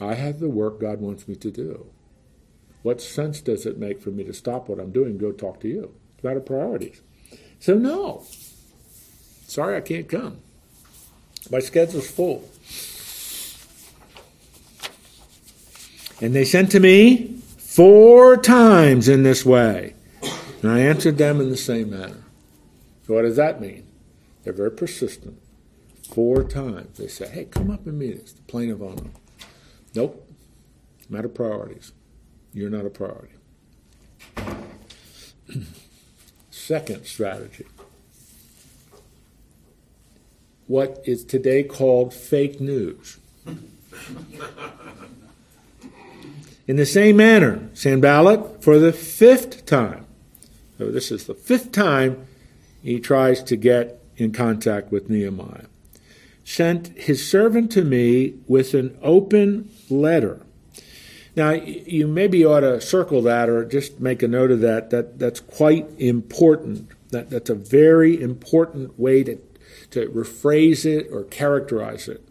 I 0.00 0.14
have 0.14 0.38
the 0.40 0.48
work 0.48 0.80
God 0.80 1.00
wants 1.00 1.26
me 1.26 1.34
to 1.36 1.50
do. 1.50 1.86
What 2.82 3.00
sense 3.00 3.40
does 3.40 3.66
it 3.66 3.78
make 3.78 4.00
for 4.00 4.10
me 4.10 4.24
to 4.24 4.32
stop 4.32 4.68
what 4.68 4.78
I'm 4.78 4.92
doing 4.92 5.10
and 5.10 5.20
go 5.20 5.32
talk 5.32 5.60
to 5.60 5.68
you? 5.68 5.94
It's 6.14 6.24
a 6.24 6.26
matter 6.26 6.38
of 6.38 6.46
priorities. 6.46 7.00
So, 7.58 7.74
no. 7.74 8.24
Sorry, 9.46 9.76
I 9.76 9.80
can't 9.80 10.08
come. 10.08 10.38
My 11.50 11.58
schedule's 11.58 12.10
full. 12.10 12.48
And 16.20 16.34
they 16.34 16.44
sent 16.44 16.70
to 16.72 16.80
me 16.80 17.38
four 17.58 18.36
times 18.36 19.08
in 19.08 19.22
this 19.22 19.44
way. 19.44 19.94
And 20.62 20.70
I 20.70 20.80
answered 20.80 21.18
them 21.18 21.40
in 21.40 21.50
the 21.50 21.56
same 21.56 21.90
manner. 21.90 22.22
So, 23.06 23.14
what 23.14 23.22
does 23.22 23.36
that 23.36 23.60
mean? 23.60 23.86
They're 24.44 24.52
very 24.52 24.70
persistent. 24.70 25.40
Four 26.12 26.42
times 26.44 26.98
they 26.98 27.08
say, 27.08 27.28
hey, 27.28 27.44
come 27.44 27.70
up 27.70 27.86
and 27.86 27.98
meet 27.98 28.20
us, 28.20 28.32
the 28.32 28.42
plain 28.42 28.70
of 28.70 28.82
Ono. 28.82 29.10
Nope. 29.94 30.24
Matter 31.08 31.26
of 31.26 31.34
priorities. 31.34 31.92
You're 32.52 32.70
not 32.70 32.86
a 32.86 32.90
priority. 32.90 33.34
Second 36.50 37.06
strategy. 37.06 37.66
What 40.66 41.02
is 41.04 41.24
today 41.24 41.62
called 41.62 42.12
fake 42.12 42.60
news. 42.60 43.18
In 46.66 46.76
the 46.76 46.84
same 46.84 47.16
manner, 47.16 47.70
Sanballat, 47.72 48.62
for 48.62 48.78
the 48.78 48.92
fifth 48.92 49.64
time, 49.64 50.04
so 50.76 50.90
this 50.90 51.10
is 51.10 51.24
the 51.26 51.34
fifth 51.34 51.72
time 51.72 52.26
he 52.82 53.00
tries 53.00 53.42
to 53.44 53.56
get 53.56 54.02
in 54.18 54.32
contact 54.32 54.92
with 54.92 55.08
Nehemiah, 55.08 55.64
sent 56.48 56.88
his 56.96 57.30
servant 57.30 57.70
to 57.70 57.84
me 57.84 58.32
with 58.46 58.72
an 58.72 58.96
open 59.02 59.68
letter. 59.90 60.40
Now, 61.36 61.50
you 61.50 62.06
maybe 62.06 62.42
ought 62.42 62.60
to 62.60 62.80
circle 62.80 63.20
that 63.22 63.50
or 63.50 63.66
just 63.66 64.00
make 64.00 64.22
a 64.22 64.28
note 64.28 64.50
of 64.50 64.60
that. 64.60 64.88
That 64.88 65.18
that's 65.18 65.40
quite 65.40 65.86
important. 65.98 66.88
That 67.10 67.28
that's 67.28 67.50
a 67.50 67.54
very 67.54 68.18
important 68.18 68.98
way 68.98 69.24
to 69.24 69.38
to 69.90 70.08
rephrase 70.08 70.86
it 70.86 71.08
or 71.12 71.24
characterize 71.24 72.08
it. 72.08 72.26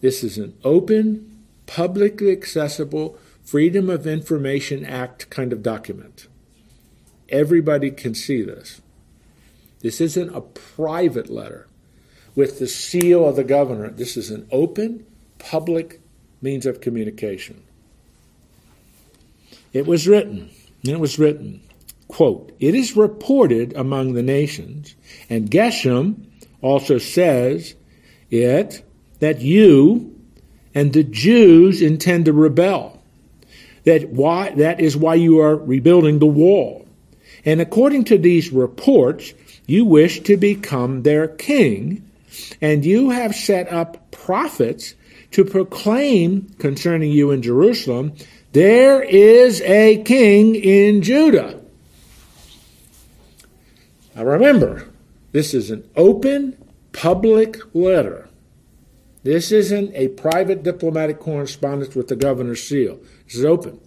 This 0.00 0.24
is 0.24 0.36
an 0.36 0.58
open, 0.64 1.44
publicly 1.66 2.32
accessible, 2.32 3.16
Freedom 3.44 3.88
of 3.88 4.04
Information 4.04 4.84
Act 4.84 5.30
kind 5.30 5.52
of 5.52 5.62
document. 5.62 6.26
Everybody 7.28 7.92
can 7.92 8.16
see 8.16 8.42
this. 8.42 8.80
This 9.80 10.00
isn't 10.00 10.34
a 10.34 10.40
private 10.40 11.30
letter 11.30 11.68
with 12.34 12.58
the 12.58 12.66
seal 12.66 13.26
of 13.26 13.36
the 13.36 13.44
governor. 13.44 13.90
This 13.90 14.16
is 14.16 14.30
an 14.30 14.48
open, 14.50 15.06
public 15.38 16.00
means 16.42 16.66
of 16.66 16.80
communication. 16.80 17.62
It 19.72 19.86
was 19.86 20.06
written, 20.06 20.50
and 20.84 20.92
it 20.92 21.00
was 21.00 21.18
written, 21.18 21.60
quote, 22.08 22.52
It 22.60 22.74
is 22.74 22.96
reported 22.96 23.74
among 23.76 24.14
the 24.14 24.22
nations, 24.22 24.94
and 25.28 25.50
Geshem 25.50 26.26
also 26.60 26.98
says 26.98 27.74
it, 28.30 28.84
that 29.20 29.40
you 29.40 30.14
and 30.74 30.92
the 30.92 31.04
Jews 31.04 31.82
intend 31.82 32.24
to 32.26 32.32
rebel. 32.32 33.02
That 33.84 34.08
why 34.10 34.50
that 34.50 34.80
is 34.80 34.96
why 34.96 35.16
you 35.16 35.40
are 35.40 35.56
rebuilding 35.56 36.18
the 36.18 36.26
wall. 36.26 36.86
And 37.44 37.60
according 37.60 38.04
to 38.04 38.18
these 38.18 38.50
reports, 38.50 39.34
you 39.66 39.84
wish 39.84 40.20
to 40.20 40.36
become 40.36 41.02
their 41.02 41.28
king, 41.28 42.03
and 42.60 42.84
you 42.84 43.10
have 43.10 43.34
set 43.34 43.72
up 43.72 44.10
prophets 44.10 44.94
to 45.32 45.44
proclaim 45.44 46.48
concerning 46.58 47.10
you 47.10 47.30
in 47.30 47.42
Jerusalem, 47.42 48.14
there 48.52 49.02
is 49.02 49.60
a 49.62 50.02
king 50.04 50.54
in 50.54 51.02
Judah. 51.02 51.60
Now 54.14 54.24
remember, 54.24 54.88
this 55.32 55.54
is 55.54 55.70
an 55.70 55.88
open, 55.96 56.56
public 56.92 57.58
letter. 57.74 58.28
This 59.24 59.50
isn't 59.50 59.90
a 59.94 60.08
private 60.08 60.62
diplomatic 60.62 61.18
correspondence 61.18 61.96
with 61.96 62.08
the 62.08 62.16
governor's 62.16 62.62
seal. 62.62 63.00
This 63.26 63.36
is 63.36 63.44
open. 63.44 63.80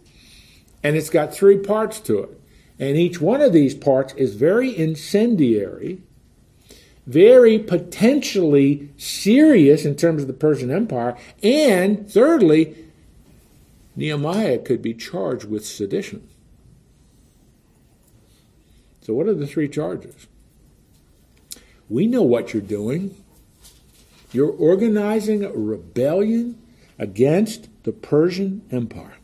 And 0.84 0.98
it's 0.98 1.10
got 1.10 1.34
three 1.34 1.58
parts 1.58 2.00
to 2.02 2.20
it. 2.20 2.42
And 2.80 2.98
each 2.98 3.22
one 3.22 3.42
of 3.42 3.54
these 3.54 3.74
parts 3.74 4.14
is 4.16 4.36
very 4.36 4.76
incendiary, 4.76 6.02
very 7.08 7.58
potentially 7.58 8.90
serious 8.98 9.86
in 9.86 9.96
terms 9.96 10.22
of 10.22 10.28
the 10.28 10.34
Persian 10.34 10.70
Empire, 10.70 11.18
and 11.42 12.12
thirdly, 12.12 12.76
Nehemiah 13.96 14.60
could 14.60 14.82
be 14.82 14.94
charged 14.94 15.46
with 15.46 15.66
sedition. 15.66 16.28
So, 19.02 19.14
what 19.14 19.28
are 19.28 19.34
the 19.34 19.48
three 19.48 19.70
charges? 19.70 20.28
We 21.90 22.08
know 22.08 22.24
what 22.24 22.54
you're 22.54 22.62
doing. 22.62 23.16
You're 24.34 24.52
organizing 24.52 25.46
a 25.46 25.52
rebellion 25.52 26.62
against 27.00 27.70
the 27.84 27.94
Persian 27.94 28.64
Empire. 28.70 29.16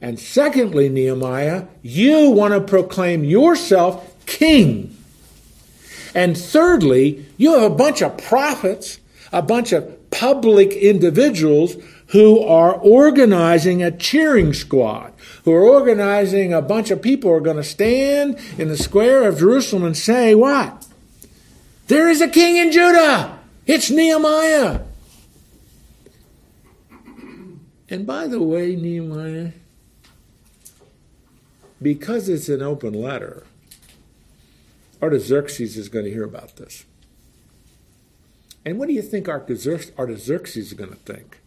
And 0.00 0.18
secondly, 0.18 0.88
Nehemiah, 0.88 1.66
you 1.82 2.30
want 2.30 2.54
to 2.54 2.60
proclaim 2.60 3.24
yourself 3.24 4.26
king. 4.26 4.91
And 6.14 6.36
thirdly, 6.36 7.26
you 7.36 7.52
have 7.54 7.62
a 7.62 7.74
bunch 7.74 8.02
of 8.02 8.18
prophets, 8.18 8.98
a 9.32 9.42
bunch 9.42 9.72
of 9.72 10.10
public 10.10 10.72
individuals 10.72 11.76
who 12.08 12.40
are 12.40 12.74
organizing 12.74 13.82
a 13.82 13.90
cheering 13.90 14.52
squad, 14.52 15.12
who 15.44 15.52
are 15.52 15.62
organizing 15.62 16.52
a 16.52 16.60
bunch 16.60 16.90
of 16.90 17.00
people 17.00 17.30
who 17.30 17.36
are 17.36 17.40
going 17.40 17.56
to 17.56 17.64
stand 17.64 18.38
in 18.58 18.68
the 18.68 18.76
square 18.76 19.26
of 19.26 19.38
Jerusalem 19.38 19.84
and 19.84 19.96
say, 19.96 20.34
What? 20.34 20.86
There 21.86 22.08
is 22.08 22.20
a 22.20 22.28
king 22.28 22.56
in 22.56 22.70
Judah. 22.70 23.38
It's 23.66 23.90
Nehemiah. 23.90 24.80
And 27.88 28.06
by 28.06 28.26
the 28.26 28.40
way, 28.42 28.74
Nehemiah, 28.76 29.52
because 31.80 32.28
it's 32.28 32.48
an 32.48 32.62
open 32.62 32.94
letter, 32.94 33.44
Artaxerxes 35.02 35.76
is 35.76 35.88
going 35.88 36.04
to 36.04 36.10
hear 36.10 36.24
about 36.24 36.56
this. 36.56 36.84
And 38.64 38.78
what 38.78 38.86
do 38.86 38.94
you 38.94 39.02
think 39.02 39.28
Artaxerxes 39.28 40.56
is 40.56 40.72
going 40.72 40.90
to 40.90 40.96
think? 40.96 41.40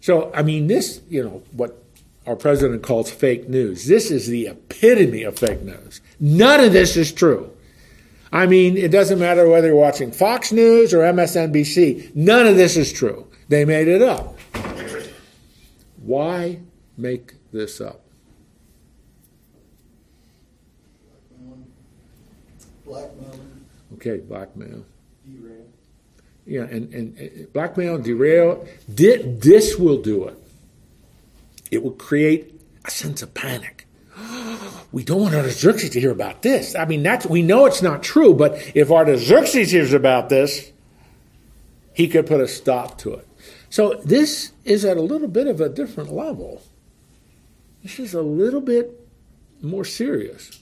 So, 0.00 0.32
I 0.32 0.42
mean, 0.42 0.68
this, 0.68 1.00
you 1.10 1.22
know, 1.22 1.42
what 1.52 1.82
our 2.26 2.36
president 2.36 2.82
calls 2.82 3.10
fake 3.10 3.48
news, 3.48 3.86
this 3.86 4.10
is 4.10 4.28
the 4.28 4.46
epitome 4.46 5.24
of 5.24 5.38
fake 5.38 5.62
news. 5.62 6.00
None 6.20 6.60
of 6.60 6.72
this 6.72 6.96
is 6.96 7.12
true. 7.12 7.52
I 8.32 8.46
mean, 8.46 8.76
it 8.76 8.92
doesn't 8.92 9.18
matter 9.18 9.48
whether 9.48 9.68
you're 9.68 9.76
watching 9.76 10.12
Fox 10.12 10.52
News 10.52 10.94
or 10.94 10.98
MSNBC, 10.98 12.14
none 12.14 12.46
of 12.46 12.56
this 12.56 12.76
is 12.76 12.92
true. 12.92 13.26
They 13.48 13.64
made 13.64 13.88
it 13.88 14.02
up. 14.02 14.38
Why 15.96 16.60
make 16.96 17.34
this 17.52 17.80
up? 17.80 18.00
Blackmail. 22.90 23.40
Okay, 23.94 24.16
blackmail. 24.18 24.84
Derail. 25.26 25.64
Yeah, 26.46 26.62
and, 26.62 26.92
and, 26.92 27.18
and 27.18 27.52
blackmail, 27.52 27.98
derail, 27.98 28.66
di- 28.92 29.22
this 29.22 29.76
will 29.76 30.00
do 30.02 30.26
it. 30.26 30.36
It 31.70 31.82
will 31.82 31.92
create 31.92 32.60
a 32.84 32.90
sense 32.90 33.22
of 33.22 33.34
panic. 33.34 33.86
We 34.92 35.04
don't 35.04 35.20
want 35.20 35.36
Artaxerxes 35.36 35.90
to 35.90 36.00
hear 36.00 36.10
about 36.10 36.42
this. 36.42 36.74
I 36.74 36.84
mean, 36.84 37.04
that's 37.04 37.24
we 37.24 37.42
know 37.42 37.66
it's 37.66 37.80
not 37.80 38.02
true, 38.02 38.34
but 38.34 38.60
if 38.74 38.90
Artaxerxes 38.90 39.70
hears 39.70 39.92
about 39.92 40.30
this, 40.30 40.72
he 41.94 42.08
could 42.08 42.26
put 42.26 42.40
a 42.40 42.48
stop 42.48 42.98
to 42.98 43.14
it. 43.14 43.28
So 43.68 44.00
this 44.04 44.50
is 44.64 44.84
at 44.84 44.96
a 44.96 45.00
little 45.00 45.28
bit 45.28 45.46
of 45.46 45.60
a 45.60 45.68
different 45.68 46.12
level. 46.12 46.60
This 47.84 48.00
is 48.00 48.14
a 48.14 48.22
little 48.22 48.60
bit 48.60 49.06
more 49.62 49.84
serious. 49.84 50.59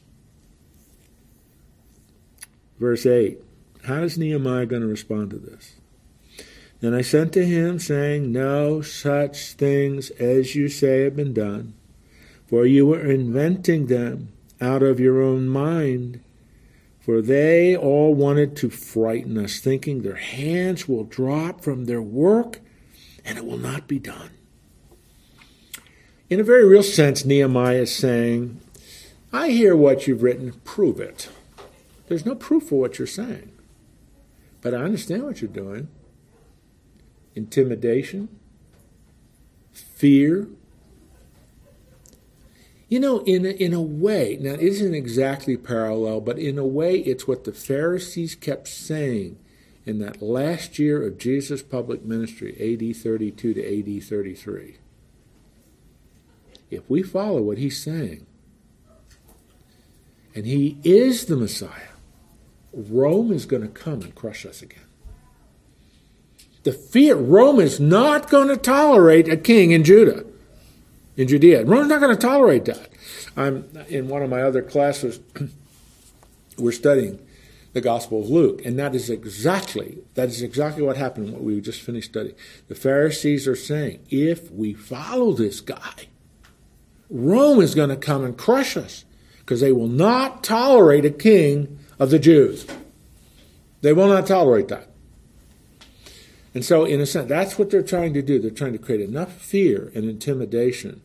Verse 2.78 3.06
8 3.06 3.38
How 3.84 4.02
is 4.02 4.18
Nehemiah 4.18 4.66
going 4.66 4.82
to 4.82 4.88
respond 4.88 5.30
to 5.30 5.38
this? 5.38 5.74
Then 6.80 6.94
I 6.94 7.02
sent 7.02 7.32
to 7.32 7.44
him, 7.44 7.78
saying, 7.78 8.30
No 8.30 8.82
such 8.82 9.52
things 9.52 10.10
as 10.10 10.54
you 10.54 10.68
say 10.68 11.02
have 11.04 11.16
been 11.16 11.32
done, 11.32 11.74
for 12.46 12.66
you 12.66 12.86
were 12.86 13.10
inventing 13.10 13.86
them 13.86 14.32
out 14.60 14.82
of 14.82 15.00
your 15.00 15.20
own 15.20 15.48
mind. 15.48 16.20
For 17.00 17.22
they 17.22 17.74
all 17.74 18.14
wanted 18.14 18.54
to 18.56 18.68
frighten 18.68 19.38
us, 19.38 19.60
thinking 19.60 20.02
their 20.02 20.16
hands 20.16 20.86
will 20.86 21.04
drop 21.04 21.62
from 21.62 21.86
their 21.86 22.02
work 22.02 22.60
and 23.24 23.38
it 23.38 23.46
will 23.46 23.58
not 23.58 23.88
be 23.88 23.98
done. 23.98 24.30
In 26.28 26.38
a 26.38 26.44
very 26.44 26.66
real 26.66 26.82
sense, 26.82 27.24
Nehemiah 27.24 27.82
is 27.82 27.94
saying, 27.94 28.60
I 29.32 29.48
hear 29.48 29.74
what 29.74 30.06
you've 30.06 30.22
written, 30.22 30.52
prove 30.64 31.00
it. 31.00 31.30
There's 32.08 32.26
no 32.26 32.34
proof 32.34 32.64
for 32.64 32.80
what 32.80 32.98
you're 32.98 33.06
saying. 33.06 33.52
But 34.60 34.74
I 34.74 34.78
understand 34.78 35.24
what 35.24 35.40
you're 35.40 35.50
doing 35.50 35.88
intimidation, 37.34 38.28
fear. 39.72 40.48
You 42.88 42.98
know, 42.98 43.20
in 43.20 43.46
a, 43.46 43.50
in 43.50 43.72
a 43.72 43.82
way, 43.82 44.38
now 44.40 44.54
it 44.54 44.60
isn't 44.60 44.94
exactly 44.94 45.56
parallel, 45.56 46.20
but 46.20 46.38
in 46.38 46.58
a 46.58 46.66
way, 46.66 46.96
it's 46.96 47.28
what 47.28 47.44
the 47.44 47.52
Pharisees 47.52 48.34
kept 48.34 48.66
saying 48.66 49.38
in 49.86 50.00
that 50.00 50.20
last 50.20 50.78
year 50.78 51.06
of 51.06 51.18
Jesus' 51.18 51.62
public 51.62 52.04
ministry, 52.04 52.52
AD 52.54 52.96
32 52.96 53.54
to 53.54 53.96
AD 53.98 54.02
33. 54.02 54.78
If 56.70 56.90
we 56.90 57.02
follow 57.02 57.40
what 57.40 57.58
he's 57.58 57.82
saying, 57.82 58.26
and 60.34 60.44
he 60.44 60.78
is 60.82 61.26
the 61.26 61.36
Messiah, 61.36 61.97
Rome 62.78 63.32
is 63.32 63.44
going 63.44 63.62
to 63.62 63.68
come 63.68 64.02
and 64.02 64.14
crush 64.14 64.46
us 64.46 64.62
again. 64.62 64.84
The 66.62 66.72
fear, 66.72 67.16
Rome 67.16 67.58
is 67.58 67.80
not 67.80 68.30
going 68.30 68.48
to 68.48 68.56
tolerate 68.56 69.28
a 69.28 69.36
king 69.36 69.72
in 69.72 69.82
Judah, 69.82 70.24
in 71.16 71.26
Judea. 71.26 71.64
Rome's 71.64 71.88
not 71.88 72.00
going 72.00 72.14
to 72.14 72.20
tolerate 72.20 72.66
that. 72.66 72.88
I'm 73.36 73.68
in 73.88 74.08
one 74.08 74.22
of 74.22 74.30
my 74.30 74.42
other 74.42 74.62
classes. 74.62 75.18
we're 76.58 76.72
studying 76.72 77.18
the 77.72 77.80
Gospel 77.80 78.20
of 78.20 78.28
Luke, 78.28 78.64
and 78.64 78.78
that 78.78 78.94
is 78.94 79.10
exactly 79.10 79.98
that 80.14 80.28
is 80.28 80.42
exactly 80.42 80.82
what 80.82 80.96
happened. 80.96 81.32
What 81.32 81.42
we 81.42 81.60
just 81.60 81.80
finished 81.80 82.10
studying. 82.10 82.34
The 82.68 82.74
Pharisees 82.74 83.48
are 83.48 83.56
saying, 83.56 84.04
if 84.10 84.50
we 84.52 84.74
follow 84.74 85.32
this 85.32 85.60
guy, 85.60 86.08
Rome 87.10 87.60
is 87.60 87.74
going 87.74 87.90
to 87.90 87.96
come 87.96 88.24
and 88.24 88.36
crush 88.36 88.76
us 88.76 89.04
because 89.40 89.60
they 89.60 89.72
will 89.72 89.88
not 89.88 90.44
tolerate 90.44 91.04
a 91.04 91.10
king 91.10 91.77
of 91.98 92.10
the 92.10 92.18
Jews. 92.18 92.66
They 93.80 93.92
will 93.92 94.08
not 94.08 94.26
tolerate 94.26 94.68
that. 94.68 94.88
And 96.54 96.64
so, 96.64 96.84
in 96.84 97.00
a 97.00 97.06
sense, 97.06 97.28
that's 97.28 97.58
what 97.58 97.70
they're 97.70 97.82
trying 97.82 98.14
to 98.14 98.22
do. 98.22 98.38
They're 98.38 98.50
trying 98.50 98.72
to 98.72 98.78
create 98.78 99.00
enough 99.00 99.32
fear 99.32 99.92
and 99.94 100.04
intimidation 100.04 101.02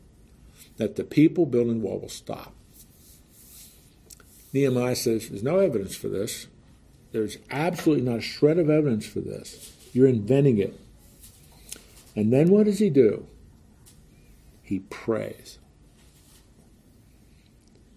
that 0.78 0.96
the 0.96 1.04
people 1.04 1.46
building 1.46 1.80
the 1.80 1.86
wall 1.86 2.00
will 2.00 2.10
stop. 2.10 2.54
Nehemiah 4.54 4.96
says, 4.96 5.30
There's 5.30 5.44
no 5.44 5.60
evidence 5.60 5.96
for 5.96 6.08
this. 6.08 6.48
There's 7.12 7.38
absolutely 7.52 8.06
not 8.06 8.20
a 8.20 8.22
shred 8.22 8.58
of 8.58 8.70
evidence 8.70 9.06
for 9.06 9.20
this. 9.20 9.74
You're 9.94 10.08
inventing 10.08 10.58
it. 10.58 10.80
And 12.16 12.34
then 12.34 12.50
what 12.50 12.66
does 12.66 12.80
he 12.80 12.90
do? 12.90 13.28
He 14.62 14.80
prays. 14.80 15.60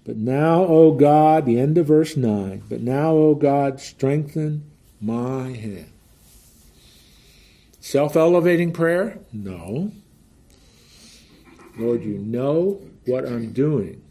But 0.07 0.17
now, 0.17 0.65
O 0.65 0.93
God, 0.93 1.47
the 1.47 1.59
end 1.59 1.77
of 1.77 1.87
verse 1.87 2.17
9, 2.17 2.63
but 2.69 2.81
now, 2.81 3.11
O 3.11 3.35
God, 3.35 3.81
strengthen 3.81 4.71
my 5.01 5.51
hand. 5.51 5.91
Self 7.81 8.15
elevating 8.17 8.73
prayer? 8.73 9.19
No. 9.33 9.91
Lord, 11.77 12.05
you 12.05 12.19
know 12.19 12.81
what 13.05 13.27
I'm 13.27 13.53
doing 13.53 14.03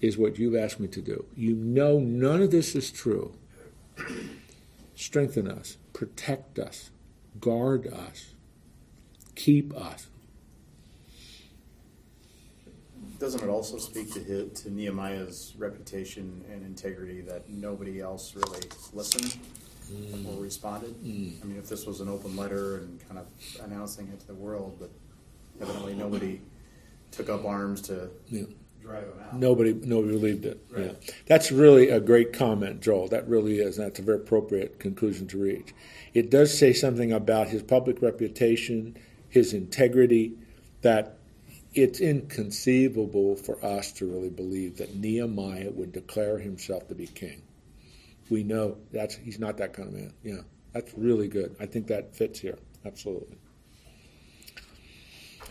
is 0.00 0.16
what 0.16 0.38
you've 0.38 0.56
asked 0.56 0.80
me 0.80 0.88
to 0.88 1.02
do. 1.02 1.26
You 1.36 1.54
know 1.54 1.98
none 1.98 2.42
of 2.42 2.50
this 2.50 2.74
is 2.74 2.90
true. 2.90 3.34
Strengthen 4.94 5.46
us, 5.46 5.76
protect 5.92 6.58
us, 6.58 6.90
guard 7.38 7.86
us, 7.86 8.32
keep 9.34 9.74
us. 9.76 10.06
Doesn't 13.22 13.44
it 13.44 13.48
also 13.48 13.78
speak 13.78 14.12
to 14.14 14.18
his, 14.18 14.62
to 14.62 14.70
Nehemiah's 14.72 15.54
reputation 15.56 16.44
and 16.50 16.66
integrity 16.66 17.20
that 17.20 17.48
nobody 17.48 18.00
else 18.00 18.34
really 18.34 18.66
listened 18.92 19.36
Mm. 19.92 20.26
or 20.26 20.42
responded? 20.42 20.92
I 21.04 21.06
mean, 21.06 21.56
if 21.56 21.68
this 21.68 21.86
was 21.86 22.00
an 22.00 22.08
open 22.08 22.34
letter 22.34 22.78
and 22.78 22.98
kind 23.06 23.20
of 23.20 23.26
announcing 23.64 24.08
it 24.08 24.18
to 24.18 24.26
the 24.26 24.34
world, 24.34 24.76
but 24.80 24.90
evidently 25.60 25.94
nobody 25.94 26.40
took 27.12 27.28
up 27.28 27.44
arms 27.44 27.80
to 27.82 28.10
Yeah. 28.28 28.44
drive 28.82 29.06
them 29.06 29.18
out. 29.22 29.38
Nobody, 29.38 29.72
nobody 29.72 30.14
believed 30.14 30.44
it. 30.44 30.58
Right. 30.68 30.86
Yeah, 30.86 31.14
that's 31.26 31.52
really 31.52 31.90
a 31.90 32.00
great 32.00 32.32
comment, 32.32 32.80
Joel. 32.80 33.06
That 33.06 33.28
really 33.28 33.60
is. 33.60 33.76
That's 33.76 34.00
a 34.00 34.02
very 34.02 34.16
appropriate 34.18 34.80
conclusion 34.80 35.28
to 35.28 35.38
reach. 35.38 35.72
It 36.12 36.28
does 36.28 36.52
say 36.58 36.72
something 36.72 37.12
about 37.12 37.48
his 37.48 37.62
public 37.62 38.02
reputation, 38.02 38.96
his 39.28 39.52
integrity, 39.54 40.32
that 40.80 41.18
it's 41.74 42.00
inconceivable 42.00 43.36
for 43.36 43.64
us 43.64 43.92
to 43.92 44.06
really 44.06 44.30
believe 44.30 44.76
that 44.76 44.94
Nehemiah 44.94 45.70
would 45.70 45.92
declare 45.92 46.38
himself 46.38 46.88
to 46.88 46.94
be 46.94 47.06
king. 47.06 47.42
We 48.30 48.42
know 48.42 48.76
that's 48.92 49.14
he's 49.16 49.38
not 49.38 49.56
that 49.58 49.72
kind 49.72 49.88
of 49.88 49.94
man. 49.94 50.12
Yeah, 50.22 50.40
that's 50.72 50.92
really 50.94 51.28
good. 51.28 51.56
I 51.60 51.66
think 51.66 51.86
that 51.88 52.14
fits 52.14 52.40
here 52.40 52.58
absolutely. 52.84 53.36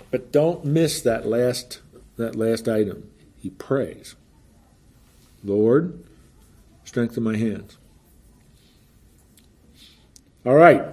But 0.09 0.31
don't 0.31 0.65
miss 0.65 1.01
that 1.01 1.25
last 1.25 1.81
that 2.17 2.35
last 2.35 2.67
item. 2.67 3.09
He 3.37 3.49
prays, 3.49 4.15
Lord, 5.43 6.03
strengthen 6.83 7.23
my 7.23 7.37
hands. 7.37 7.77
All 10.45 10.55
right. 10.55 10.83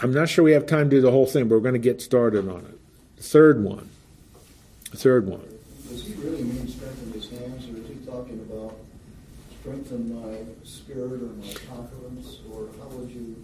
I'm 0.00 0.12
not 0.12 0.28
sure 0.28 0.44
we 0.44 0.52
have 0.52 0.66
time 0.66 0.90
to 0.90 0.96
do 0.96 1.00
the 1.00 1.10
whole 1.10 1.26
thing, 1.26 1.48
but 1.48 1.54
we're 1.54 1.60
going 1.60 1.74
to 1.74 1.78
get 1.78 2.02
started 2.02 2.48
on 2.48 2.60
it. 2.66 2.71
Third 3.22 3.62
one. 3.62 3.88
Third 4.86 5.28
one. 5.28 5.48
Does 5.88 6.04
he 6.04 6.14
really 6.14 6.42
mean 6.42 6.66
strengthen 6.66 7.12
his 7.12 7.30
hands, 7.30 7.68
or 7.68 7.80
is 7.80 7.86
he 7.86 7.94
talking 8.04 8.40
about 8.50 8.76
strengthen 9.60 10.20
my 10.20 10.38
spirit 10.64 11.22
or 11.22 11.32
my 11.36 11.54
confidence, 11.70 12.40
or 12.52 12.66
how 12.78 12.88
would 12.96 13.08
you? 13.10 13.36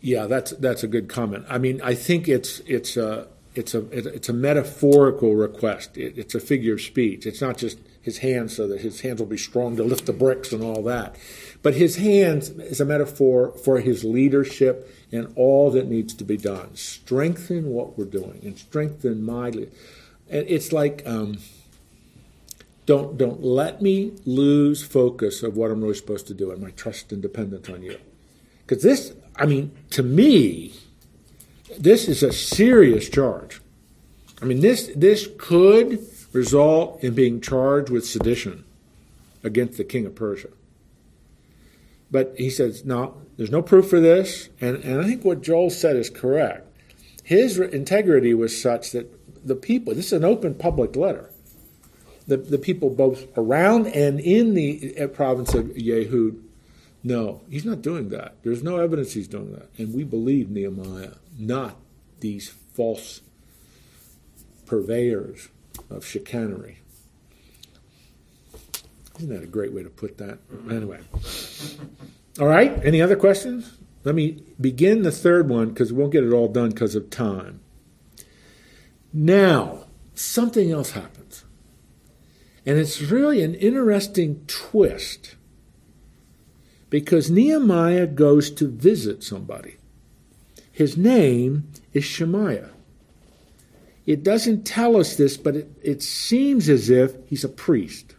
Yeah, 0.00 0.26
that's 0.26 0.52
that's 0.52 0.82
a 0.82 0.86
good 0.86 1.10
comment. 1.10 1.44
I 1.50 1.58
mean, 1.58 1.82
I 1.82 1.94
think 1.94 2.28
it's 2.28 2.60
it's 2.60 2.96
a 2.96 3.28
it's 3.54 3.74
a 3.74 3.86
it's 3.90 4.30
a 4.30 4.32
metaphorical 4.32 5.34
request. 5.34 5.98
It, 5.98 6.16
it's 6.16 6.34
a 6.34 6.40
figure 6.40 6.72
of 6.72 6.80
speech. 6.80 7.26
It's 7.26 7.42
not 7.42 7.58
just 7.58 7.78
his 8.04 8.18
hands 8.18 8.54
so 8.54 8.68
that 8.68 8.82
his 8.82 9.00
hands 9.00 9.18
will 9.18 9.26
be 9.26 9.38
strong 9.38 9.76
to 9.76 9.82
lift 9.82 10.06
the 10.06 10.12
bricks 10.12 10.52
and 10.52 10.62
all 10.62 10.82
that, 10.82 11.16
but 11.62 11.74
his 11.74 11.96
hands 11.96 12.50
is 12.50 12.80
a 12.80 12.84
metaphor 12.84 13.52
for 13.64 13.80
his 13.80 14.04
leadership 14.04 14.94
and 15.10 15.32
all 15.36 15.70
that 15.70 15.88
needs 15.88 16.12
to 16.14 16.24
be 16.24 16.36
done. 16.36 16.74
Strengthen 16.76 17.70
what 17.70 17.96
we're 17.96 18.04
doing 18.04 18.40
and 18.42 18.58
strengthen 18.58 19.24
my. 19.24 19.48
And 19.48 19.68
it's 20.48 20.72
like. 20.72 21.02
Um, 21.06 21.38
don't 22.86 23.16
don't 23.16 23.42
let 23.42 23.80
me 23.80 24.12
lose 24.26 24.82
focus 24.82 25.42
of 25.42 25.56
what 25.56 25.70
I'm 25.70 25.80
really 25.80 25.94
supposed 25.94 26.26
to 26.26 26.34
do 26.34 26.50
and 26.50 26.60
my 26.60 26.70
trust 26.72 27.12
and 27.12 27.22
dependence 27.22 27.68
on 27.68 27.82
you. 27.82 27.98
Because 28.66 28.82
this, 28.82 29.14
I 29.36 29.46
mean, 29.46 29.72
to 29.90 30.02
me, 30.02 30.74
this 31.78 32.08
is 32.08 32.22
a 32.22 32.32
serious 32.32 33.08
charge. 33.08 33.60
I 34.42 34.44
mean, 34.44 34.60
this 34.60 34.90
this 34.94 35.28
could 35.38 35.98
result 36.34 37.02
in 37.02 37.14
being 37.14 37.40
charged 37.40 37.88
with 37.88 38.04
sedition 38.06 38.64
against 39.42 39.78
the 39.78 39.84
king 39.84 40.04
of 40.04 40.14
Persia. 40.14 40.48
But 42.10 42.34
he 42.36 42.50
says, 42.50 42.84
no, 42.84 43.22
there's 43.36 43.50
no 43.50 43.62
proof 43.62 43.88
for 43.88 44.00
this, 44.00 44.50
and, 44.60 44.76
and 44.84 45.00
I 45.00 45.04
think 45.04 45.24
what 45.24 45.40
Joel 45.40 45.70
said 45.70 45.96
is 45.96 46.10
correct. 46.10 46.68
His 47.22 47.58
integrity 47.58 48.34
was 48.34 48.60
such 48.60 48.90
that 48.92 49.10
the 49.46 49.56
people, 49.56 49.94
this 49.94 50.06
is 50.06 50.12
an 50.12 50.24
open 50.24 50.54
public 50.54 50.94
letter 50.94 51.30
the, 52.26 52.36
the 52.36 52.58
people 52.58 52.90
both 52.90 53.26
around 53.36 53.86
and 53.88 54.20
in 54.20 54.54
the 54.54 54.98
uh, 54.98 55.06
province 55.08 55.54
of 55.54 55.66
Yehud, 55.66 56.40
no, 57.02 57.42
he's 57.50 57.64
not 57.64 57.82
doing 57.82 58.08
that. 58.10 58.36
There's 58.42 58.62
no 58.62 58.78
evidence 58.78 59.12
he's 59.12 59.28
doing 59.28 59.52
that. 59.52 59.68
And 59.76 59.94
we 59.94 60.04
believe 60.04 60.50
Nehemiah, 60.50 61.14
not 61.38 61.76
these 62.20 62.48
false 62.72 63.20
purveyors 64.64 65.48
of 65.90 66.04
chicanery. 66.06 66.78
Isn't 69.18 69.28
that 69.28 69.42
a 69.42 69.46
great 69.46 69.72
way 69.72 69.82
to 69.82 69.90
put 69.90 70.18
that? 70.18 70.38
Anyway. 70.70 71.00
All 72.40 72.46
right, 72.46 72.84
any 72.84 73.00
other 73.00 73.16
questions? 73.16 73.78
Let 74.02 74.14
me 74.14 74.42
begin 74.60 75.02
the 75.02 75.12
third 75.12 75.48
one 75.48 75.68
because 75.68 75.92
we 75.92 76.00
won't 76.00 76.12
get 76.12 76.24
it 76.24 76.32
all 76.32 76.48
done 76.48 76.70
because 76.70 76.94
of 76.94 77.10
time. 77.10 77.60
Now, 79.12 79.84
something 80.14 80.70
else 80.70 80.90
happens. 80.90 81.44
And 82.66 82.78
it's 82.78 83.00
really 83.00 83.42
an 83.42 83.54
interesting 83.54 84.44
twist 84.46 85.36
because 86.90 87.30
Nehemiah 87.30 88.06
goes 88.06 88.50
to 88.52 88.68
visit 88.68 89.22
somebody. 89.22 89.76
His 90.70 90.96
name 90.96 91.70
is 91.92 92.04
Shemaiah. 92.04 92.73
It 94.06 94.22
doesn't 94.22 94.64
tell 94.64 94.96
us 94.96 95.16
this, 95.16 95.36
but 95.36 95.56
it, 95.56 95.70
it 95.82 96.02
seems 96.02 96.68
as 96.68 96.90
if 96.90 97.14
he's 97.26 97.44
a 97.44 97.48
priest. 97.48 98.14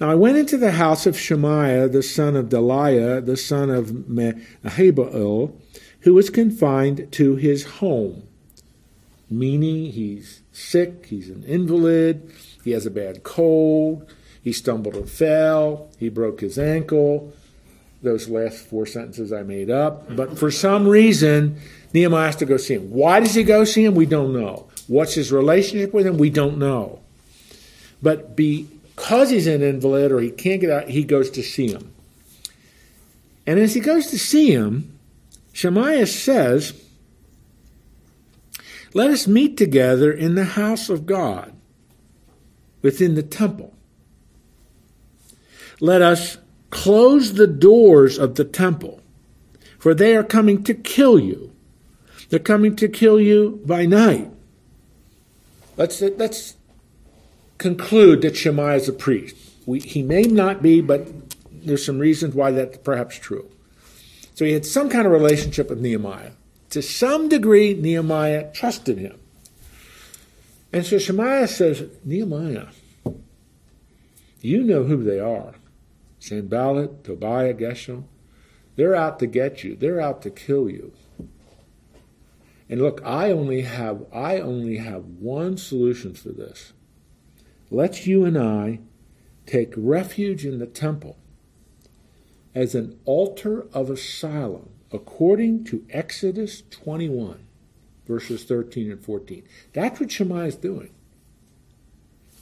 Now 0.00 0.10
I 0.10 0.14
went 0.14 0.36
into 0.36 0.58
the 0.58 0.72
house 0.72 1.06
of 1.06 1.18
Shemaiah, 1.18 1.88
the 1.88 2.02
son 2.02 2.36
of 2.36 2.48
Delaiah, 2.48 3.24
the 3.24 3.36
son 3.36 3.70
of 3.70 3.90
Mehetabel, 3.90 5.52
who 6.00 6.14
was 6.14 6.28
confined 6.30 7.10
to 7.12 7.36
his 7.36 7.64
home, 7.64 8.24
meaning 9.30 9.92
he's 9.92 10.42
sick, 10.52 11.06
he's 11.06 11.30
an 11.30 11.44
invalid, 11.44 12.30
he 12.64 12.72
has 12.72 12.86
a 12.86 12.90
bad 12.90 13.22
cold. 13.22 14.10
He 14.44 14.52
stumbled 14.52 14.94
and 14.94 15.08
fell. 15.08 15.90
He 15.98 16.10
broke 16.10 16.40
his 16.40 16.58
ankle. 16.58 17.32
Those 18.02 18.28
last 18.28 18.58
four 18.66 18.84
sentences 18.84 19.32
I 19.32 19.42
made 19.42 19.70
up. 19.70 20.14
But 20.14 20.38
for 20.38 20.50
some 20.50 20.86
reason, 20.86 21.58
Nehemiah 21.94 22.26
has 22.26 22.36
to 22.36 22.44
go 22.44 22.56
see 22.56 22.74
him. 22.74 22.90
Why 22.90 23.20
does 23.20 23.34
he 23.34 23.44
go 23.44 23.64
see 23.64 23.84
him? 23.84 23.94
We 23.94 24.04
don't 24.04 24.32
know. 24.32 24.66
What's 24.88 25.14
his 25.14 25.30
relationship 25.30 25.94
with 25.94 26.06
him? 26.06 26.18
We 26.18 26.28
don't 26.28 26.58
know. 26.58 27.00
But 28.02 28.34
because 28.36 29.30
he's 29.30 29.46
an 29.46 29.62
invalid 29.62 30.10
or 30.10 30.20
he 30.20 30.30
can't 30.30 30.60
get 30.60 30.70
out, 30.70 30.88
he 30.88 31.04
goes 31.04 31.30
to 31.30 31.42
see 31.42 31.68
him. 31.68 31.92
And 33.46 33.60
as 33.60 33.74
he 33.74 33.80
goes 33.80 34.08
to 34.08 34.18
see 34.18 34.50
him, 34.50 34.98
Shemaiah 35.52 36.08
says, 36.08 36.74
Let 38.92 39.10
us 39.10 39.28
meet 39.28 39.56
together 39.56 40.12
in 40.12 40.34
the 40.34 40.44
house 40.44 40.88
of 40.88 41.06
God 41.06 41.52
within 42.82 43.14
the 43.14 43.22
temple. 43.22 43.72
Let 45.80 46.02
us 46.02 46.38
close 46.70 47.34
the 47.34 47.46
doors 47.46 48.18
of 48.18 48.34
the 48.34 48.44
temple, 48.44 49.00
for 49.78 49.94
they 49.94 50.16
are 50.16 50.24
coming 50.24 50.64
to 50.64 50.74
kill 50.74 51.20
you. 51.20 51.53
They're 52.28 52.38
coming 52.38 52.76
to 52.76 52.88
kill 52.88 53.20
you 53.20 53.62
by 53.64 53.86
night. 53.86 54.30
Let's, 55.76 56.00
let's 56.00 56.56
conclude 57.58 58.22
that 58.22 58.36
Shemaiah 58.36 58.76
is 58.76 58.88
a 58.88 58.92
priest. 58.92 59.36
We, 59.66 59.80
he 59.80 60.02
may 60.02 60.22
not 60.22 60.62
be, 60.62 60.80
but 60.80 61.08
there's 61.50 61.84
some 61.84 61.98
reasons 61.98 62.34
why 62.34 62.50
that's 62.50 62.78
perhaps 62.78 63.18
true. 63.18 63.50
So 64.34 64.44
he 64.44 64.52
had 64.52 64.66
some 64.66 64.88
kind 64.88 65.06
of 65.06 65.12
relationship 65.12 65.70
with 65.70 65.80
Nehemiah. 65.80 66.32
To 66.70 66.82
some 66.82 67.28
degree, 67.28 67.74
Nehemiah 67.74 68.52
trusted 68.52 68.98
him. 68.98 69.18
And 70.72 70.84
so 70.84 70.98
Shemaiah 70.98 71.46
says, 71.46 71.84
Nehemiah, 72.04 72.66
you 74.40 74.64
know 74.64 74.82
who 74.82 75.02
they 75.04 75.20
are. 75.20 75.54
Sanballat, 76.18 77.04
Tobiah, 77.04 77.54
Geshem. 77.54 78.04
They're 78.76 78.96
out 78.96 79.20
to 79.20 79.26
get 79.26 79.62
you. 79.62 79.76
They're 79.76 80.00
out 80.00 80.22
to 80.22 80.30
kill 80.30 80.68
you. 80.68 80.92
And 82.68 82.80
look, 82.80 83.02
I 83.04 83.30
only 83.30 83.62
have 83.62 84.06
I 84.12 84.40
only 84.40 84.78
have 84.78 85.04
one 85.04 85.56
solution 85.56 86.14
for 86.14 86.30
this. 86.30 86.72
Let's 87.70 88.06
you 88.06 88.24
and 88.24 88.38
I 88.38 88.80
take 89.46 89.74
refuge 89.76 90.46
in 90.46 90.58
the 90.58 90.66
temple 90.66 91.18
as 92.54 92.74
an 92.74 92.98
altar 93.04 93.66
of 93.72 93.90
asylum 93.90 94.70
according 94.92 95.64
to 95.64 95.84
Exodus 95.90 96.62
21 96.70 97.44
verses 98.06 98.44
13 98.44 98.90
and 98.90 99.04
14. 99.04 99.42
That's 99.72 100.00
what 100.00 100.10
Shemaiah 100.10 100.46
is 100.46 100.56
doing. 100.56 100.90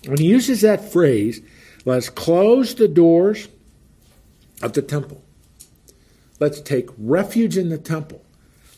When 0.07 0.18
he 0.18 0.27
uses 0.27 0.62
that 0.62 0.93
phrase, 0.93 1.41
let's 1.85 2.09
close 2.09 2.75
the 2.75 2.89
doors 2.89 3.49
of 4.61 4.73
the 4.73 4.83
temple. 4.83 5.23
Let's 6.41 6.61
take 6.61 6.89
refuge 6.99 7.57
in 7.57 7.68
the 7.68 7.79
temple. 7.79 8.25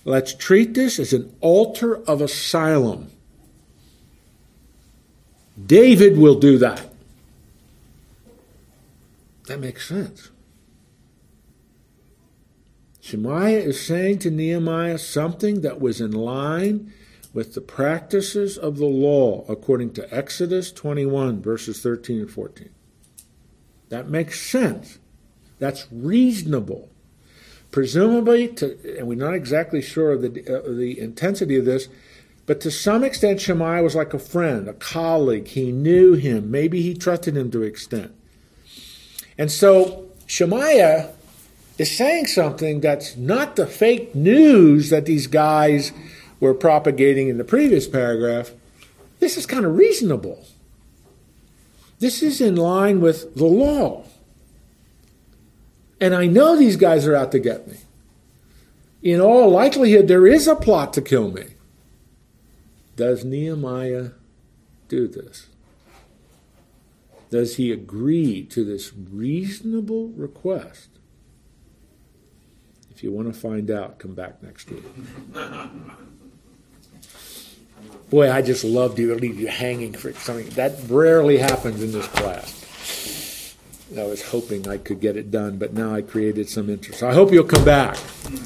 Let's 0.04 0.34
treat 0.34 0.74
this 0.74 0.98
as 0.98 1.12
an 1.12 1.34
altar 1.40 1.96
of 2.04 2.20
asylum. 2.20 3.10
David 5.66 6.18
will 6.18 6.38
do 6.38 6.58
that. 6.58 6.90
That 9.46 9.60
makes 9.60 9.88
sense. 9.88 10.30
Shemaiah 13.00 13.60
is 13.60 13.84
saying 13.84 14.20
to 14.20 14.30
Nehemiah 14.30 14.98
something 14.98 15.60
that 15.60 15.80
was 15.80 16.00
in 16.00 16.12
line 16.12 16.92
with 17.34 17.54
the 17.54 17.60
practices 17.60 18.56
of 18.56 18.78
the 18.78 18.86
law 18.86 19.44
according 19.48 19.92
to 19.94 20.14
Exodus 20.14 20.72
21, 20.72 21.42
verses 21.42 21.82
13 21.82 22.20
and 22.20 22.30
14. 22.30 22.70
That 23.90 24.08
makes 24.08 24.40
sense. 24.40 24.98
That's 25.58 25.86
reasonable. 25.92 26.88
Presumably, 27.74 28.46
to, 28.46 28.96
and 28.96 29.08
we're 29.08 29.16
not 29.16 29.34
exactly 29.34 29.82
sure 29.82 30.12
of 30.12 30.22
the, 30.22 30.28
uh, 30.46 30.62
the 30.76 30.96
intensity 30.96 31.56
of 31.56 31.64
this, 31.64 31.88
But 32.46 32.60
to 32.60 32.70
some 32.70 33.04
extent, 33.04 33.40
Shemaiah 33.40 33.82
was 33.82 33.94
like 33.94 34.12
a 34.12 34.18
friend, 34.18 34.68
a 34.68 34.74
colleague. 34.74 35.48
He 35.48 35.72
knew 35.72 36.14
him. 36.14 36.50
Maybe 36.50 36.82
he 36.82 36.94
trusted 36.94 37.36
him 37.36 37.50
to 37.52 37.62
an 37.62 37.68
extent. 37.68 38.14
And 39.38 39.50
so 39.50 40.06
Shemaiah 40.26 41.10
is 41.78 41.96
saying 41.96 42.26
something 42.26 42.80
that's 42.80 43.16
not 43.16 43.56
the 43.56 43.66
fake 43.66 44.14
news 44.14 44.90
that 44.90 45.06
these 45.06 45.26
guys 45.26 45.92
were 46.38 46.54
propagating 46.54 47.28
in 47.28 47.38
the 47.38 47.44
previous 47.44 47.88
paragraph. 47.88 48.52
This 49.20 49.38
is 49.38 49.46
kind 49.46 49.64
of 49.64 49.76
reasonable. 49.76 50.44
This 51.98 52.22
is 52.22 52.40
in 52.40 52.56
line 52.56 53.00
with 53.00 53.34
the 53.34 53.46
law. 53.46 54.04
And 56.04 56.14
I 56.14 56.26
know 56.26 56.54
these 56.54 56.76
guys 56.76 57.06
are 57.06 57.16
out 57.16 57.32
to 57.32 57.38
get 57.38 57.66
me. 57.66 57.78
In 59.02 59.22
all 59.22 59.48
likelihood, 59.48 60.06
there 60.06 60.26
is 60.26 60.46
a 60.46 60.54
plot 60.54 60.92
to 60.92 61.00
kill 61.00 61.30
me. 61.30 61.54
Does 62.94 63.24
Nehemiah 63.24 64.10
do 64.88 65.08
this? 65.08 65.46
Does 67.30 67.56
he 67.56 67.72
agree 67.72 68.44
to 68.50 68.66
this 68.66 68.92
reasonable 68.92 70.08
request? 70.08 70.90
If 72.90 73.02
you 73.02 73.10
want 73.10 73.32
to 73.32 73.40
find 73.40 73.70
out, 73.70 73.98
come 73.98 74.14
back 74.14 74.42
next 74.42 74.70
week. 74.70 74.84
Boy, 78.10 78.30
I 78.30 78.42
just 78.42 78.62
love 78.62 78.94
to 78.96 79.14
leave 79.14 79.40
you 79.40 79.48
hanging 79.48 79.94
for 79.94 80.12
something. 80.12 80.50
That 80.50 80.74
rarely 80.86 81.38
happens 81.38 81.82
in 81.82 81.92
this 81.92 82.08
class. 82.08 82.63
I 83.98 84.04
was 84.04 84.22
hoping 84.22 84.68
I 84.68 84.78
could 84.78 85.00
get 85.00 85.16
it 85.16 85.30
done, 85.30 85.58
but 85.58 85.72
now 85.72 85.94
I 85.94 86.02
created 86.02 86.48
some 86.48 86.68
interest. 86.70 87.02
I 87.02 87.14
hope 87.14 87.32
you'll 87.32 87.44
come 87.44 87.64
back, 87.64 87.96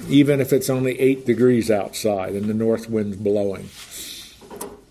even 0.08 0.40
if 0.40 0.52
it's 0.52 0.68
only 0.70 0.98
eight 1.00 1.26
degrees 1.26 1.70
outside 1.70 2.34
and 2.34 2.46
the 2.46 2.54
north 2.54 2.88
wind's 2.90 3.16
blowing. 3.16 3.68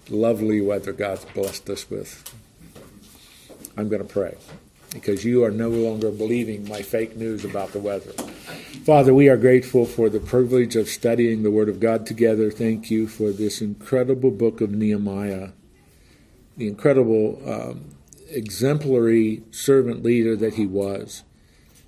Lovely 0.09 0.61
weather 0.61 0.93
God's 0.93 1.25
blessed 1.25 1.69
us 1.69 1.89
with. 1.89 2.23
I'm 3.75 3.89
going 3.89 4.01
to 4.01 4.07
pray 4.07 4.35
because 4.91 5.25
you 5.25 5.43
are 5.43 5.51
no 5.51 5.69
longer 5.69 6.09
believing 6.11 6.67
my 6.67 6.81
fake 6.81 7.15
news 7.15 7.45
about 7.45 7.71
the 7.71 7.79
weather. 7.79 8.11
Father, 8.85 9.13
we 9.13 9.27
are 9.27 9.37
grateful 9.37 9.85
for 9.85 10.09
the 10.09 10.19
privilege 10.19 10.75
of 10.75 10.87
studying 10.87 11.43
the 11.43 11.51
Word 11.51 11.69
of 11.69 11.79
God 11.79 12.05
together. 12.05 12.49
Thank 12.49 12.89
you 12.89 13.07
for 13.07 13.31
this 13.31 13.61
incredible 13.61 14.31
book 14.31 14.61
of 14.61 14.71
Nehemiah, 14.71 15.49
the 16.55 16.67
incredible 16.67 17.41
um, 17.45 17.96
exemplary 18.29 19.43
servant 19.51 20.03
leader 20.03 20.35
that 20.35 20.55
he 20.55 20.65
was. 20.65 21.23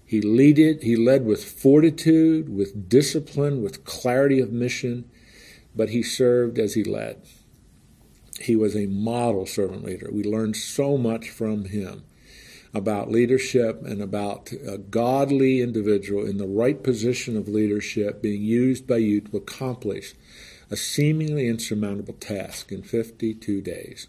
He 0.05 0.21
leaded, 0.21 0.83
he 0.83 0.95
led 0.95 1.25
with 1.25 1.43
fortitude, 1.43 2.49
with 2.49 2.89
discipline, 2.89 3.61
with 3.61 3.85
clarity 3.85 4.39
of 4.39 4.51
mission, 4.51 5.09
but 5.75 5.89
he 5.89 6.01
served 6.01 6.57
as 6.57 6.73
he 6.73 6.83
led. 6.83 7.21
He 8.39 8.55
was 8.55 8.75
a 8.75 8.87
model 8.87 9.45
servant 9.45 9.83
leader. 9.83 10.09
We 10.11 10.23
learned 10.23 10.55
so 10.55 10.97
much 10.97 11.29
from 11.29 11.65
him 11.65 12.03
about 12.73 13.11
leadership 13.11 13.83
and 13.85 14.01
about 14.01 14.51
a 14.51 14.77
godly 14.77 15.61
individual 15.61 16.25
in 16.25 16.37
the 16.37 16.47
right 16.47 16.81
position 16.81 17.35
of 17.35 17.47
leadership 17.47 18.21
being 18.21 18.41
used 18.41 18.87
by 18.87 18.97
you 18.97 19.21
to 19.21 19.37
accomplish 19.37 20.13
a 20.71 20.75
seemingly 20.75 21.47
insurmountable 21.47 22.13
task 22.13 22.71
in 22.71 22.83
52 22.83 23.61
days. 23.61 24.07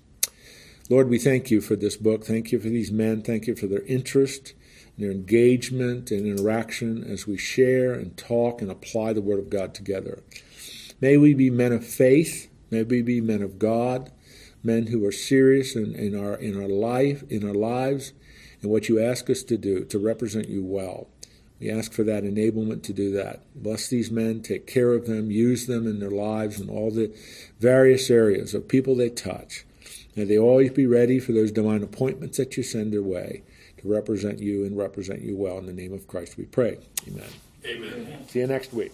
Lord, 0.90 1.08
we 1.08 1.20
thank 1.20 1.52
you 1.52 1.60
for 1.60 1.76
this 1.76 1.96
book. 1.96 2.24
Thank 2.24 2.50
you 2.50 2.58
for 2.58 2.68
these 2.68 2.90
men. 2.90 3.22
Thank 3.22 3.46
you 3.46 3.54
for 3.54 3.68
their 3.68 3.84
interest, 3.86 4.54
their 4.98 5.12
engagement, 5.12 6.10
and 6.10 6.26
interaction 6.26 7.04
as 7.04 7.28
we 7.28 7.38
share 7.38 7.94
and 7.94 8.16
talk 8.16 8.60
and 8.60 8.72
apply 8.72 9.12
the 9.12 9.22
Word 9.22 9.38
of 9.38 9.50
God 9.50 9.72
together. 9.72 10.24
May 11.00 11.16
we 11.16 11.32
be 11.32 11.48
men 11.48 11.70
of 11.70 11.86
faith. 11.86 12.50
May 12.72 12.82
we 12.82 13.02
be 13.02 13.20
men 13.20 13.40
of 13.40 13.56
God, 13.56 14.10
men 14.64 14.88
who 14.88 15.06
are 15.06 15.12
serious 15.12 15.76
in, 15.76 15.94
in 15.94 16.18
our 16.18 16.34
in 16.34 16.60
our 16.60 16.68
life, 16.68 17.22
in 17.30 17.46
our 17.46 17.54
lives, 17.54 18.12
and 18.60 18.68
what 18.68 18.88
you 18.88 19.00
ask 19.00 19.30
us 19.30 19.44
to 19.44 19.56
do 19.56 19.84
to 19.84 19.98
represent 20.00 20.48
you 20.48 20.64
well. 20.64 21.06
We 21.60 21.70
ask 21.70 21.92
for 21.92 22.02
that 22.02 22.24
enablement 22.24 22.82
to 22.84 22.92
do 22.92 23.12
that. 23.12 23.42
Bless 23.54 23.86
these 23.86 24.10
men, 24.10 24.42
take 24.42 24.66
care 24.66 24.92
of 24.94 25.06
them, 25.06 25.30
use 25.30 25.68
them 25.68 25.86
in 25.86 26.00
their 26.00 26.10
lives 26.10 26.58
in 26.58 26.68
all 26.68 26.90
the 26.90 27.16
various 27.60 28.10
areas 28.10 28.54
of 28.54 28.66
people 28.66 28.96
they 28.96 29.10
touch. 29.10 29.64
May 30.16 30.24
they 30.24 30.38
always 30.38 30.70
be 30.70 30.86
ready 30.86 31.18
for 31.18 31.32
those 31.32 31.52
divine 31.52 31.82
appointments 31.82 32.36
that 32.38 32.56
you 32.56 32.62
send 32.62 32.92
their 32.92 33.02
way 33.02 33.42
to 33.78 33.88
represent 33.88 34.38
you 34.40 34.64
and 34.64 34.76
represent 34.76 35.22
you 35.22 35.36
well. 35.36 35.58
In 35.58 35.66
the 35.66 35.72
name 35.72 35.92
of 35.92 36.06
Christ 36.08 36.36
we 36.36 36.44
pray. 36.44 36.78
Amen. 37.06 37.28
Amen. 37.64 38.28
See 38.28 38.40
you 38.40 38.46
next 38.46 38.72
week. 38.72 38.92